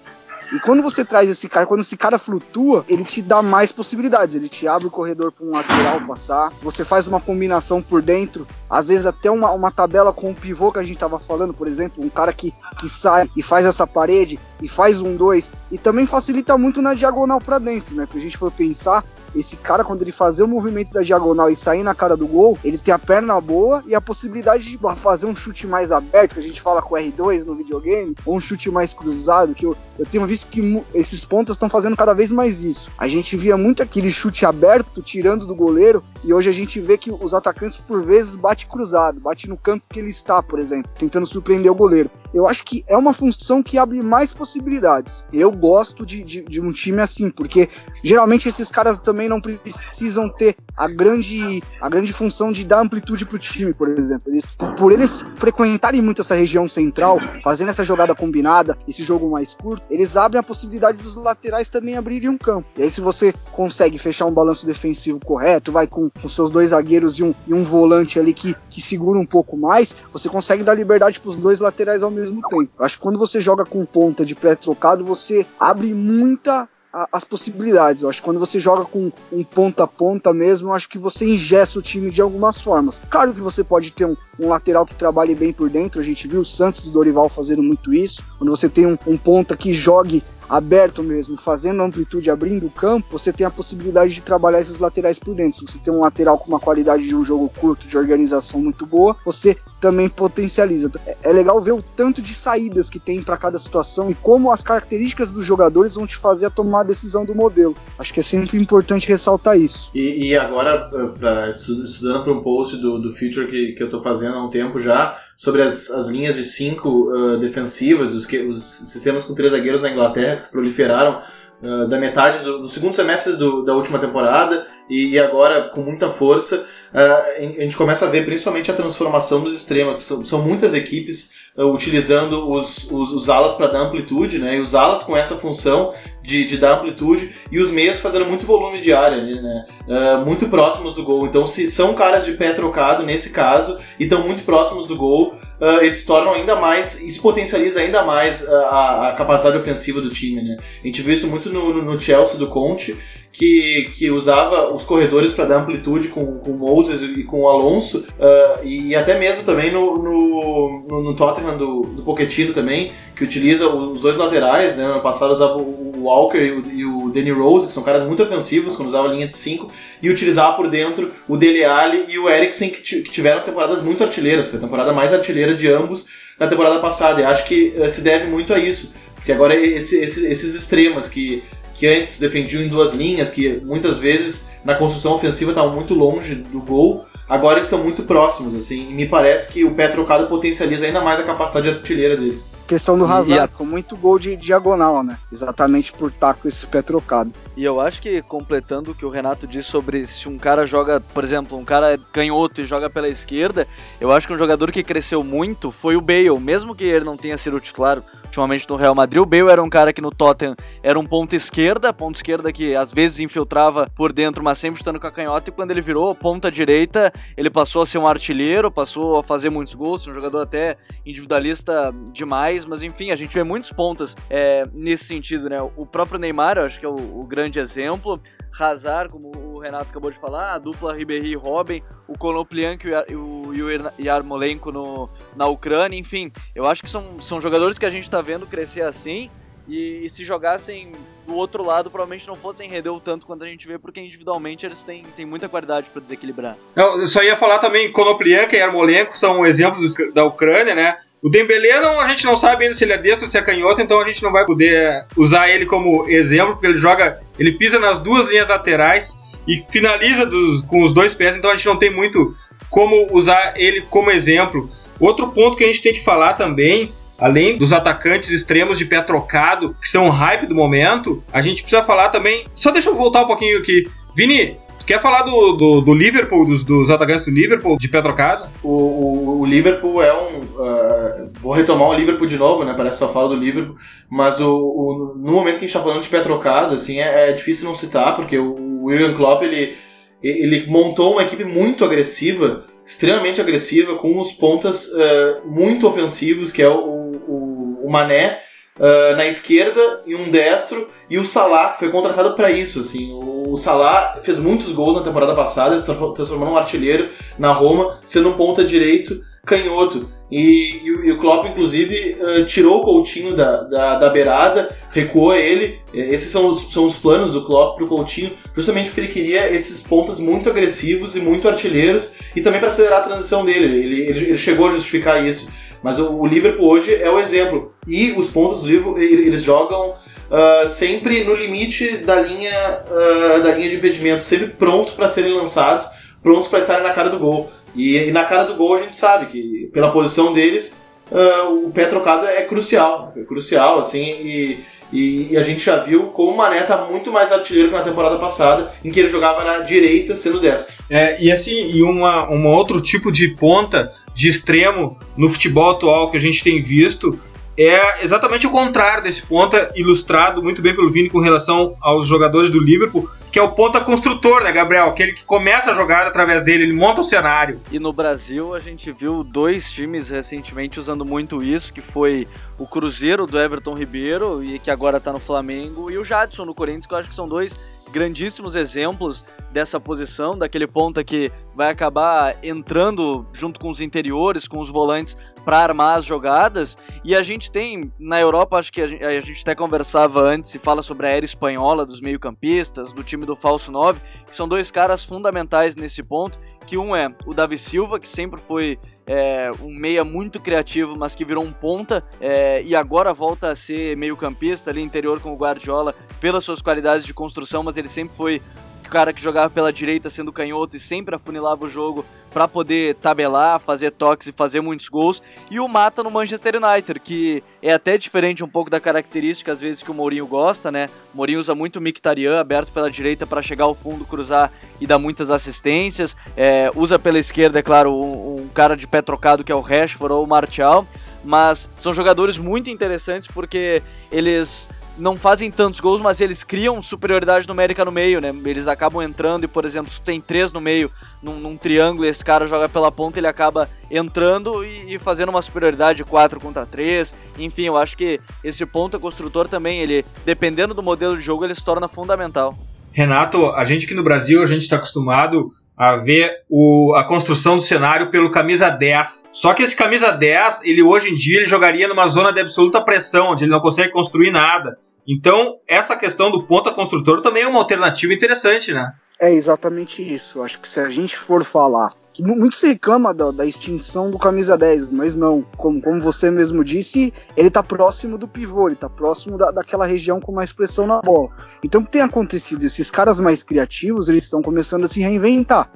E 0.54 0.60
quando 0.60 0.84
você 0.84 1.04
traz 1.04 1.28
esse 1.28 1.50
cara, 1.50 1.66
quando 1.66 1.80
esse 1.80 1.98
cara 1.98 2.20
flutua, 2.20 2.86
ele 2.88 3.04
te 3.04 3.24
dá 3.24 3.42
mais 3.42 3.72
possibilidades. 3.72 4.36
Ele 4.36 4.48
te 4.48 4.68
abre 4.68 4.86
o 4.86 4.92
corredor 4.92 5.32
para 5.32 5.44
um 5.44 5.50
lateral 5.50 6.00
passar. 6.02 6.54
Você 6.62 6.86
faz 6.86 7.08
uma 7.08 7.20
combinação 7.20 7.82
por 7.82 8.04
dentro. 8.04 8.48
Às 8.70 8.90
vezes 8.90 9.08
até 9.08 9.32
uma, 9.32 9.50
uma 9.50 9.72
tabela 9.72 10.14
com 10.14 10.30
o 10.30 10.36
pivô 10.36 10.72
que 10.72 10.78
a 10.78 10.84
gente 10.84 10.94
estava 10.94 11.18
falando, 11.18 11.56
por 11.56 11.68
exemplo, 11.68 12.06
um 12.06 12.10
cara 12.10 12.32
que, 12.32 12.54
que 12.78 12.88
sai 12.88 13.28
e 13.36 13.42
faz 13.42 13.66
essa 13.66 13.88
parede 13.88 14.40
e 14.62 14.68
faz 14.68 15.02
um 15.02 15.16
dois. 15.16 15.52
E 15.72 15.78
também 15.80 16.06
facilita 16.06 16.56
muito 16.56 16.84
na 16.84 16.94
diagonal 16.94 17.42
para 17.42 17.58
dentro, 17.58 17.96
né? 17.96 18.06
Porque 18.06 18.20
a 18.20 18.22
gente 18.22 18.38
for 18.38 18.52
pensar, 18.52 19.04
esse 19.36 19.56
cara, 19.56 19.84
quando 19.84 20.02
ele 20.02 20.12
fazer 20.12 20.44
o 20.44 20.48
movimento 20.48 20.92
da 20.92 21.02
diagonal 21.02 21.50
e 21.50 21.56
sair 21.56 21.84
na 21.84 21.96
cara 21.96 22.16
do 22.16 22.28
gol, 22.28 22.58
ele 22.64 22.78
tem 22.78 22.94
a 22.94 23.00
perna 23.00 23.40
boa 23.40 23.84
e 23.88 23.96
a 23.96 24.02
possibilidade 24.02 24.70
de 24.70 24.80
fazer 24.98 25.26
um 25.26 25.36
chute 25.36 25.66
mais 25.68 25.92
aberto, 25.92 26.34
que 26.36 26.40
a 26.40 26.44
gente 26.44 26.62
fala 26.62 26.82
com 26.82 26.96
R2 26.96 27.46
no 27.46 27.56
videogame, 27.56 28.16
ou 28.26 28.36
um 28.36 28.42
chute 28.42 28.70
mais 28.70 28.94
cruzado, 28.94 29.54
que 29.54 29.66
eu, 29.66 29.76
eu 29.98 30.06
tenho 30.06 30.26
visto 30.26 30.48
que 30.48 30.84
esses 30.94 31.26
pontos 31.26 31.56
estão 31.56 31.70
fazendo 31.70 31.98
cada 31.98 32.14
vez 32.14 32.32
mais 32.32 32.64
isso. 32.64 32.92
A 32.98 33.08
gente 33.08 33.36
via 33.36 33.58
muito 33.58 33.84
aquele 33.84 34.12
chute 34.12 34.46
aberto, 34.46 35.02
tirando 35.02 35.46
do 35.46 35.56
goleiro, 35.56 36.04
e 36.24 36.34
hoje 36.34 36.50
a 36.50 36.54
gente 36.54 36.80
vê 36.80 36.98
que 36.98 37.12
os 37.12 37.34
atacantes, 37.34 37.78
por 37.78 38.02
vezes, 38.04 38.36
bate 38.36 38.68
cruzado, 38.68 39.20
bate 39.20 39.50
no 39.50 39.58
canto 39.58 39.88
que 39.90 40.00
ele 40.00 40.10
está, 40.10 40.42
por 40.42 40.60
exemplo, 40.60 40.92
tentando 40.98 41.26
surpreender 41.26 41.72
o 41.72 41.76
goleiro. 41.76 42.10
Eu 42.34 42.48
acho 42.48 42.64
que 42.64 42.84
é 42.88 42.98
uma 42.98 43.14
função 43.14 43.62
que 43.62 43.78
abre 43.78 44.02
mais 44.02 44.34
possibilidades. 44.34 45.24
Eu 45.32 45.52
gosto 45.52 46.06
de, 46.06 46.24
de, 46.24 46.42
de 46.42 46.62
um 46.62 46.72
time 46.72 47.00
assim, 47.00 47.30
porque 47.30 47.70
geralmente 48.04 48.50
esses 48.50 48.72
caras 48.72 49.00
também 49.00 49.23
também 49.24 49.30
não 49.30 49.42
precisam 49.42 50.30
ter 50.30 50.56
a 50.76 50.88
grande, 50.88 51.62
a 51.80 51.90
grande 51.90 52.12
função 52.12 52.52
de 52.52 52.64
dar 52.64 52.80
amplitude 52.80 53.26
para 53.26 53.36
o 53.36 53.40
time, 53.40 53.74
por 53.74 53.90
exemplo. 53.90 54.32
Eles, 54.32 54.46
por 54.78 54.92
eles 54.92 55.26
frequentarem 55.36 56.02
muito 56.02 56.22
essa 56.22 56.36
região 56.36 56.68
central, 56.68 57.20
fazendo 57.44 57.70
essa 57.70 57.84
jogada 57.84 58.14
combinada, 58.16 58.78
esse 58.88 59.04
jogo 59.04 59.30
mais 59.30 59.54
curto, 59.54 59.86
eles 59.90 60.18
abrem 60.18 60.40
a 60.40 60.44
possibilidade 60.44 61.02
dos 61.02 61.16
laterais 61.16 61.70
também 61.70 61.96
abrirem 61.96 62.30
um 62.30 62.38
campo. 62.38 62.68
E 62.78 62.84
aí, 62.84 62.92
se 62.92 63.02
você 63.02 63.34
consegue 63.52 63.98
fechar 63.98 64.26
um 64.26 64.32
balanço 64.32 64.66
defensivo 64.66 65.20
correto, 65.20 65.72
vai 65.72 65.88
com, 65.88 66.10
com 66.10 66.30
seus 66.30 66.50
dois 66.50 66.70
zagueiros 66.70 67.20
e 67.20 67.24
um, 67.24 67.34
e 67.48 67.54
um 67.54 67.64
volante 67.64 68.20
ali 68.20 68.34
que, 68.34 68.56
que 68.70 68.82
segura 68.82 69.20
um 69.20 69.26
pouco 69.26 69.56
mais, 69.56 69.96
você 70.12 70.28
consegue 70.28 70.64
dar 70.64 70.74
liberdade 70.74 71.20
para 71.20 71.30
os 71.30 71.38
dois 71.38 71.60
laterais 71.60 72.04
ao 72.04 72.12
mesmo 72.12 72.42
tempo. 72.50 72.70
Eu 72.78 72.86
acho 72.86 72.98
que 72.98 73.04
quando 73.04 73.20
você 73.20 73.40
joga 73.40 73.66
com 73.66 73.86
ponta 73.86 74.26
de 74.26 74.36
pré-trocado, 74.36 75.06
você 75.06 75.46
abre 75.60 75.94
muita 75.94 76.68
as 77.12 77.24
possibilidades. 77.24 78.04
Eu 78.04 78.10
acho 78.10 78.22
que 78.22 78.26
quando 78.26 78.40
você 78.40 78.60
joga 78.60 78.86
com 78.86 79.12
um 79.32 79.44
ponta 79.44 79.84
a 79.84 79.88
ponta 79.88 80.32
mesmo, 80.32 80.70
eu 80.70 80.74
acho 80.74 80.88
que 80.88 81.00
você 81.00 81.26
ingessa 81.26 81.80
o 81.80 81.82
time 81.82 82.12
de 82.12 82.22
algumas 82.22 82.62
formas. 82.62 83.02
Claro 83.10 83.34
que 83.34 83.42
você 83.42 83.64
pode 83.64 83.92
ter 83.92 84.06
um, 84.06 84.16
um 84.40 84.48
lateral 84.48 84.86
que 84.86 84.94
trabalhe 84.94 85.34
bem 85.34 85.52
por 85.52 85.70
dentro, 85.70 86.00
a 86.00 86.04
gente 86.04 86.28
viu 86.28 86.42
o 86.42 86.46
Santos 86.46 86.82
do 86.82 86.92
Dorival 86.92 87.28
fazendo 87.30 87.64
muito 87.64 87.94
isso. 87.94 88.24
Quando 88.38 88.52
você 88.52 88.70
tem 88.70 88.86
um, 88.86 88.98
um 89.08 89.18
ponta 89.18 89.58
que 89.58 89.74
jogue 89.74 90.24
aberto 90.50 91.04
mesmo, 91.04 91.38
fazendo 91.38 91.82
amplitude, 91.82 92.30
abrindo 92.30 92.66
o 92.66 92.72
campo, 92.72 93.08
você 93.12 93.32
tem 93.32 93.46
a 93.46 93.52
possibilidade 93.52 94.14
de 94.14 94.22
trabalhar 94.22 94.62
esses 94.62 94.80
laterais 94.80 95.20
por 95.20 95.36
dentro. 95.36 95.60
Se 95.60 95.66
você 95.66 95.78
tem 95.80 95.94
um 95.94 96.02
lateral 96.02 96.38
com 96.38 96.48
uma 96.48 96.60
qualidade 96.60 97.08
de 97.08 97.16
um 97.16 97.24
jogo 97.24 97.52
curto, 97.60 97.88
de 97.88 97.98
organização 97.98 98.62
muito 98.62 98.86
boa, 98.86 99.16
você 99.26 99.58
também 99.80 100.08
potencializa. 100.08 100.90
É, 101.06 101.18
é 101.24 101.34
legal 101.34 101.62
ver 101.62 101.74
o 101.74 101.82
tanto 101.82 102.22
de 102.22 102.34
saídas 102.34 102.90
que 102.90 103.00
tem 103.00 103.22
para 103.22 103.38
cada 103.38 103.60
situação 103.60 104.10
e 104.10 104.16
como 104.16 104.52
as 104.52 104.64
características 104.64 105.32
dos 105.32 105.46
jogadores 105.46 105.96
vão 105.96 106.08
te 106.08 106.18
fazer 106.18 106.50
tomar 106.52 106.82
a 106.82 106.84
decisão 106.84 107.26
do 107.26 107.36
modelo. 107.36 107.76
Acho 107.98 108.14
que 108.14 108.20
é 108.20 108.24
sempre 108.24 108.58
importante 108.58 109.08
ressaltar 109.08 109.58
isso. 109.58 109.92
E, 109.94 110.30
e 110.30 110.38
agora, 110.38 110.90
pra, 111.18 111.50
estudando 111.50 112.24
para 112.24 112.34
um 112.34 112.42
post 112.42 112.78
do, 112.78 113.00
do 113.00 113.12
Future 113.12 113.48
que, 113.48 113.74
que 113.74 113.84
eu 113.84 113.88
estou 113.88 114.02
fazendo 114.02 114.36
há 114.36 114.46
um 114.46 114.50
tempo 114.50 114.80
já, 114.80 115.18
sobre 115.36 115.62
as, 115.62 115.90
as 115.90 116.08
linhas 116.08 116.36
de 116.36 116.44
cinco 116.44 117.12
uh, 117.12 117.38
defensivas, 117.38 118.14
os, 118.14 118.26
que, 118.26 118.40
os 118.40 118.64
sistemas 118.64 119.24
com 119.24 119.34
três 119.34 119.52
zagueiros 119.52 119.82
na 119.82 119.92
Inglaterra 119.92 120.33
que 120.36 120.52
proliferaram 120.52 121.22
uh, 121.62 121.88
da 121.88 121.98
metade 121.98 122.44
do, 122.44 122.60
do 122.60 122.68
segundo 122.68 122.94
semestre 122.94 123.34
do, 123.34 123.64
da 123.64 123.74
última 123.74 124.00
temporada 124.00 124.66
e, 124.90 125.10
e, 125.12 125.20
agora 125.20 125.70
com 125.70 125.82
muita 125.82 126.10
força 126.10 126.66
uh, 126.94 127.58
a 127.58 127.62
gente 127.62 127.78
começa 127.78 128.06
a 128.06 128.10
ver 128.10 128.26
principalmente 128.26 128.70
a 128.70 128.74
transformação 128.74 129.42
dos 129.42 129.54
extremos, 129.54 129.96
que 129.98 130.04
são, 130.04 130.24
são 130.26 130.42
muitas 130.42 130.74
equipes 130.74 131.32
uh, 131.58 131.66
utilizando 131.66 132.52
os, 132.52 132.90
os, 132.92 133.12
os 133.12 133.30
alas 133.30 133.56
para 133.56 133.68
dar 133.68 133.80
amplitude, 133.80 134.40
né? 134.40 134.58
E 134.58 134.60
os 134.60 134.76
alas 134.76 135.04
com 135.04 135.16
essa 135.16 135.36
função 135.36 135.94
de, 136.22 136.46
de 136.46 136.58
dar 136.58 136.80
amplitude 136.80 137.34
e 137.52 137.60
os 137.60 137.72
meias 137.72 138.00
fazendo 138.00 138.26
muito 138.26 138.46
volume 138.46 138.82
de 138.82 138.94
área, 138.94 139.22
né? 139.22 139.66
Uh, 139.88 140.26
muito 140.26 140.50
próximos 140.50 140.94
do 140.94 141.04
gol. 141.04 141.26
Então, 141.26 141.46
se 141.46 141.68
são 141.68 141.94
caras 141.94 142.26
de 142.26 142.34
pé 142.34 142.52
trocado 142.52 143.04
nesse 143.04 143.32
caso 143.32 143.80
e 144.00 144.04
estão 144.04 144.22
muito 144.22 144.44
próximos 144.44 144.86
do 144.86 144.96
gol, 144.96 145.36
uh, 145.64 145.82
eles 145.82 145.98
se 145.98 146.06
tornam 146.06 146.34
ainda 146.34 146.58
mais, 146.58 147.02
isso 147.02 147.22
potencializa 147.22 147.80
ainda 147.80 148.04
mais 148.04 148.46
a, 148.48 149.10
a, 149.10 149.14
capacidade 149.14 149.58
ofensiva 149.58 150.02
do 150.02 150.10
time, 150.10 150.42
né? 150.42 150.58
A 150.84 150.86
gente 150.86 151.02
viu 151.02 151.14
isso 151.14 151.28
muito 151.28 151.50
no, 151.50 151.82
no 151.82 151.98
Chelsea 151.98 152.38
do 152.38 152.50
Conte, 152.50 152.98
que, 153.34 153.90
que 153.96 154.12
usava 154.12 154.72
os 154.72 154.86
corredores 154.86 155.34
para 155.34 155.46
dar 155.46 155.62
amplitude 155.62 156.10
com, 156.10 156.38
com 156.38 156.52
o 156.52 156.58
Moses 156.58 157.02
e 157.02 157.24
com 157.24 157.42
o 157.42 157.48
Alonso, 157.48 158.06
uh, 158.20 158.64
e 158.64 158.96
até 158.96 159.18
mesmo 159.18 159.42
também 159.42 159.72
no, 159.72 159.98
no, 159.98 160.86
no, 160.88 161.04
no 161.04 161.16
Tottenham 161.16 161.58
do, 161.58 161.82
do 161.82 162.04
Pochettino 162.04 162.54
também, 162.54 162.92
que 163.16 163.24
utiliza 163.24 163.68
os 163.68 164.02
dois 164.02 164.18
laterais, 164.18 164.78
né? 164.78 164.88
No 164.88 165.02
passado 165.02 165.32
usava 165.32 165.58
o 165.58 166.04
Walker 166.04 166.38
e 166.38 166.52
o, 166.52 166.72
e 166.72 166.86
o 166.86 167.10
Danny 167.10 167.32
Rose, 167.32 167.66
que 167.66 167.72
são 167.72 167.82
caras 167.82 168.04
muito 168.04 168.22
ofensivos, 168.22 168.76
quando 168.76 168.90
usava 168.90 169.08
a 169.08 169.12
linha 169.12 169.28
de 169.28 169.36
5, 169.36 169.68
e 170.00 170.12
utilizava 170.12 170.56
por 170.56 170.70
dentro 170.70 171.12
o 171.28 171.36
Dele 171.36 171.66
Alli 171.66 172.06
e 172.10 172.20
o 172.20 172.30
Eriksen, 172.30 172.70
que, 172.70 172.82
que 172.82 173.10
tiveram 173.10 173.42
temporadas 173.42 173.82
muito 173.82 174.04
artilheiras, 174.04 174.46
foi 174.46 174.60
a 174.60 174.62
temporada 174.62 174.94
mais 174.94 175.12
artilheira 175.12 175.56
de 175.56 175.68
ambos 175.68 176.06
na 176.40 176.46
temporada 176.46 176.80
passada, 176.80 177.20
e 177.20 177.24
acho 177.24 177.46
que 177.46 177.74
uh, 177.80 177.90
se 177.90 178.02
deve 178.02 178.28
muito 178.28 178.54
a 178.54 178.60
isso, 178.60 178.94
porque 179.16 179.32
agora 179.32 179.56
esse, 179.56 179.98
esse, 179.98 180.28
esses 180.28 180.54
extremos 180.54 181.08
que 181.08 181.42
que 181.84 181.88
antes 181.88 182.18
defendiam 182.18 182.64
em 182.64 182.70
duas 182.70 182.94
linhas, 182.94 183.30
que 183.30 183.60
muitas 183.66 183.98
vezes 183.98 184.48
na 184.64 184.74
construção 184.74 185.12
ofensiva 185.16 185.52
estavam 185.52 185.74
muito 185.74 185.94
longe 185.94 186.34
do 186.34 186.62
gol, 186.62 187.04
agora 187.28 187.60
estão 187.60 187.84
muito 187.84 188.04
próximos, 188.04 188.56
assim, 188.56 188.90
e 188.90 188.94
me 188.94 189.06
parece 189.06 189.52
que 189.52 189.66
o 189.66 189.74
pé 189.76 189.90
trocado 189.90 190.28
potencializa 190.28 190.86
ainda 190.86 191.02
mais 191.02 191.20
a 191.20 191.24
capacidade 191.24 191.68
artilheira 191.68 192.16
deles. 192.16 192.54
questão 192.66 192.98
do 192.98 193.04
Hazard, 193.04 193.32
e 193.34 193.38
a- 193.38 193.48
com 193.50 193.66
muito 193.66 193.98
gol 193.98 194.18
de 194.18 194.38
diagonal, 194.38 195.04
né? 195.04 195.18
Exatamente 195.30 195.92
por 195.92 196.08
estar 196.08 196.34
com 196.36 196.48
esse 196.48 196.66
pé 196.66 196.82
trocado. 196.82 197.34
E 197.58 197.64
eu 197.66 197.82
acho 197.82 198.02
que, 198.02 198.22
completando 198.22 198.92
o 198.92 198.96
que 198.96 199.06
o 199.06 199.10
Renato 199.10 199.46
disse 199.46 199.70
sobre 199.70 200.08
se 200.08 200.30
um 200.30 200.38
cara 200.40 200.66
joga, 200.66 201.02
por 201.02 201.22
exemplo, 201.24 201.58
um 201.58 201.66
cara 201.66 201.94
é 201.94 202.00
canhoto 202.14 202.62
e 202.62 202.66
joga 202.66 202.90
pela 202.90 203.10
esquerda, 203.10 203.68
eu 204.00 204.10
acho 204.10 204.26
que 204.26 204.34
um 204.34 204.38
jogador 204.38 204.72
que 204.72 204.82
cresceu 204.82 205.22
muito 205.22 205.70
foi 205.70 205.98
o 205.98 206.02
Bale. 206.02 206.40
Mesmo 206.40 206.74
que 206.74 206.86
ele 206.86 207.04
não 207.04 207.18
tenha 207.18 207.38
sido 207.38 207.60
titular 207.60 208.02
ultimamente 208.34 208.68
no 208.68 208.76
Real 208.76 208.96
Madrid, 208.96 209.22
o 209.22 209.26
Bale 209.26 209.50
era 209.50 209.62
um 209.62 209.70
cara 209.70 209.94
que 209.94 210.02
no 210.02 210.10
Tottenham 210.10 210.56
era 210.82 211.00
um 211.00 211.06
ponta 211.06 211.36
esquerda, 211.36 211.94
ponta 211.94 212.18
esquerda 212.18 212.52
que 212.52 212.76
às 212.76 212.92
vezes 212.92 213.20
infiltrava 213.20 213.88
por 213.96 214.12
dentro, 214.12 214.44
mas 214.44 214.58
sempre 214.58 214.80
estando 214.80 215.00
com 215.00 215.06
a 215.06 215.12
canhota, 215.12 215.52
e 215.52 215.54
quando 215.54 215.70
ele 215.70 215.82
virou 215.82 216.14
ponta 216.16 216.50
direita, 216.50 217.14
ele 217.38 217.52
passou 217.52 217.84
a 217.84 217.86
ser 217.86 218.00
um 218.00 218.08
artilheiro, 218.08 218.72
passou 218.72 219.20
a 219.20 219.24
fazer 219.24 219.52
muitos 219.52 219.76
gols, 219.76 220.08
um 220.08 220.14
jogador 220.14 220.42
até 220.42 220.78
individualista 221.06 221.94
demais, 222.12 222.66
mas 222.66 222.82
enfim, 222.82 223.12
a 223.12 223.16
gente 223.16 223.34
vê 223.34 223.44
muitos 223.44 223.72
pontas 223.72 224.16
é, 224.30 224.64
nesse 224.74 225.06
sentido, 225.06 225.48
né? 225.48 225.58
O 225.78 225.86
próprio 225.86 226.18
Neymar, 226.20 226.58
eu 226.58 226.66
acho 226.66 226.80
que 226.80 226.86
é 226.86 226.90
o, 226.90 226.96
o 226.96 227.28
grande 227.28 227.60
exemplo. 227.60 228.20
Hazard, 228.60 229.10
como 229.12 229.32
o 229.36 229.60
Renato 229.60 229.90
acabou 229.90 230.12
de 230.12 230.20
falar, 230.20 230.54
a 230.54 230.58
dupla 230.60 230.94
Ribéry 230.94 231.32
e 231.32 231.36
Robin, 231.36 231.82
o 232.08 232.18
Konoplyanka 232.18 233.06
e 233.10 233.16
o, 233.16 233.43
o, 233.62 233.68
Yarmolenko 234.00 234.72
no, 234.72 235.10
na 235.36 235.48
Ucrânia, 235.48 235.98
enfim. 235.98 236.32
Eu 236.56 236.66
acho 236.66 236.82
que 236.82 236.90
são, 236.90 237.22
são 237.22 237.40
jogadores 237.42 237.78
que 237.78 237.86
a 237.86 237.90
gente 237.90 238.10
tá 238.10 238.22
vendo 238.22 238.46
crescer 238.48 238.82
assim. 238.82 239.30
E, 239.68 240.06
e 240.06 240.10
se 240.10 240.26
jogassem 240.26 240.92
do 241.26 241.36
outro 241.36 241.64
lado, 241.64 241.90
provavelmente 241.90 242.28
não 242.28 242.36
fossem 242.36 242.70
render 242.70 242.92
tanto 243.02 243.26
quanto 243.26 243.46
a 243.46 243.48
gente 243.48 243.66
vê, 243.66 243.78
porque 243.80 244.02
individualmente 244.02 244.66
eles 244.66 244.84
têm, 244.84 245.04
têm 245.16 245.26
muita 245.26 245.48
qualidade 245.48 245.90
para 245.90 246.02
desequilibrar. 246.02 246.58
Eu 246.76 247.08
só 247.08 247.24
ia 247.24 247.38
falar 247.38 247.60
também 247.60 247.90
Konoplyanka 247.90 248.56
e 248.58 248.60
Yarmolenko 248.60 249.18
são 249.18 249.46
exemplos 249.46 249.94
da 250.14 250.26
Ucrânia, 250.26 250.76
né? 250.76 250.98
O 251.22 251.30
Dembélé 251.30 251.80
não, 251.80 251.98
a 252.02 252.10
gente 252.10 252.26
não 252.26 252.36
sabe 252.36 252.66
ainda 252.66 252.76
se 252.76 252.84
ele 252.84 252.92
é 252.92 252.98
destro 252.98 253.24
ou 253.26 253.32
se 253.32 253.38
é 253.38 253.42
canhoto, 253.42 253.80
então 253.82 254.02
a 254.02 254.04
gente 254.06 254.22
não 254.22 254.34
vai 254.34 254.46
poder 254.46 255.06
usar 255.16 255.50
ele 255.50 255.66
como 255.66 256.10
exemplo, 256.10 256.52
porque 256.56 256.68
ele 256.68 256.78
joga, 256.78 257.22
ele 257.40 257.54
pisa 257.54 257.80
nas 257.80 258.00
duas 258.00 258.28
linhas 258.28 258.50
laterais 258.50 259.16
e 259.48 259.64
finaliza 259.72 260.26
dos- 260.26 260.62
com 260.64 260.84
os 260.84 260.92
dois 260.92 261.14
pés, 261.14 261.38
então 261.38 261.50
a 261.50 261.56
gente 261.56 261.66
não 261.68 261.78
tem 261.80 261.90
muito 261.90 262.36
como 262.74 263.08
usar 263.12 263.54
ele 263.56 263.82
como 263.82 264.10
exemplo. 264.10 264.68
Outro 265.00 265.28
ponto 265.28 265.56
que 265.56 265.64
a 265.64 265.68
gente 265.68 265.82
tem 265.84 265.94
que 265.94 266.04
falar 266.04 266.34
também, 266.34 266.92
além 267.20 267.56
dos 267.56 267.72
atacantes 267.72 268.32
extremos 268.32 268.80
de 268.80 268.86
pé 268.86 269.00
trocado, 269.00 269.76
que 269.80 269.88
são 269.88 270.08
o 270.08 270.10
hype 270.10 270.48
do 270.48 270.56
momento, 270.56 271.24
a 271.32 271.40
gente 271.40 271.62
precisa 271.62 271.84
falar 271.84 272.10
também. 272.10 272.46
Só 272.56 272.72
deixa 272.72 272.90
eu 272.90 272.96
voltar 272.96 273.22
um 273.24 273.28
pouquinho 273.28 273.60
aqui. 273.60 273.88
Vini, 274.16 274.58
quer 274.88 275.00
falar 275.00 275.22
do, 275.22 275.52
do, 275.54 275.82
do 275.82 275.94
Liverpool, 275.94 276.48
dos, 276.48 276.64
dos 276.64 276.90
atacantes 276.90 277.26
do 277.26 277.32
Liverpool 277.32 277.78
de 277.78 277.88
pé 277.88 278.02
trocado? 278.02 278.48
O, 278.64 278.70
o, 278.70 279.40
o 279.42 279.46
Liverpool 279.46 280.02
é 280.02 280.12
um. 280.12 280.42
ah, 280.60 281.28
vou 281.42 281.54
retomar 281.54 281.90
o 281.90 281.94
Liverpool 281.94 282.26
de 282.28 282.38
novo, 282.38 282.64
né? 282.66 282.74
Parece 282.76 282.98
que 282.98 283.06
só 283.06 283.14
falo 283.14 283.30
do 283.30 283.36
Liverpool. 283.36 283.76
Mas 284.10 284.40
o, 284.40 284.50
o- 284.52 285.16
no 285.18 285.32
momento 285.32 285.60
que 285.60 285.66
a 285.66 285.68
gente 285.68 285.74
tá 285.78 285.84
falando 285.84 286.02
de 286.02 286.10
pé 286.10 286.22
trocado, 286.22 286.74
assim, 286.74 287.00
é, 287.00 287.30
é 287.30 287.34
difícil 287.34 287.66
não 287.68 287.76
citar, 287.76 288.16
porque 288.16 288.38
o 288.40 288.84
William 288.86 289.14
Klopp 289.16 289.44
ele, 289.44 289.76
ele 290.24 290.66
montou 290.68 291.14
uma 291.14 291.24
equipe 291.24 291.44
muito 291.44 291.84
agressiva, 291.84 292.64
extremamente 292.86 293.42
agressiva, 293.42 293.96
com 293.96 294.20
os 294.20 294.32
pontas 294.32 294.90
ah, 294.94 295.42
muito 295.46 295.88
ofensivos, 295.88 296.52
que 296.52 296.62
é 296.62 296.70
o, 296.70 297.12
o, 297.28 297.80
o 297.84 297.92
Mané. 297.92 298.42
ah, 298.80 299.16
na 299.16 299.26
esquerda 299.28 300.02
e 300.06 300.16
um 300.16 300.32
destro 300.32 300.88
e 301.10 301.18
o 301.18 301.26
Salah 301.26 301.72
que 301.72 301.80
foi 301.80 301.90
contratado 301.90 302.36
para 302.36 302.50
isso 302.50 302.80
assim 302.80 303.34
o 303.54 303.58
Salah 303.58 304.20
fez 304.24 304.40
muitos 304.40 304.72
gols 304.72 304.96
na 304.96 305.04
temporada 305.04 305.36
passada 305.36 305.78
se 305.78 305.86
transformou 305.86 306.50
num 306.50 306.58
artilheiro 306.58 307.12
na 307.38 307.54
Roma, 307.54 308.00
sendo 308.04 308.30
um 308.30 308.34
ponta 308.34 308.64
direito 308.64 309.22
canhoto. 309.46 310.10
E, 310.32 310.80
e 310.84 310.92
o- 310.92 311.06
e 311.06 311.12
o 311.12 311.18
Klopp, 311.20 311.46
inclusive, 311.46 312.16
eh, 312.20 312.44
tirou 312.44 312.78
o 312.80 312.82
Coutinho 312.82 313.36
da, 313.36 313.62
da, 313.64 314.00
da 314.00 314.10
beirada, 314.10 314.76
recuou 314.90 315.36
ele. 315.36 315.80
Eh, 315.94 316.14
Esses 316.14 316.32
são 316.32 316.48
os, 316.50 316.74
são 316.74 316.86
os 316.86 316.96
planos 316.96 317.32
do 317.32 317.44
Klopp 317.46 317.76
pro 317.78 317.88
Coutinho, 317.88 318.32
justamente 318.56 318.88
porque 318.88 319.02
ele 319.02 319.08
queria 319.10 319.52
esses 319.54 319.82
pontas 319.84 320.20
muito 320.20 320.50
agressivos 320.50 321.16
e 321.16 321.20
muito 321.20 321.48
artilheiros, 321.48 322.16
e 322.36 322.42
também 322.42 322.60
para 322.60 322.70
acelerar 322.70 323.00
a 323.00 323.04
transição 323.04 323.46
dele. 323.46 323.66
Ele, 323.66 324.02
ele, 324.10 324.20
ele 324.30 324.38
chegou 324.38 324.68
a 324.68 324.72
justificar 324.72 325.24
isso. 325.26 325.50
Mas 325.84 326.00
o, 326.00 326.16
o 326.16 326.26
Liverpool 326.26 326.68
hoje 326.70 326.96
é 326.96 327.10
o 327.10 327.20
exemplo. 327.20 327.74
E 327.86 328.14
os 328.14 328.28
pontos 328.30 328.62
do 328.62 328.68
Liverpool, 328.70 328.98
ele- 328.98 329.28
eles 329.28 329.44
jogam 329.44 329.94
ah, 330.32 330.66
sempre 330.66 331.24
no 331.26 331.36
limite 331.36 331.98
da 331.98 332.16
linha, 332.22 332.54
ah, 332.56 333.40
da 333.44 333.52
linha 333.52 333.70
de 333.70 333.76
impedimento, 333.76 334.24
sempre 334.26 334.48
prontos 334.48 334.94
para 334.94 335.08
serem 335.08 335.34
lançados, 335.34 335.86
prontos 336.24 336.48
para 336.48 336.60
estarem 336.60 336.82
na 336.82 336.92
cara 336.94 337.10
do 337.10 337.20
gol. 337.20 337.52
E, 337.76 337.98
e 337.98 338.12
na 338.12 338.26
cara 338.26 338.44
do 338.44 338.56
gol 338.56 338.76
a 338.76 338.82
gente 338.82 338.96
sabe 338.96 339.28
que, 339.28 339.70
pela 339.74 339.92
posição 339.92 340.34
deles, 340.34 340.82
ah, 341.12 341.50
o 341.50 341.72
pé 341.72 341.86
trocado 341.86 342.26
é 342.26 342.42
crucial. 342.44 343.14
É 343.16 343.22
crucial, 343.24 343.80
assim, 343.80 344.04
e, 344.04 344.60
e, 344.92 345.28
e 345.32 345.38
a 345.38 345.44
gente 345.44 345.60
já 345.60 345.78
viu 345.78 346.04
como 346.08 346.32
o 346.32 346.38
Mané 346.38 346.62
tá 346.64 346.86
muito 346.86 347.12
mais 347.12 347.32
artilheiro 347.32 347.70
que 347.70 347.76
na 347.76 347.82
temporada 347.82 348.18
passada, 348.18 348.72
em 348.84 348.92
que 348.92 349.00
ele 349.00 349.10
jogava 349.10 349.44
na 349.44 349.60
direita 349.60 350.16
sendo 350.16 350.40
destro. 350.40 350.74
É, 350.90 351.22
e 351.22 351.32
assim, 351.32 351.72
e 351.72 351.82
uma, 351.82 352.30
um 352.32 352.48
outro 352.48 352.82
tipo 352.82 353.12
de 353.12 353.30
ponta, 353.30 353.92
de 354.14 354.30
extremo 354.30 354.98
no 355.18 355.30
futebol 355.30 355.72
atual 355.72 356.12
que 356.12 356.18
a 356.18 356.22
gente 356.22 356.44
tem 356.44 356.62
visto 356.62 357.20
é 357.58 358.04
exatamente 358.04 358.48
o 358.48 358.50
contrário 358.50 359.04
desse 359.04 359.22
ponta, 359.22 359.72
ilustrado 359.76 360.42
muito 360.42 360.62
bem 360.62 360.76
pelo 360.76 360.90
Vini 360.90 361.10
com 361.10 361.20
relação 361.20 361.76
aos 361.82 362.08
jogadores 362.08 362.50
do 362.50 362.60
Liverpool, 362.60 363.08
que 363.34 363.40
é 363.40 363.42
o 363.42 363.50
ponta 363.50 363.82
construtor, 363.82 364.44
né, 364.44 364.52
Gabriel? 364.52 364.86
Aquele 364.90 365.12
que 365.12 365.26
começa 365.26 365.72
a 365.72 365.74
jogada 365.74 366.08
através 366.08 366.44
dele, 366.44 366.66
ele 366.66 366.74
monta 366.74 367.02
o 367.02 367.04
cenário. 367.04 367.60
E 367.72 367.80
no 367.80 367.92
Brasil 367.92 368.54
a 368.54 368.60
gente 368.60 368.92
viu 368.92 369.24
dois 369.24 369.72
times 369.72 370.10
recentemente 370.10 370.80
usando 370.80 371.04
muito 371.04 371.42
isso, 371.42 371.74
que 371.74 371.82
foi 371.82 372.28
o 372.60 372.68
Cruzeiro 372.68 373.26
do 373.26 373.40
Everton 373.40 373.74
Ribeiro, 373.74 374.44
e 374.44 374.60
que 374.60 374.70
agora 374.70 375.00
tá 375.00 375.12
no 375.12 375.20
Flamengo, 375.20 375.90
e 375.90 375.98
o 375.98 376.04
Jadson 376.04 376.46
no 376.46 376.54
Corinthians, 376.54 376.86
que 376.86 376.94
eu 376.94 376.98
acho 377.00 377.10
que 377.10 377.16
são 377.16 377.28
dois 377.28 377.58
grandíssimos 377.92 378.54
exemplos 378.54 379.26
dessa 379.52 379.80
posição, 379.80 380.38
daquele 380.38 380.68
ponta 380.68 381.04
que 381.04 381.32
vai 381.56 381.72
acabar 381.72 382.38
entrando 382.44 383.26
junto 383.34 383.60
com 383.60 383.72
os 383.72 383.82
interiores, 383.82 384.48
com 384.48 384.60
os 384.60 384.70
volantes 384.70 385.18
para 385.44 385.60
armar 385.60 385.98
as 385.98 386.06
jogadas. 386.06 386.78
E 387.04 387.16
a 387.16 387.22
gente 387.22 387.52
tem 387.52 387.92
na 388.00 388.20
Europa, 388.20 388.58
acho 388.58 388.72
que 388.72 388.82
a 388.82 388.88
gente, 388.88 389.04
a 389.04 389.20
gente 389.20 389.42
até 389.42 389.56
conversava 389.56 390.22
antes 390.22 390.54
e 390.56 390.60
fala 390.60 390.82
sobre 390.82 391.08
a 391.08 391.10
era 391.10 391.26
espanhola 391.26 391.86
dos 391.86 392.02
meio-campistas, 392.02 392.94
do 392.94 393.04
time 393.04 393.26
do 393.26 393.36
falso 393.36 393.72
9, 393.72 394.00
que 394.26 394.36
são 394.36 394.48
dois 394.48 394.72
caras 394.72 395.04
fundamentais 395.04 395.76
nesse 395.76 396.02
ponto, 396.02 396.40
que 396.66 396.78
um 396.78 396.96
é 396.96 397.14
o 397.26 397.34
Davi 397.34 397.58
Silva, 397.58 398.00
que 398.00 398.08
sempre 398.08 398.40
foi 398.40 398.80
é, 399.06 399.52
um 399.62 399.74
meia 399.74 400.04
muito 400.04 400.40
criativo, 400.40 400.98
mas 400.98 401.14
que 401.14 401.26
virou 401.26 401.44
um 401.44 401.52
ponta 401.52 402.04
é, 402.22 402.62
e 402.64 402.76
agora 402.76 403.14
volta 403.14 403.50
a 403.50 403.56
ser 403.56 403.98
meio-campista 403.98 404.72
ali 404.72 404.82
interior 404.82 405.20
com 405.20 405.34
o 405.34 405.38
Guardiola 405.38 405.94
pelas 406.20 406.44
suas 406.44 406.62
qualidades 406.62 407.06
de 407.06 407.14
construção, 407.14 407.64
mas 407.64 407.78
ele 407.78 407.90
sempre 407.90 408.16
foi 408.16 408.42
o 408.86 408.90
cara 408.90 409.12
que 409.12 409.22
jogava 409.22 409.50
pela 409.50 409.74
direita 409.74 410.10
sendo 410.10 410.32
canhoto 410.32 410.78
e 410.78 410.80
sempre 410.80 411.16
afunilava 411.16 411.66
o 411.66 411.70
jogo 411.70 412.06
para 412.34 412.48
poder 412.48 412.96
tabelar, 412.96 413.60
fazer 413.60 413.92
toques 413.92 414.28
e 414.28 414.32
fazer 414.32 414.60
muitos 414.60 414.90
gols. 414.90 415.22
E 415.52 415.60
o 415.60 415.68
Mata 415.68 416.02
no 416.04 416.10
Manchester 416.10 416.56
United, 416.56 417.00
que 417.00 417.44
é 417.62 417.74
até 417.74 417.98
diferente 417.98 418.44
um 418.44 418.48
pouco 418.48 418.70
da 418.70 418.80
característica 418.80 419.52
às 419.52 419.62
vezes 419.62 419.84
que 419.84 419.92
o 419.92 419.94
Mourinho 419.94 420.26
gosta, 420.26 420.72
né? 420.72 420.90
O 421.14 421.18
Mourinho 421.18 421.40
usa 421.40 421.54
muito 421.54 421.78
o 421.78 421.82
Mkhitaryan 421.82 422.40
aberto 422.40 422.74
pela 422.74 422.90
direita 422.90 423.28
para 423.28 423.42
chegar 423.42 423.66
ao 423.66 423.76
fundo, 423.76 424.04
cruzar 424.04 424.52
e 424.82 424.88
dar 424.88 424.98
muitas 424.98 425.30
assistências. 425.30 426.18
É, 426.36 426.72
usa 426.76 426.98
pela 426.98 427.20
esquerda, 427.20 427.60
é 427.60 427.62
claro, 427.62 427.94
um, 427.94 428.42
um 428.42 428.48
cara 428.50 428.76
de 428.76 428.88
pé 428.88 429.02
trocado 429.02 429.44
que 429.44 429.52
é 429.52 429.56
o 429.56 429.62
Rashford 429.62 430.14
ou 430.14 430.24
o 430.24 430.28
Martial. 430.28 430.88
Mas 431.24 431.70
são 431.78 431.94
jogadores 431.94 432.38
muito 432.38 432.70
interessantes 432.70 433.30
porque 433.34 433.82
eles 434.12 434.70
não 434.98 435.18
fazem 435.18 435.50
tantos 435.50 435.80
gols, 435.80 436.02
mas 436.02 436.22
eles 436.22 436.44
criam 436.44 436.82
superioridade 436.82 437.48
numérica 437.48 437.84
no 437.84 437.92
meio, 437.92 438.22
né? 438.22 438.34
Eles 438.46 438.68
acabam 438.68 439.02
entrando 439.02 439.44
e, 439.44 439.48
por 439.48 439.66
exemplo, 439.66 439.92
se 439.92 440.02
tem 440.02 440.22
três 440.22 440.54
no 440.54 440.62
meio, 440.62 440.92
num, 441.22 441.40
num 441.40 441.58
triângulo, 441.58 442.06
esse 442.06 442.24
cara 442.24 442.48
joga 442.48 442.70
pela 442.70 442.92
ponta, 442.92 443.20
ele 443.20 443.28
acaba 443.28 443.70
entrando 443.90 444.64
e, 444.64 444.96
e 444.96 445.00
fazendo 445.00 445.30
uma 445.30 445.42
superioridade 445.42 445.98
de 445.98 446.04
4 446.04 446.40
contra 446.40 446.66
3. 446.66 447.16
Enfim, 447.40 447.64
eu 447.64 447.78
acho 447.78 447.98
que 447.98 448.20
esse 448.44 448.66
ponta 448.66 449.00
construtor 449.00 449.48
também, 449.48 449.80
ele, 449.80 450.06
dependendo 450.26 450.74
do 450.74 450.84
modelo 450.84 451.18
de 451.18 451.24
jogo, 451.24 451.44
ele 451.44 451.56
se 451.56 451.66
torna 451.66 451.88
fundamental. 451.88 452.54
Renato, 452.92 453.48
a 453.52 453.66
gente 453.66 453.86
aqui 453.86 453.96
no 453.96 454.04
Brasil, 454.04 454.44
a 454.44 454.46
gente 454.46 454.62
está 454.62 454.76
acostumado 454.76 455.50
a 455.76 455.96
ver 455.96 456.44
o, 456.50 456.94
a 456.96 457.04
construção 457.04 457.56
do 457.56 457.62
cenário 457.62 458.10
pelo 458.10 458.32
camisa 458.32 458.70
10. 458.70 459.30
Só 459.32 459.54
que 459.54 459.64
esse 459.64 459.76
camisa 459.76 460.12
10, 460.12 460.62
ele 460.64 460.84
hoje 460.84 461.10
em 461.10 461.16
dia 461.16 461.38
ele 461.38 461.48
jogaria 461.48 461.88
numa 461.88 462.08
zona 462.08 462.32
de 462.32 462.40
absoluta 462.40 462.82
pressão, 462.82 463.32
onde 463.32 463.44
ele 463.44 463.52
não 463.52 463.60
consegue 463.60 463.92
construir 463.92 464.32
nada. 464.32 464.78
Então, 465.08 465.58
essa 465.68 465.96
questão 465.96 466.32
do 466.32 466.44
ponta 466.44 466.72
construtor 466.72 467.22
também 467.22 467.44
é 467.44 467.48
uma 467.48 467.60
alternativa 467.60 468.14
interessante, 468.14 468.74
né? 468.74 468.94
É 469.20 469.32
exatamente 469.32 470.02
isso. 470.02 470.42
Acho 470.42 470.60
que 470.60 470.68
se 470.68 470.80
a 470.80 470.90
gente 470.90 471.18
for 471.18 471.44
falar 471.44 471.94
que 472.14 472.22
mu- 472.24 472.36
muito 472.36 472.56
se 472.56 472.68
reclama 472.68 473.14
da, 473.14 473.32
da 473.32 473.46
extinção 473.46 474.12
do 474.12 474.20
camisa 474.20 474.56
10, 474.58 474.90
mas 474.92 475.16
não, 475.18 475.44
como, 475.58 475.82
como 475.82 476.00
você 476.00 476.30
mesmo 476.30 476.64
disse, 476.64 477.12
ele 477.36 477.50
tá 477.50 477.64
próximo 477.64 478.18
do 478.18 478.28
pivô, 478.28 478.68
ele 478.68 478.76
tá 478.76 478.88
próximo 478.90 479.38
da, 479.38 479.50
daquela 479.52 479.86
região 479.86 480.20
com 480.20 480.32
mais 480.32 480.54
pressão 480.54 480.86
na 480.86 481.02
bola. 481.02 481.30
Então 481.64 481.82
o 481.82 481.86
que 481.86 481.92
tem 481.92 482.02
acontecido? 482.02 482.64
Esses 482.64 482.92
caras 482.92 483.20
mais 483.20 483.42
criativos, 483.44 484.08
eles 484.10 484.24
estão 484.26 484.42
começando 484.42 484.84
a 484.86 484.88
se 484.88 485.02
reinventar. 485.02 485.72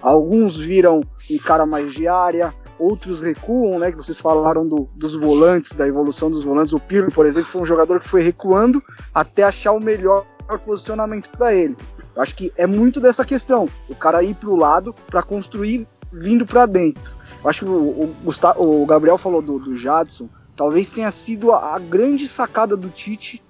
Alguns 0.00 0.56
viram 0.56 1.00
um 1.30 1.38
cara 1.38 1.66
mais 1.66 1.92
de 1.92 2.08
área, 2.08 2.54
outros 2.78 3.20
recuam, 3.20 3.78
né? 3.78 3.90
Que 3.90 3.96
vocês 3.98 4.18
falaram 4.18 4.66
do, 4.66 4.88
dos 4.94 5.14
volantes, 5.14 5.72
da 5.76 5.86
evolução 5.86 6.30
dos 6.30 6.42
volantes. 6.42 6.72
O 6.72 6.80
Pirlo, 6.80 7.12
por 7.12 7.26
exemplo, 7.26 7.50
foi 7.50 7.60
um 7.60 7.66
jogador 7.66 8.00
que 8.00 8.08
foi 8.08 8.22
recuando 8.22 8.82
até 9.14 9.42
achar 9.42 9.72
o 9.72 9.80
melhor 9.80 10.24
posicionamento 10.64 11.28
para 11.30 11.54
ele. 11.54 11.76
Eu 12.14 12.22
acho 12.22 12.34
que 12.34 12.52
é 12.56 12.66
muito 12.66 13.00
dessa 13.00 13.24
questão, 13.24 13.68
o 13.88 13.94
cara 13.94 14.22
ir 14.22 14.34
para 14.34 14.50
o 14.50 14.56
lado 14.56 14.94
para 15.08 15.22
construir 15.22 15.86
vindo 16.12 16.44
para 16.44 16.66
dentro. 16.66 17.12
Eu 17.42 17.48
acho 17.48 17.64
que 17.64 17.70
o, 17.70 17.74
o, 17.74 18.16
Gustavo, 18.22 18.82
o 18.82 18.86
Gabriel 18.86 19.16
falou 19.16 19.40
do, 19.40 19.58
do 19.58 19.76
Jadson, 19.76 20.28
talvez 20.56 20.90
tenha 20.90 21.10
sido 21.10 21.52
a, 21.52 21.74
a, 21.74 21.78
grande 21.78 22.28
sacada 22.28 22.76
do 22.76 22.88
Tite 22.88 23.42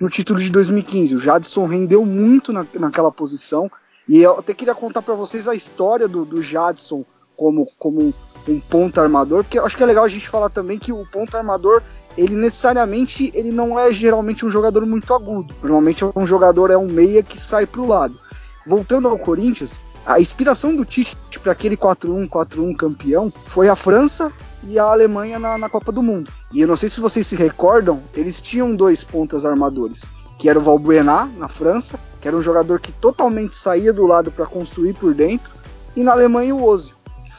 no 0.00 0.08
título 0.08 0.38
de 0.38 0.50
2015. 0.50 1.14
O 1.14 1.18
Jadson 1.18 1.66
rendeu 1.66 2.04
muito 2.04 2.52
na, 2.52 2.66
naquela 2.78 3.12
posição. 3.12 3.70
E 4.08 4.22
eu 4.22 4.38
até 4.38 4.54
queria 4.54 4.74
contar 4.74 5.02
para 5.02 5.14
vocês 5.14 5.48
a 5.48 5.54
história 5.54 6.08
do, 6.08 6.24
do 6.24 6.42
Jadson 6.42 7.04
como, 7.36 7.66
como 7.78 8.14
um 8.48 8.60
ponto 8.60 9.00
armador, 9.00 9.42
porque 9.42 9.58
eu 9.58 9.64
acho 9.66 9.76
que 9.76 9.82
é 9.82 9.86
legal 9.86 10.04
a 10.04 10.08
gente 10.08 10.28
falar 10.28 10.50
também 10.50 10.78
que 10.78 10.92
o 10.92 11.04
ponto 11.06 11.36
armador 11.36 11.82
ele 12.16 12.36
necessariamente 12.36 13.30
ele 13.34 13.50
não 13.50 13.78
é 13.78 13.92
geralmente 13.92 14.46
um 14.46 14.50
jogador 14.50 14.86
muito 14.86 15.12
agudo. 15.12 15.54
Normalmente 15.62 16.04
um 16.14 16.26
jogador 16.26 16.70
é 16.70 16.76
um 16.76 16.86
meia 16.86 17.22
que 17.22 17.42
sai 17.42 17.66
para 17.66 17.80
o 17.80 17.88
lado. 17.88 18.18
Voltando 18.66 19.08
ao 19.08 19.18
Corinthians, 19.18 19.80
a 20.06 20.20
inspiração 20.20 20.74
do 20.74 20.84
Tite 20.84 21.16
para 21.42 21.52
aquele 21.52 21.76
4-1, 21.76 22.28
4-1 22.28 22.76
campeão 22.76 23.32
foi 23.46 23.68
a 23.68 23.76
França 23.76 24.32
e 24.62 24.78
a 24.78 24.84
Alemanha 24.84 25.38
na, 25.38 25.58
na, 25.58 25.68
Copa 25.68 25.90
do 25.90 26.02
Mundo. 26.02 26.30
E 26.52 26.60
eu 26.60 26.68
não 26.68 26.76
sei 26.76 26.88
se 26.88 27.00
vocês 27.00 27.26
se 27.26 27.36
recordam, 27.36 28.02
eles 28.14 28.40
tinham 28.40 28.74
dois 28.74 29.02
pontas 29.02 29.44
armadores, 29.44 30.04
que 30.38 30.48
era 30.48 30.58
o 30.58 30.62
Valbuena 30.62 31.30
na 31.36 31.48
França, 31.48 31.98
que 32.20 32.28
era 32.28 32.36
um 32.36 32.42
jogador 32.42 32.80
que 32.80 32.92
totalmente 32.92 33.56
saía 33.56 33.92
do 33.92 34.06
lado 34.06 34.30
para 34.30 34.46
construir 34.46 34.94
por 34.94 35.12
dentro, 35.14 35.52
e 35.94 36.02
na 36.02 36.12
Alemanha 36.12 36.54
o 36.54 36.64
Ozil 36.64 36.94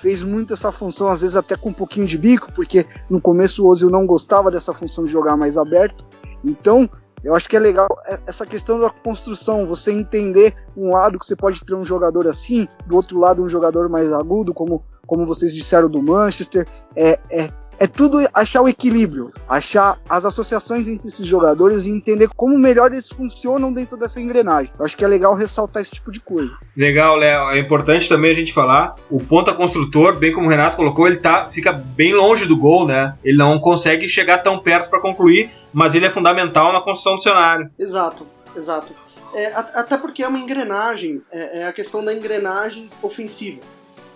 fez 0.05 0.23
muito 0.23 0.53
essa 0.53 0.71
função, 0.71 1.07
às 1.07 1.21
vezes 1.21 1.35
até 1.35 1.55
com 1.55 1.69
um 1.69 1.73
pouquinho 1.73 2.05
de 2.05 2.15
bico, 2.15 2.53
porque 2.53 2.85
no 3.09 3.19
começo 3.19 3.65
o 3.65 3.67
Ozil 3.67 3.89
não 3.89 4.05
gostava 4.05 4.51
dessa 4.51 4.71
função 4.71 5.03
de 5.03 5.09
jogar 5.11 5.35
mais 5.35 5.57
aberto. 5.57 6.05
Então, 6.43 6.87
eu 7.23 7.33
acho 7.33 7.49
que 7.49 7.57
é 7.57 7.59
legal 7.59 7.87
essa 8.27 8.45
questão 8.45 8.79
da 8.79 8.91
construção, 8.91 9.65
você 9.65 9.91
entender 9.91 10.53
um 10.77 10.91
lado 10.91 11.17
que 11.17 11.25
você 11.25 11.35
pode 11.35 11.65
ter 11.65 11.73
um 11.73 11.83
jogador 11.83 12.27
assim, 12.27 12.67
do 12.85 12.95
outro 12.95 13.17
lado 13.17 13.43
um 13.43 13.49
jogador 13.49 13.89
mais 13.89 14.13
agudo, 14.13 14.53
como, 14.53 14.83
como 15.07 15.25
vocês 15.25 15.51
disseram 15.51 15.89
do 15.89 16.03
Manchester. 16.03 16.67
É, 16.95 17.19
é 17.31 17.49
é 17.79 17.87
tudo 17.87 18.27
achar 18.33 18.61
o 18.61 18.69
equilíbrio, 18.69 19.31
achar 19.47 19.99
as 20.07 20.25
associações 20.25 20.87
entre 20.87 21.07
esses 21.07 21.25
jogadores 21.25 21.85
e 21.85 21.89
entender 21.89 22.29
como 22.35 22.57
melhor 22.57 22.91
eles 22.91 23.09
funcionam 23.09 23.71
dentro 23.71 23.97
dessa 23.97 24.19
engrenagem. 24.19 24.71
Eu 24.77 24.85
acho 24.85 24.95
que 24.95 25.03
é 25.03 25.07
legal 25.07 25.35
ressaltar 25.35 25.81
esse 25.81 25.91
tipo 25.91 26.11
de 26.11 26.19
coisa. 26.19 26.51
Legal, 26.75 27.15
Léo. 27.15 27.51
É 27.51 27.59
importante 27.59 28.07
também 28.07 28.31
a 28.31 28.35
gente 28.35 28.53
falar, 28.53 28.95
o 29.09 29.19
ponta 29.19 29.53
construtor, 29.53 30.15
bem 30.15 30.31
como 30.31 30.47
o 30.47 30.49
Renato 30.49 30.75
colocou, 30.75 31.07
ele 31.07 31.17
tá, 31.17 31.49
fica 31.51 31.71
bem 31.71 32.13
longe 32.13 32.45
do 32.45 32.57
gol, 32.57 32.87
né? 32.87 33.15
Ele 33.23 33.37
não 33.37 33.59
consegue 33.59 34.07
chegar 34.07 34.39
tão 34.39 34.57
perto 34.57 34.89
para 34.89 34.99
concluir, 34.99 35.49
mas 35.73 35.95
ele 35.95 36.05
é 36.05 36.09
fundamental 36.09 36.71
na 36.71 36.81
construção 36.81 37.15
do 37.15 37.21
cenário. 37.21 37.69
Exato, 37.77 38.25
exato. 38.55 38.93
É, 39.33 39.51
até 39.53 39.97
porque 39.97 40.23
é 40.23 40.27
uma 40.27 40.39
engrenagem, 40.39 41.21
é, 41.29 41.59
é 41.59 41.67
a 41.67 41.73
questão 41.73 42.03
da 42.03 42.13
engrenagem 42.13 42.89
ofensiva. 43.01 43.59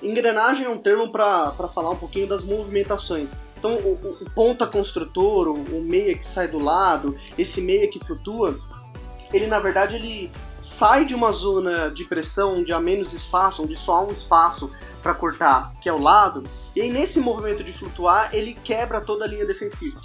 Engrenagem 0.01 0.65
é 0.65 0.69
um 0.69 0.77
termo 0.77 1.11
para 1.11 1.51
falar 1.73 1.91
um 1.91 1.95
pouquinho 1.95 2.25
das 2.25 2.45
movimentações. 2.45 3.37
Então, 3.59 3.75
o, 3.75 3.93
o 3.93 4.29
ponta 4.31 4.65
construtor, 4.65 5.49
o, 5.49 5.53
o, 5.53 5.83
meia 5.83 6.17
que 6.17 6.25
sai 6.25 6.47
do 6.47 6.57
lado, 6.57 7.13
esse 7.37 7.61
meia 7.61 7.89
que 7.89 7.99
flutua, 7.99 8.57
ele 9.33 9.47
na 9.47 9.59
verdade 9.59 9.97
ele 9.97 10.31
sai 10.61 11.03
de 11.03 11.13
uma 11.13 11.31
zona 11.33 11.89
de 11.89 12.05
pressão 12.05 12.59
onde 12.59 12.71
há 12.71 12.79
menos 12.79 13.11
espaço, 13.11 13.61
onde 13.61 13.75
só 13.75 13.95
há 13.95 14.01
um 14.01 14.11
espaço 14.11 14.71
para 15.03 15.13
cortar, 15.13 15.73
que 15.81 15.89
é 15.89 15.93
o 15.93 15.97
lado, 15.97 16.43
e 16.73 16.81
aí 16.81 16.89
nesse 16.89 17.19
movimento 17.19 17.63
de 17.63 17.73
flutuar, 17.73 18.29
ele 18.33 18.53
quebra 18.53 19.01
toda 19.01 19.25
a 19.25 19.27
linha 19.27 19.45
defensiva. 19.45 19.99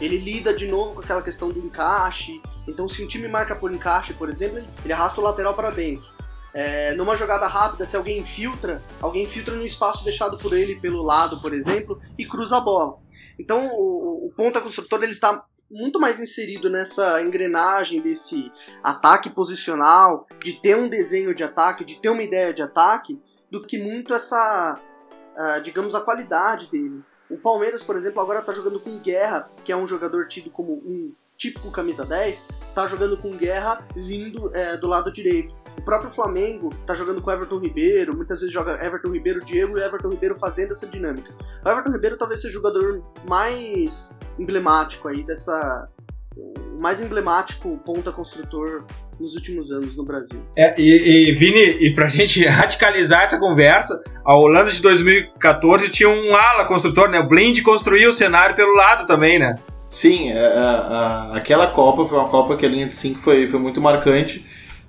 Ele 0.00 0.16
lida 0.16 0.54
de 0.54 0.68
novo 0.68 0.94
com 0.94 1.00
aquela 1.00 1.22
questão 1.22 1.50
do 1.50 1.58
encaixe. 1.60 2.40
Então, 2.66 2.88
se 2.88 3.04
um 3.04 3.06
time 3.06 3.28
marca 3.28 3.54
por 3.54 3.72
encaixe, 3.72 4.14
por 4.14 4.28
exemplo, 4.28 4.62
ele 4.84 4.92
arrasta 4.92 5.20
o 5.20 5.24
lateral 5.24 5.54
para 5.54 5.70
dentro. 5.70 6.10
É, 6.54 6.94
numa 6.94 7.16
jogada 7.16 7.46
rápida, 7.46 7.86
se 7.86 7.96
alguém 7.96 8.18
infiltra, 8.18 8.82
alguém 9.00 9.26
filtra 9.26 9.54
no 9.54 9.64
espaço 9.64 10.04
deixado 10.04 10.36
por 10.36 10.52
ele 10.52 10.78
pelo 10.78 11.02
lado, 11.02 11.40
por 11.40 11.54
exemplo, 11.54 12.00
e 12.18 12.26
cruza 12.26 12.58
a 12.58 12.60
bola. 12.60 12.98
Então 13.38 13.68
o, 13.68 14.26
o 14.26 14.32
ponta 14.36 14.60
construtor 14.60 15.02
ele 15.02 15.12
está 15.12 15.44
muito 15.72 15.98
mais 15.98 16.20
inserido 16.20 16.68
nessa 16.68 17.22
engrenagem 17.22 18.02
desse 18.02 18.52
ataque 18.84 19.30
posicional, 19.30 20.26
de 20.42 20.60
ter 20.60 20.76
um 20.76 20.88
desenho 20.88 21.34
de 21.34 21.42
ataque, 21.42 21.84
de 21.84 21.98
ter 21.98 22.10
uma 22.10 22.22
ideia 22.22 22.52
de 22.52 22.62
ataque, 22.62 23.18
do 23.50 23.62
que 23.62 23.78
muito 23.78 24.12
essa, 24.12 24.78
uh, 24.78 25.62
digamos, 25.62 25.94
a 25.94 26.02
qualidade 26.02 26.70
dele. 26.70 27.02
O 27.30 27.38
Palmeiras, 27.38 27.82
por 27.82 27.96
exemplo, 27.96 28.20
agora 28.20 28.40
está 28.40 28.52
jogando 28.52 28.78
com 28.78 28.98
Guerra, 28.98 29.50
que 29.64 29.72
é 29.72 29.76
um 29.76 29.88
jogador 29.88 30.28
tido 30.28 30.50
como 30.50 30.74
um 30.74 31.14
típico 31.38 31.70
camisa 31.70 32.04
10, 32.04 32.48
está 32.68 32.84
jogando 32.84 33.16
com 33.16 33.30
Guerra 33.30 33.86
vindo 33.96 34.54
é, 34.54 34.76
do 34.76 34.86
lado 34.86 35.10
direito. 35.10 35.61
O 35.78 35.82
próprio 35.82 36.10
Flamengo 36.10 36.70
tá 36.86 36.94
jogando 36.94 37.20
com 37.20 37.30
Everton 37.30 37.58
Ribeiro, 37.58 38.16
muitas 38.16 38.40
vezes 38.40 38.52
joga 38.52 38.84
Everton 38.84 39.10
Ribeiro, 39.10 39.44
Diego 39.44 39.78
e 39.78 39.82
Everton 39.82 40.10
Ribeiro 40.10 40.36
fazendo 40.36 40.72
essa 40.72 40.86
dinâmica. 40.86 41.34
O 41.64 41.68
Everton 41.68 41.90
Ribeiro 41.90 42.16
talvez 42.16 42.40
seja 42.40 42.58
o 42.58 42.62
jogador 42.62 43.02
mais 43.26 44.16
emblemático 44.38 45.08
aí 45.08 45.24
dessa. 45.24 45.88
O 46.36 46.80
mais 46.80 47.02
emblemático 47.02 47.78
ponta 47.84 48.10
construtor 48.10 48.84
nos 49.20 49.34
últimos 49.34 49.70
anos 49.70 49.94
no 49.96 50.04
Brasil. 50.04 50.40
É, 50.56 50.74
e, 50.80 51.30
e 51.30 51.34
Vini, 51.34 51.84
e 51.84 51.94
pra 51.94 52.08
gente 52.08 52.42
radicalizar 52.46 53.24
essa 53.24 53.38
conversa, 53.38 54.02
a 54.24 54.34
Holanda 54.34 54.70
de 54.70 54.80
2014 54.80 55.90
tinha 55.90 56.08
um 56.08 56.34
ala 56.34 56.64
construtor, 56.64 57.10
né? 57.10 57.20
O 57.20 57.28
Blind 57.28 57.60
construía 57.62 58.08
o 58.08 58.12
cenário 58.12 58.56
pelo 58.56 58.74
lado 58.74 59.06
também, 59.06 59.38
né? 59.38 59.56
Sim, 59.88 60.32
a, 60.32 60.34
é, 60.34 60.38
é, 60.38 60.58
a, 60.58 61.30
aquela 61.34 61.66
Copa 61.66 62.06
foi 62.06 62.18
uma 62.18 62.28
Copa 62.28 62.56
que 62.56 62.64
a 62.64 62.68
linha 62.68 62.86
de 62.86 62.94
5 62.94 63.20
foi, 63.20 63.46
foi 63.46 63.60
muito 63.60 63.80
marcante 63.80 64.44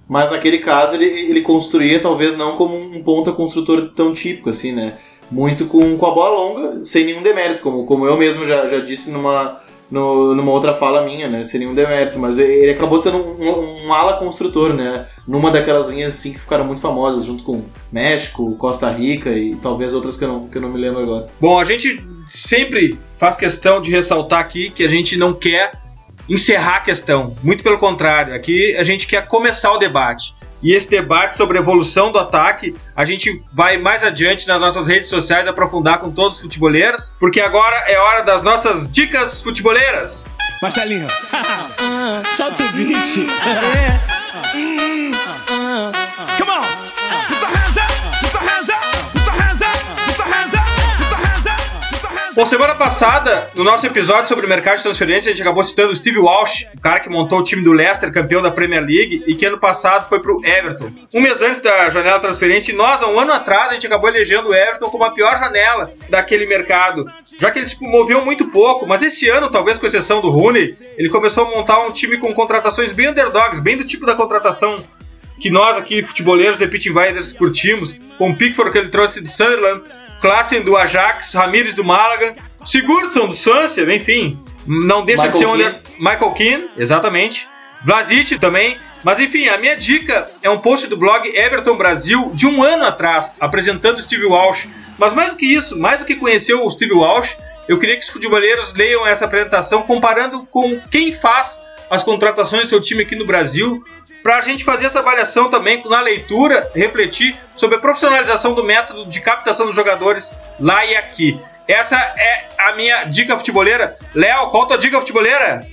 mas 0.07 0.31
naquele 0.31 0.59
caso 0.59 0.95
ele, 0.95 1.05
ele 1.05 1.41
construía 1.41 1.99
talvez 1.99 2.35
não 2.35 2.55
como 2.55 2.77
um 2.77 3.01
ponta 3.03 3.31
construtor 3.31 3.91
tão 3.95 4.13
típico, 4.13 4.49
assim, 4.49 4.71
né? 4.71 4.97
Muito 5.31 5.65
com, 5.65 5.97
com 5.97 6.05
a 6.05 6.11
bola 6.13 6.37
longa, 6.37 6.85
sem 6.85 7.05
nenhum 7.05 7.23
demérito, 7.23 7.61
como, 7.61 7.85
como 7.85 8.05
eu 8.05 8.17
mesmo 8.17 8.45
já, 8.45 8.67
já 8.67 8.79
disse 8.79 9.09
numa, 9.09 9.59
no, 9.89 10.35
numa 10.35 10.51
outra 10.51 10.73
fala 10.73 11.05
minha, 11.05 11.29
né? 11.29 11.43
Sem 11.43 11.59
nenhum 11.59 11.73
demérito, 11.73 12.19
mas 12.19 12.37
ele 12.37 12.71
acabou 12.71 12.99
sendo 12.99 13.17
um, 13.17 13.41
um, 13.41 13.85
um, 13.85 13.93
ala 13.93 14.17
construtor, 14.17 14.73
né? 14.73 15.07
Numa 15.27 15.51
daquelas 15.51 15.87
linhas 15.87 16.13
assim 16.13 16.33
que 16.33 16.39
ficaram 16.39 16.65
muito 16.65 16.81
famosas, 16.81 17.25
junto 17.25 17.43
com 17.43 17.61
México, 17.91 18.55
Costa 18.55 18.89
Rica 18.89 19.31
e 19.31 19.55
talvez 19.55 19.93
outras 19.93 20.17
que 20.17 20.23
eu 20.23 20.27
não, 20.27 20.47
que 20.47 20.57
eu 20.57 20.61
não 20.61 20.69
me 20.69 20.79
lembro 20.79 21.01
agora. 21.01 21.27
Bom, 21.39 21.59
a 21.59 21.63
gente 21.63 22.03
sempre 22.27 22.97
faz 23.17 23.35
questão 23.35 23.81
de 23.81 23.91
ressaltar 23.91 24.39
aqui 24.39 24.69
que 24.69 24.83
a 24.83 24.89
gente 24.89 25.17
não 25.17 25.33
quer 25.33 25.82
encerrar 26.29 26.77
a 26.77 26.81
questão. 26.81 27.35
Muito 27.43 27.63
pelo 27.63 27.77
contrário, 27.77 28.33
aqui 28.33 28.75
a 28.75 28.83
gente 28.83 29.07
quer 29.07 29.27
começar 29.27 29.71
o 29.71 29.77
debate. 29.77 30.33
E 30.61 30.73
esse 30.73 30.89
debate 30.89 31.35
sobre 31.35 31.57
a 31.57 31.61
evolução 31.61 32.11
do 32.11 32.17
ataque, 32.17 32.73
a 32.95 33.03
gente 33.03 33.43
vai 33.51 33.77
mais 33.77 34.01
adiante 34.01 34.47
nas 34.47 34.61
nossas 34.61 34.87
redes 34.87 35.09
sociais 35.09 35.45
aprofundar 35.45 35.99
com 35.99 36.09
todos 36.09 36.37
os 36.37 36.43
futeboleiros, 36.43 37.11
porque 37.19 37.41
agora 37.41 37.75
é 37.87 37.99
hora 37.99 38.21
das 38.23 38.41
nossas 38.41 38.89
dicas 38.89 39.43
futeboleiras. 39.43 40.25
Marcelinho, 40.61 41.09
solta 42.33 42.63
o 42.63 42.71
beat. 42.71 43.27
Come 46.37 46.49
on! 46.49 47.32
Bom, 52.35 52.47
semana 52.47 52.73
passada, 52.73 53.51
no 53.53 53.63
nosso 53.63 53.85
episódio 53.85 54.27
sobre 54.27 54.47
o 54.47 54.49
mercado 54.49 54.77
de 54.77 54.83
transferência, 54.83 55.29
a 55.29 55.35
gente 55.35 55.43
acabou 55.43 55.63
citando 55.63 55.91
o 55.91 55.95
Steve 55.95 56.17
Walsh, 56.17 56.65
o 56.75 56.81
cara 56.81 56.99
que 56.99 57.07
montou 57.07 57.37
o 57.37 57.43
time 57.43 57.63
do 57.63 57.71
Leicester, 57.71 58.11
campeão 58.11 58.41
da 58.41 58.49
Premier 58.49 58.81
League, 58.81 59.23
e 59.27 59.35
que 59.35 59.45
ano 59.45 59.59
passado 59.59 60.09
foi 60.09 60.19
pro 60.19 60.43
Everton. 60.43 60.91
Um 61.13 61.21
mês 61.21 61.43
antes 61.43 61.61
da 61.61 61.91
janela 61.91 62.17
de 62.17 62.23
transferência, 62.23 62.71
e 62.71 62.75
nós, 62.75 63.03
um 63.03 63.19
ano 63.19 63.33
atrás, 63.33 63.69
a 63.69 63.73
gente 63.75 63.85
acabou 63.85 64.09
elegendo 64.09 64.49
o 64.49 64.53
Everton 64.55 64.89
como 64.89 65.03
a 65.03 65.11
pior 65.11 65.37
janela 65.37 65.91
daquele 66.09 66.47
mercado, 66.47 67.05
já 67.39 67.51
que 67.51 67.59
ele 67.59 67.67
se 67.67 67.77
moveu 67.79 68.25
muito 68.25 68.47
pouco, 68.47 68.87
mas 68.87 69.03
esse 69.03 69.29
ano, 69.29 69.51
talvez 69.51 69.77
com 69.77 69.85
exceção 69.85 70.19
do 70.19 70.31
Rooney, 70.31 70.75
ele 70.97 71.09
começou 71.09 71.45
a 71.45 71.51
montar 71.51 71.85
um 71.85 71.91
time 71.91 72.17
com 72.17 72.33
contratações 72.33 72.91
bem 72.91 73.09
underdogs, 73.09 73.61
bem 73.61 73.77
do 73.77 73.83
tipo 73.83 74.07
da 74.07 74.15
contratação 74.15 74.83
que 75.39 75.51
nós 75.51 75.77
aqui, 75.77 76.01
futeboleiros 76.01 76.57
de 76.57 76.67
Pit 76.67 76.89
Invaders, 76.89 77.31
curtimos, 77.31 77.95
com 78.17 78.31
o 78.31 78.35
Pickford 78.35 78.71
que 78.71 78.77
ele 78.77 78.89
trouxe 78.89 79.21
de 79.21 79.29
Sunderland, 79.29 79.83
Klassen 80.23 80.61
do 80.61 80.77
Ajax, 80.77 81.33
Ramires 81.33 81.73
do 81.73 81.83
Málaga, 81.83 82.33
Sigurdsson 82.63 83.27
do 83.27 83.33
Swansea, 83.33 83.93
enfim, 83.93 84.41
não 84.65 85.03
deixa 85.03 85.23
Michael 85.23 85.31
de 85.33 85.37
ser 85.37 85.45
um 85.45 85.53
under... 85.53 85.81
Michael 85.99 86.31
Keane, 86.31 86.69
exatamente. 86.77 87.45
Vlasic 87.83 88.39
também. 88.39 88.77
Mas 89.03 89.19
enfim, 89.19 89.49
a 89.49 89.57
minha 89.57 89.75
dica 89.75 90.31
é 90.41 90.49
um 90.49 90.59
post 90.59 90.87
do 90.87 90.95
blog 90.95 91.27
Everton 91.27 91.75
Brasil 91.75 92.31
de 92.33 92.47
um 92.47 92.63
ano 92.63 92.85
atrás, 92.85 93.33
apresentando 93.37 93.97
o 93.97 94.01
Steve 94.01 94.23
Walsh. 94.23 94.65
Mas 94.97 95.13
mais 95.13 95.31
do 95.31 95.35
que 95.35 95.45
isso, 95.45 95.77
mais 95.77 95.99
do 95.99 96.05
que 96.05 96.15
conhecer 96.15 96.53
o 96.53 96.71
Steve 96.71 96.93
Walsh, 96.93 97.35
eu 97.67 97.77
queria 97.77 97.97
que 97.97 98.05
os 98.05 98.09
futeboleiros 98.09 98.73
leiam 98.73 99.05
essa 99.05 99.25
apresentação 99.25 99.81
comparando 99.81 100.45
com 100.45 100.79
quem 100.89 101.11
faz 101.11 101.59
as 101.89 102.03
contratações 102.03 102.63
do 102.63 102.69
seu 102.69 102.81
time 102.81 103.03
aqui 103.03 103.15
no 103.15 103.25
Brasil, 103.25 103.83
para 104.21 104.37
a 104.37 104.41
gente 104.41 104.63
fazer 104.63 104.85
essa 104.85 104.99
avaliação 104.99 105.49
também, 105.49 105.83
na 105.87 105.99
leitura, 105.99 106.71
refletir 106.73 107.37
sobre 107.55 107.75
a 107.75 107.79
profissionalização 107.79 108.53
do 108.53 108.63
método 108.63 109.05
de 109.05 109.19
captação 109.19 109.65
dos 109.65 109.75
jogadores 109.75 110.31
lá 110.59 110.85
e 110.85 110.95
aqui. 110.95 111.39
Essa 111.67 111.95
é 111.95 112.49
a 112.57 112.75
minha 112.75 113.03
dica 113.05 113.37
futeboleira. 113.37 113.97
Léo, 114.13 114.49
qual 114.49 114.63
a 114.63 114.67
tua 114.67 114.77
dica 114.77 114.99
futeboleira? 114.99 115.67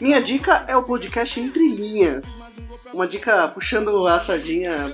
Minha 0.00 0.20
dica 0.20 0.64
é 0.68 0.76
o 0.76 0.82
podcast 0.82 1.38
Entre 1.38 1.66
Linhas. 1.68 2.48
Uma 2.92 3.06
dica 3.06 3.48
puxando 3.48 4.06
a 4.06 4.18
sardinha 4.18 4.92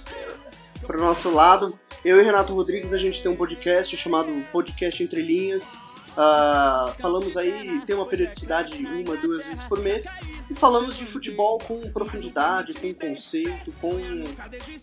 pro 0.87 1.01
nosso 1.01 1.31
lado. 1.31 1.77
Eu 2.05 2.21
e 2.21 2.23
Renato 2.23 2.55
Rodrigues, 2.55 2.93
a 2.93 2.99
gente 2.99 3.23
tem 3.23 3.31
um 3.31 3.37
podcast 3.37 3.97
chamado 3.97 4.31
Podcast 4.53 5.03
Entre 5.03 5.23
Linhas. 5.23 5.77
Uh, 6.19 6.93
falamos 7.01 7.37
aí, 7.37 7.81
tem 7.87 7.95
uma 7.95 8.05
periodicidade 8.05 8.77
de 8.77 8.85
uma, 8.85 9.17
duas 9.17 9.47
vezes 9.47 9.63
por 9.63 9.79
mês. 9.79 10.05
E 10.51 10.55
falamos 10.55 10.97
de 10.97 11.07
futebol 11.07 11.61
com 11.61 11.81
profundidade, 11.93 12.75
com 12.75 12.93
conceito, 12.93 13.73
com. 13.81 13.97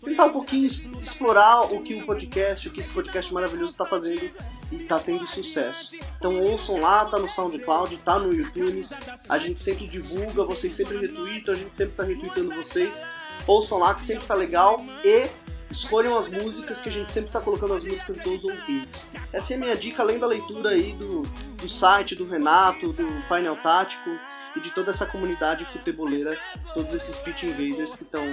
tentar 0.02 0.26
um 0.26 0.32
pouquinho 0.32 0.66
explorar 0.66 1.74
o 1.74 1.82
que 1.82 1.94
o 1.94 2.06
podcast, 2.06 2.68
o 2.68 2.70
que 2.70 2.80
esse 2.80 2.90
podcast 2.90 3.34
maravilhoso 3.34 3.72
está 3.72 3.84
fazendo 3.84 4.30
e 4.72 4.78
tá 4.78 4.98
tendo 4.98 5.26
sucesso. 5.26 5.94
Então 6.18 6.40
ouçam 6.40 6.80
lá, 6.80 7.04
tá 7.04 7.18
no 7.18 7.28
SoundCloud, 7.28 7.98
tá 7.98 8.18
no 8.18 8.32
YouTube. 8.32 8.80
A 9.28 9.36
gente 9.36 9.60
sempre 9.60 9.86
divulga, 9.86 10.42
vocês 10.42 10.72
sempre 10.72 10.96
retweetam, 10.96 11.52
a 11.52 11.56
gente 11.58 11.76
sempre 11.76 11.96
tá 11.96 12.02
retweetando 12.02 12.54
vocês. 12.54 13.02
Ouçam 13.46 13.78
lá 13.78 13.94
que 13.94 14.02
sempre 14.02 14.24
tá 14.24 14.34
legal 14.34 14.82
e 15.04 15.28
escolham 15.76 16.16
as 16.16 16.28
músicas 16.28 16.80
que 16.80 16.88
a 16.88 16.92
gente 16.92 17.10
sempre 17.10 17.30
tá 17.30 17.40
colocando 17.40 17.74
as 17.74 17.84
músicas 17.84 18.18
dos 18.18 18.44
ouvintes. 18.44 19.10
Essa 19.32 19.52
é 19.52 19.56
a 19.56 19.60
minha 19.60 19.76
dica, 19.76 20.02
além 20.02 20.18
da 20.18 20.26
leitura 20.26 20.70
aí 20.70 20.92
do, 20.92 21.22
do 21.22 21.68
site 21.68 22.14
do 22.14 22.26
Renato, 22.26 22.92
do 22.92 23.06
painel 23.28 23.56
tático 23.56 24.10
e 24.56 24.60
de 24.60 24.70
toda 24.70 24.90
essa 24.90 25.04
comunidade 25.04 25.64
futeboleira, 25.64 26.36
todos 26.72 26.92
esses 26.94 27.18
pitch 27.18 27.44
invaders 27.44 27.94
que 27.94 28.02
estão 28.02 28.24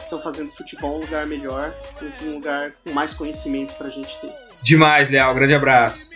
estão 0.00 0.20
fazendo 0.22 0.50
futebol 0.50 0.96
um 0.96 1.00
lugar 1.00 1.26
melhor, 1.26 1.74
um 2.22 2.32
lugar 2.32 2.72
com 2.82 2.92
mais 2.92 3.12
conhecimento 3.12 3.74
pra 3.74 3.90
gente 3.90 4.18
ter. 4.20 4.32
Demais, 4.62 5.10
Léo. 5.10 5.34
Grande 5.34 5.54
abraço. 5.54 6.08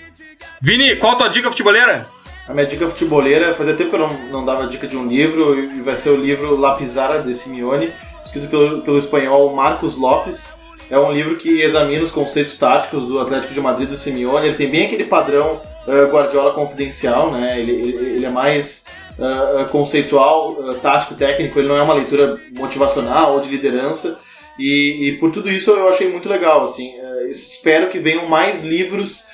Vini, 0.62 0.96
qual 0.96 1.12
a 1.12 1.16
tua 1.16 1.28
dica 1.28 1.50
futeboleira? 1.50 2.06
A 2.48 2.54
minha 2.54 2.66
dica 2.66 2.88
futeboleira, 2.88 3.54
fazia 3.54 3.74
tempo 3.74 3.90
que 3.90 3.96
eu 3.96 4.00
não, 4.00 4.28
não 4.28 4.44
dava 4.44 4.66
dica 4.66 4.88
de 4.88 4.96
um 4.96 5.06
livro, 5.06 5.58
e 5.58 5.80
vai 5.80 5.94
ser 5.94 6.10
o 6.10 6.16
livro 6.16 6.58
La 6.58 6.74
Pizarra 6.74 7.18
de 7.18 7.32
Simeone, 7.34 7.92
escrito 8.22 8.48
pelo, 8.48 8.82
pelo 8.82 8.98
espanhol 8.98 9.54
Marcos 9.54 9.96
Lopes. 9.96 10.52
É 10.90 10.98
um 10.98 11.12
livro 11.12 11.36
que 11.36 11.62
examina 11.62 12.02
os 12.02 12.10
conceitos 12.10 12.56
táticos 12.56 13.06
do 13.06 13.18
Atlético 13.18 13.54
de 13.54 13.60
Madrid 13.60 13.88
do 13.88 13.96
Simeone. 13.96 14.46
Ele 14.46 14.56
tem 14.56 14.70
bem 14.70 14.86
aquele 14.86 15.04
padrão 15.04 15.60
uh, 15.86 16.12
Guardiola 16.12 16.52
confidencial, 16.52 17.30
né? 17.30 17.58
Ele, 17.58 17.72
ele, 17.72 18.06
ele 18.16 18.26
é 18.26 18.28
mais 18.28 18.84
uh, 19.18 19.70
conceitual, 19.70 20.50
uh, 20.50 20.74
tático, 20.74 21.14
técnico. 21.14 21.58
Ele 21.58 21.68
não 21.68 21.76
é 21.76 21.82
uma 21.82 21.94
leitura 21.94 22.38
motivacional 22.58 23.34
ou 23.34 23.40
de 23.40 23.48
liderança. 23.48 24.18
E, 24.58 25.08
e, 25.08 25.12
por 25.18 25.32
tudo 25.32 25.50
isso 25.50 25.70
eu 25.70 25.88
achei 25.88 26.08
muito 26.08 26.28
legal. 26.28 26.62
Assim, 26.62 26.92
espero 27.30 27.88
que 27.88 27.98
venham 27.98 28.28
mais 28.28 28.62
livros 28.62 29.24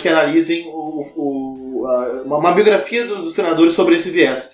que 0.00 0.08
analisem 0.08 0.66
o, 0.66 1.12
o, 1.16 1.86
uh, 1.86 2.22
uma 2.24 2.52
biografia 2.52 3.06
do, 3.06 3.22
dos 3.22 3.34
treinadores 3.34 3.72
sobre 3.72 3.94
esse 3.94 4.10
viés. 4.10 4.52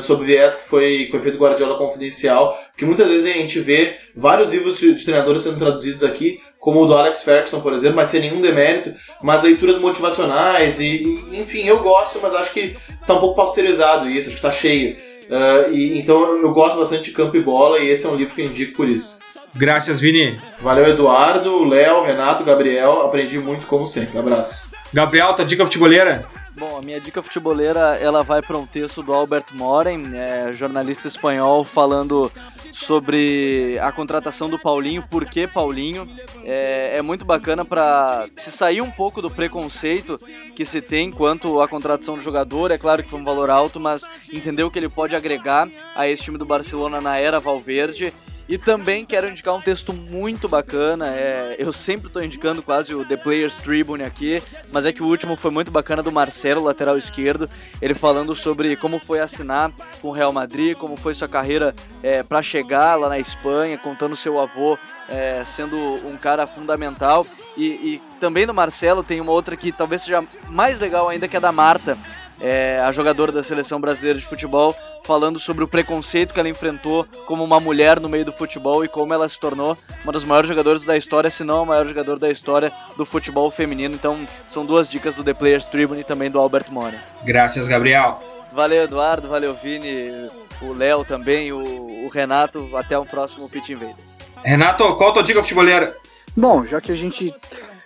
Sobre 0.00 0.24
o 0.24 0.26
viés 0.26 0.54
que 0.54 0.68
foi, 0.68 1.04
que 1.04 1.10
foi 1.10 1.20
feito 1.20 1.38
Guardiola 1.38 1.78
Confidencial, 1.78 2.58
porque 2.70 2.84
muitas 2.84 3.06
vezes 3.06 3.24
a 3.24 3.38
gente 3.38 3.60
vê 3.60 3.96
vários 4.14 4.52
livros 4.52 4.78
de, 4.78 4.94
de 4.94 5.04
treinadores 5.04 5.42
sendo 5.42 5.58
traduzidos 5.58 6.02
aqui, 6.02 6.40
como 6.58 6.82
o 6.82 6.86
do 6.86 6.96
Alex 6.96 7.22
Ferguson, 7.22 7.60
por 7.60 7.72
exemplo, 7.72 7.96
mas 7.96 8.08
sem 8.08 8.20
nenhum 8.20 8.40
demérito, 8.40 8.92
mas 9.22 9.42
leituras 9.42 9.78
motivacionais, 9.78 10.80
e, 10.80 11.02
enfim, 11.32 11.64
eu 11.64 11.78
gosto, 11.80 12.18
mas 12.22 12.34
acho 12.34 12.52
que 12.52 12.76
está 13.00 13.14
um 13.14 13.20
pouco 13.20 13.36
pasteurizado 13.36 14.08
isso, 14.08 14.28
acho 14.28 14.40
que 14.40 14.46
está 14.46 14.50
cheio. 14.50 14.96
Uh, 15.24 15.72
e, 15.72 15.98
então 15.98 16.36
eu 16.42 16.52
gosto 16.52 16.78
bastante 16.78 17.04
de 17.04 17.12
campo 17.12 17.36
e 17.36 17.40
bola 17.40 17.78
e 17.78 17.88
esse 17.88 18.04
é 18.04 18.08
um 18.08 18.14
livro 18.14 18.34
que 18.34 18.42
eu 18.42 18.46
indico 18.46 18.76
por 18.76 18.88
isso. 18.88 19.18
Graças, 19.54 20.00
Vini. 20.00 20.36
Valeu, 20.60 20.88
Eduardo, 20.88 21.64
Léo, 21.64 22.02
Renato, 22.02 22.42
Gabriel. 22.42 23.02
Aprendi 23.02 23.38
muito 23.38 23.66
como 23.66 23.86
sempre. 23.86 24.18
Abraço. 24.18 24.62
Gabriel, 24.92 25.32
tua 25.32 25.44
dica 25.44 25.64
futeboleira? 25.64 26.24
Bom, 26.56 26.78
a 26.78 26.82
minha 26.82 27.00
dica 27.00 27.20
futebolera 27.20 27.96
ela 27.96 28.22
vai 28.22 28.40
para 28.40 28.56
um 28.56 28.64
texto 28.64 29.02
do 29.02 29.12
Albert 29.12 29.46
Moren, 29.52 30.14
é, 30.14 30.52
jornalista 30.52 31.08
espanhol, 31.08 31.64
falando 31.64 32.30
sobre 32.72 33.76
a 33.80 33.90
contratação 33.90 34.48
do 34.48 34.58
Paulinho, 34.58 35.02
por 35.10 35.26
que 35.26 35.48
Paulinho. 35.48 36.08
É, 36.44 36.98
é 36.98 37.02
muito 37.02 37.24
bacana 37.24 37.64
para 37.64 38.28
se 38.36 38.52
sair 38.52 38.80
um 38.80 38.90
pouco 38.90 39.20
do 39.20 39.30
preconceito 39.30 40.16
que 40.54 40.64
se 40.64 40.80
tem 40.80 41.10
quanto 41.10 41.60
à 41.60 41.66
contratação 41.66 42.14
do 42.14 42.20
jogador. 42.20 42.70
É 42.70 42.78
claro 42.78 43.02
que 43.02 43.10
foi 43.10 43.18
um 43.18 43.24
valor 43.24 43.50
alto, 43.50 43.80
mas 43.80 44.04
entender 44.32 44.62
o 44.62 44.70
que 44.70 44.78
ele 44.78 44.88
pode 44.88 45.16
agregar 45.16 45.68
a 45.96 46.08
esse 46.08 46.22
time 46.22 46.38
do 46.38 46.46
Barcelona 46.46 47.00
na 47.00 47.18
era 47.18 47.40
Valverde 47.40 48.12
e 48.48 48.58
também 48.58 49.06
quero 49.06 49.28
indicar 49.28 49.54
um 49.54 49.60
texto 49.60 49.92
muito 49.92 50.48
bacana. 50.48 51.08
É, 51.08 51.56
eu 51.58 51.72
sempre 51.72 52.08
estou 52.08 52.22
indicando 52.22 52.62
quase 52.62 52.94
o 52.94 53.04
The 53.04 53.16
Players 53.16 53.56
Tribune 53.56 54.04
aqui, 54.04 54.42
mas 54.72 54.84
é 54.84 54.92
que 54.92 55.02
o 55.02 55.06
último 55.06 55.36
foi 55.36 55.50
muito 55.50 55.70
bacana 55.70 56.02
do 56.02 56.12
Marcelo, 56.12 56.62
lateral 56.62 56.96
esquerdo. 56.98 57.48
Ele 57.80 57.94
falando 57.94 58.34
sobre 58.34 58.76
como 58.76 58.98
foi 58.98 59.20
assinar 59.20 59.72
com 60.00 60.08
o 60.08 60.12
Real 60.12 60.32
Madrid, 60.32 60.76
como 60.76 60.96
foi 60.96 61.14
sua 61.14 61.28
carreira 61.28 61.74
é, 62.02 62.22
para 62.22 62.42
chegar 62.42 62.96
lá 62.96 63.08
na 63.08 63.18
Espanha, 63.18 63.78
contando 63.78 64.14
seu 64.14 64.38
avô 64.38 64.78
é, 65.08 65.42
sendo 65.44 65.76
um 66.06 66.16
cara 66.16 66.46
fundamental. 66.46 67.26
E, 67.56 67.66
e 67.66 68.02
também 68.20 68.46
do 68.46 68.54
Marcelo 68.54 69.02
tem 69.02 69.20
uma 69.20 69.32
outra 69.32 69.56
que 69.56 69.72
talvez 69.72 70.02
seja 70.02 70.24
mais 70.48 70.80
legal 70.80 71.08
ainda, 71.08 71.28
que 71.28 71.36
é 71.36 71.40
da 71.40 71.52
Marta 71.52 71.96
é, 72.40 72.80
a 72.84 72.90
jogadora 72.92 73.32
da 73.32 73.42
seleção 73.42 73.80
brasileira 73.80 74.18
de 74.18 74.24
futebol, 74.24 74.74
falando 75.04 75.38
sobre 75.38 75.64
o 75.64 75.68
preconceito 75.68 76.32
que 76.32 76.40
ela 76.40 76.48
enfrentou 76.48 77.06
como 77.26 77.44
uma 77.44 77.60
mulher 77.60 78.00
no 78.00 78.08
meio 78.08 78.24
do 78.24 78.32
futebol 78.32 78.84
e 78.84 78.88
como 78.88 79.12
ela 79.12 79.28
se 79.28 79.38
tornou 79.38 79.76
uma 80.02 80.12
das 80.12 80.24
maiores 80.24 80.48
jogadoras 80.48 80.84
da 80.84 80.96
história, 80.96 81.30
se 81.30 81.44
não 81.44 81.62
a 81.62 81.66
maior 81.66 81.86
jogadora 81.86 82.18
da 82.18 82.30
história 82.30 82.72
do 82.96 83.04
futebol 83.04 83.50
feminino. 83.50 83.94
Então, 83.94 84.26
são 84.48 84.64
duas 84.64 84.90
dicas 84.90 85.14
do 85.14 85.24
The 85.24 85.34
Players 85.34 85.66
Tribune 85.66 86.00
e 86.00 86.04
também 86.04 86.30
do 86.30 86.38
Albert 86.38 86.66
Mora. 86.70 86.98
Graças, 87.24 87.66
Gabriel. 87.66 88.20
Valeu, 88.54 88.84
Eduardo. 88.84 89.28
Valeu, 89.28 89.54
Vini. 89.54 90.30
O 90.62 90.72
Léo 90.72 91.04
também, 91.04 91.52
o, 91.52 92.04
o, 92.04 92.08
Renato. 92.08 92.70
Até 92.76 92.96
o 92.96 93.04
próximo 93.04 93.48
Pit 93.48 93.72
Invaders. 93.72 94.18
Renato, 94.44 94.96
qual 94.96 95.10
a 95.10 95.12
tua 95.12 95.22
dica 95.22 95.42
futebolera? 95.42 95.96
Bom, 96.36 96.64
já 96.64 96.80
que 96.80 96.92
a 96.92 96.94
gente. 96.94 97.34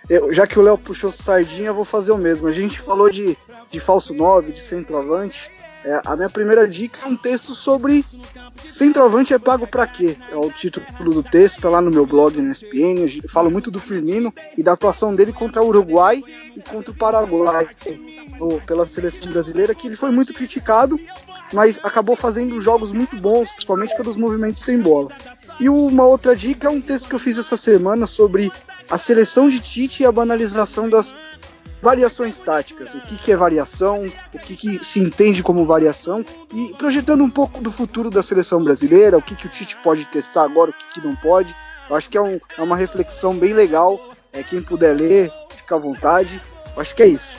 Eu, 0.07 0.33
já 0.33 0.45
que 0.45 0.57
o 0.57 0.61
Léo 0.61 0.77
puxou 0.77 1.11
sardinha, 1.11 1.67
eu 1.67 1.73
vou 1.73 1.85
fazer 1.85 2.11
o 2.11 2.17
mesmo. 2.17 2.47
A 2.47 2.51
gente 2.51 2.79
falou 2.79 3.09
de 3.11 3.37
de 3.69 3.79
falso 3.79 4.13
9, 4.13 4.51
de 4.51 4.61
centroavante. 4.61 5.51
É, 5.83 6.01
a 6.05 6.15
minha 6.15 6.29
primeira 6.29 6.67
dica 6.67 7.05
é 7.05 7.07
um 7.07 7.15
texto 7.15 7.55
sobre 7.55 8.03
centroavante 8.65 9.33
é 9.33 9.39
pago 9.39 9.65
para 9.65 9.87
quê? 9.87 10.17
É 10.29 10.35
o 10.35 10.51
título 10.51 10.85
do 11.13 11.23
texto, 11.23 11.61
tá 11.61 11.69
lá 11.69 11.81
no 11.81 11.89
meu 11.89 12.05
blog 12.05 12.39
no 12.41 12.51
ESPN. 12.51 13.07
Eu 13.23 13.29
falo 13.29 13.49
muito 13.49 13.71
do 13.71 13.79
Firmino 13.79 14.33
e 14.57 14.63
da 14.63 14.73
atuação 14.73 15.15
dele 15.15 15.31
contra 15.31 15.61
o 15.61 15.67
Uruguai 15.67 16.21
e 16.55 16.61
contra 16.61 16.91
o 16.91 16.95
Paraguai 16.95 17.69
pela 18.65 18.85
seleção 18.85 19.31
brasileira, 19.31 19.73
que 19.73 19.87
ele 19.87 19.95
foi 19.95 20.11
muito 20.11 20.33
criticado, 20.33 20.99
mas 21.53 21.79
acabou 21.83 22.15
fazendo 22.15 22.59
jogos 22.59 22.91
muito 22.91 23.15
bons, 23.17 23.51
principalmente 23.51 23.95
pelos 23.95 24.17
movimentos 24.17 24.61
sem 24.61 24.79
bola. 24.79 25.11
E 25.59 25.69
uma 25.69 26.05
outra 26.05 26.35
dica 26.35 26.67
é 26.67 26.71
um 26.71 26.81
texto 26.81 27.09
que 27.09 27.15
eu 27.15 27.19
fiz 27.19 27.37
essa 27.37 27.57
semana 27.57 28.05
sobre 28.05 28.51
a 28.89 28.97
seleção 28.97 29.49
de 29.49 29.59
Tite 29.59 30.03
e 30.03 30.05
a 30.05 30.11
banalização 30.11 30.89
das 30.89 31.15
variações 31.81 32.39
táticas, 32.39 32.93
o 32.93 33.01
que, 33.01 33.17
que 33.17 33.31
é 33.31 33.35
variação, 33.35 34.05
o 34.33 34.39
que, 34.39 34.55
que 34.55 34.85
se 34.85 34.99
entende 34.99 35.41
como 35.41 35.65
variação 35.65 36.25
e 36.53 36.73
projetando 36.77 37.23
um 37.23 37.29
pouco 37.29 37.61
do 37.61 37.71
futuro 37.71 38.09
da 38.09 38.21
seleção 38.21 38.63
brasileira, 38.63 39.17
o 39.17 39.21
que, 39.21 39.35
que 39.35 39.47
o 39.47 39.49
Tite 39.49 39.77
pode 39.77 40.05
testar 40.05 40.43
agora, 40.43 40.71
o 40.71 40.73
que, 40.73 40.99
que 40.99 41.07
não 41.07 41.15
pode. 41.15 41.55
Eu 41.89 41.95
acho 41.95 42.09
que 42.09 42.17
é, 42.17 42.21
um, 42.21 42.39
é 42.57 42.61
uma 42.61 42.75
reflexão 42.75 43.33
bem 43.33 43.53
legal. 43.53 43.99
É, 44.31 44.43
quem 44.43 44.61
puder 44.61 44.93
ler, 44.93 45.31
fica 45.55 45.75
à 45.75 45.79
vontade. 45.79 46.39
Eu 46.75 46.81
acho 46.81 46.95
que 46.95 47.01
é 47.01 47.07
isso. 47.07 47.35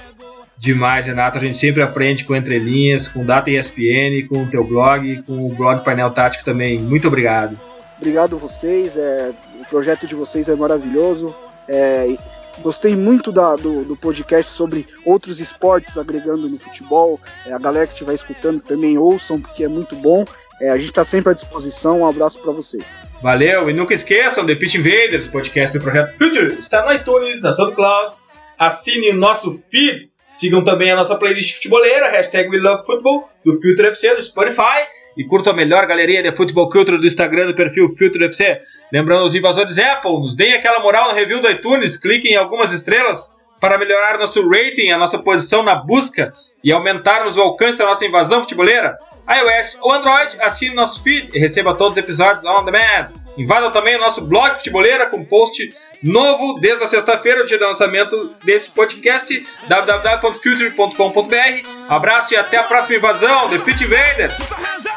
Demais, 0.58 1.06
Renato. 1.06 1.38
A 1.38 1.40
gente 1.40 1.56
sempre 1.56 1.82
aprende 1.82 2.24
com 2.24 2.34
entrelinhas, 2.34 3.08
com 3.08 3.24
Data 3.24 3.50
ESPN, 3.50 4.26
com 4.28 4.42
o 4.42 4.46
teu 4.46 4.64
blog, 4.64 5.22
com 5.22 5.38
o 5.38 5.48
blog 5.54 5.84
Painel 5.84 6.10
Tático 6.10 6.44
também. 6.44 6.78
Muito 6.78 7.08
obrigado. 7.08 7.58
Obrigado 7.96 8.36
vocês. 8.36 8.96
É, 8.96 9.30
o 9.60 9.64
projeto 9.68 10.06
de 10.06 10.14
vocês 10.14 10.48
é 10.48 10.54
maravilhoso. 10.54 11.34
É, 11.68 12.16
Gostei 12.62 12.94
muito 12.94 13.32
da, 13.32 13.56
do, 13.56 13.84
do, 13.84 13.96
podcast 13.96 14.50
sobre 14.50 14.86
outros 15.04 15.40
esportes 15.40 15.96
agregando 15.96 16.48
no 16.48 16.58
futebol. 16.58 17.18
É, 17.46 17.52
a 17.52 17.58
galera 17.58 17.86
que 17.86 17.94
estiver 17.94 18.14
escutando 18.14 18.60
também 18.60 18.98
ouçam, 18.98 19.40
porque 19.40 19.64
é 19.64 19.68
muito 19.68 19.96
bom. 19.96 20.24
É, 20.60 20.70
a 20.70 20.76
gente 20.76 20.90
está 20.90 21.04
sempre 21.04 21.30
à 21.30 21.34
disposição. 21.34 22.00
Um 22.00 22.06
abraço 22.06 22.38
para 22.38 22.52
vocês. 22.52 22.84
Valeu, 23.22 23.68
e 23.70 23.72
nunca 23.72 23.94
esqueçam, 23.94 24.46
The 24.46 24.54
Pitch 24.54 24.74
Invaders, 24.74 25.26
podcast 25.26 25.76
do 25.76 25.82
Projeto 25.82 26.16
Future, 26.16 26.58
está 26.58 26.84
no 26.84 26.92
iTunes, 26.92 27.40
na 27.42 27.52
SoundCloud. 27.52 28.16
Assine 28.58 29.12
nosso 29.12 29.52
feed. 29.70 30.10
Sigam 30.32 30.62
também 30.62 30.92
a 30.92 30.96
nossa 30.96 31.16
playlist 31.16 31.56
futeboleira, 31.56 32.08
hashtag 32.10 32.48
We 32.48 32.58
Love 32.58 32.86
Football, 32.86 33.28
do 33.44 33.60
Future 33.60 33.88
FC, 33.88 34.14
do 34.14 34.22
Spotify 34.22 34.86
e 35.16 35.24
curta 35.24 35.50
a 35.50 35.54
melhor 35.54 35.86
galeria 35.86 36.22
de 36.22 36.32
futebol 36.32 36.68
culture 36.68 36.98
do 36.98 37.06
Instagram 37.06 37.46
do 37.46 37.54
perfil 37.54 37.94
Filtro 37.96 38.24
FC. 38.24 38.60
Lembrando 38.92 39.24
os 39.24 39.34
invasores 39.34 39.78
Apple, 39.78 40.20
nos 40.20 40.34
deem 40.34 40.54
aquela 40.54 40.80
moral 40.80 41.08
no 41.08 41.14
review 41.14 41.40
do 41.40 41.50
iTunes, 41.50 41.96
cliquem 41.96 42.32
em 42.32 42.36
algumas 42.36 42.72
estrelas 42.72 43.32
para 43.60 43.78
melhorar 43.78 44.18
nosso 44.18 44.48
rating, 44.48 44.90
a 44.90 44.98
nossa 44.98 45.18
posição 45.18 45.62
na 45.62 45.74
busca 45.74 46.32
e 46.64 46.72
aumentarmos 46.72 47.36
o 47.36 47.42
alcance 47.42 47.76
da 47.76 47.86
nossa 47.86 48.06
invasão 48.06 48.40
futeboleira. 48.40 48.98
iOS 49.28 49.76
ou 49.82 49.92
Android, 49.92 50.36
assine 50.40 50.74
nosso 50.74 51.02
feed 51.02 51.28
e 51.34 51.38
receba 51.38 51.74
todos 51.74 51.92
os 51.92 51.98
episódios 51.98 52.44
on 52.44 52.64
demand. 52.64 53.08
Invada 53.36 53.70
também 53.70 53.96
o 53.96 54.00
nosso 54.00 54.22
blog 54.22 54.56
futeboleira 54.56 55.06
com 55.06 55.24
post 55.24 55.70
novo 56.02 56.58
desde 56.60 56.84
a 56.84 56.88
sexta-feira, 56.88 57.42
o 57.42 57.44
dia 57.44 57.58
do 57.58 57.66
lançamento 57.66 58.34
desse 58.42 58.70
podcast, 58.70 59.46
www.future.com.br. 59.68 61.68
Abraço 61.88 62.34
e 62.34 62.36
até 62.36 62.56
a 62.56 62.64
próxima 62.64 62.96
invasão, 62.96 63.48
The 63.50 63.58
Pit 63.58 63.84
Invader! 63.84 64.89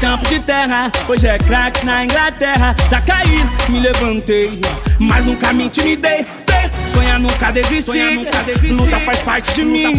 Campo 0.00 0.26
de 0.28 0.38
terra, 0.40 0.90
hoje 1.08 1.26
é 1.26 1.38
craque 1.38 1.84
na 1.84 2.04
Inglaterra. 2.04 2.74
Já 2.90 3.00
caí, 3.00 3.44
me 3.68 3.80
levantei, 3.80 4.60
mas 4.98 5.24
nunca 5.24 5.52
me 5.52 5.64
intimidei. 5.64 6.26
Dei, 6.46 6.70
Sonhar 6.92 7.18
nunca 7.18 7.50
desistir, 7.52 8.28
luta 8.70 9.00
faz 9.00 9.18
parte 9.20 9.54
de 9.54 9.64
mim. 9.64 9.94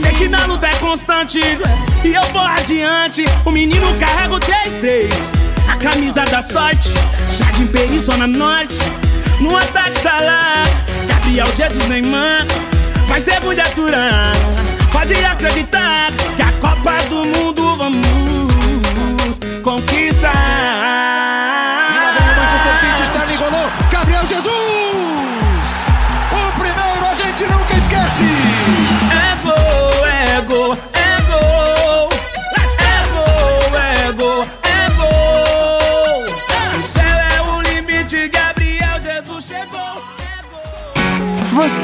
Sei 0.00 0.12
que 0.12 0.28
na 0.28 0.44
luta 0.46 0.66
é 0.66 0.74
constante 0.76 1.40
e 2.04 2.14
eu 2.14 2.22
vou 2.32 2.42
adiante. 2.42 3.24
O 3.44 3.50
menino 3.50 3.86
carrega 3.98 4.34
o 4.34 4.40
3-3, 4.40 5.10
a 5.68 5.76
camisa 5.76 6.24
da 6.24 6.42
sorte. 6.42 6.90
Jardim 7.30 7.66
Peri, 7.66 7.98
Zona 7.98 8.26
Norte. 8.26 8.78
No 9.40 9.56
ataque 9.56 10.00
tá 10.00 10.18
lá, 10.20 10.64
Gabriel 11.06 11.46
Jesus 11.56 11.86
Neymar. 11.88 12.46
Vai 13.08 13.20
ser 13.20 13.36
aturar. 13.36 14.32
Pode 14.90 15.14
acreditar 15.24 16.10
que 16.36 16.42
a 16.42 16.52
Copa 16.52 16.92
do 17.08 17.24
Mundo 17.24 17.76
vamos 17.76 18.35
time. 20.20 21.45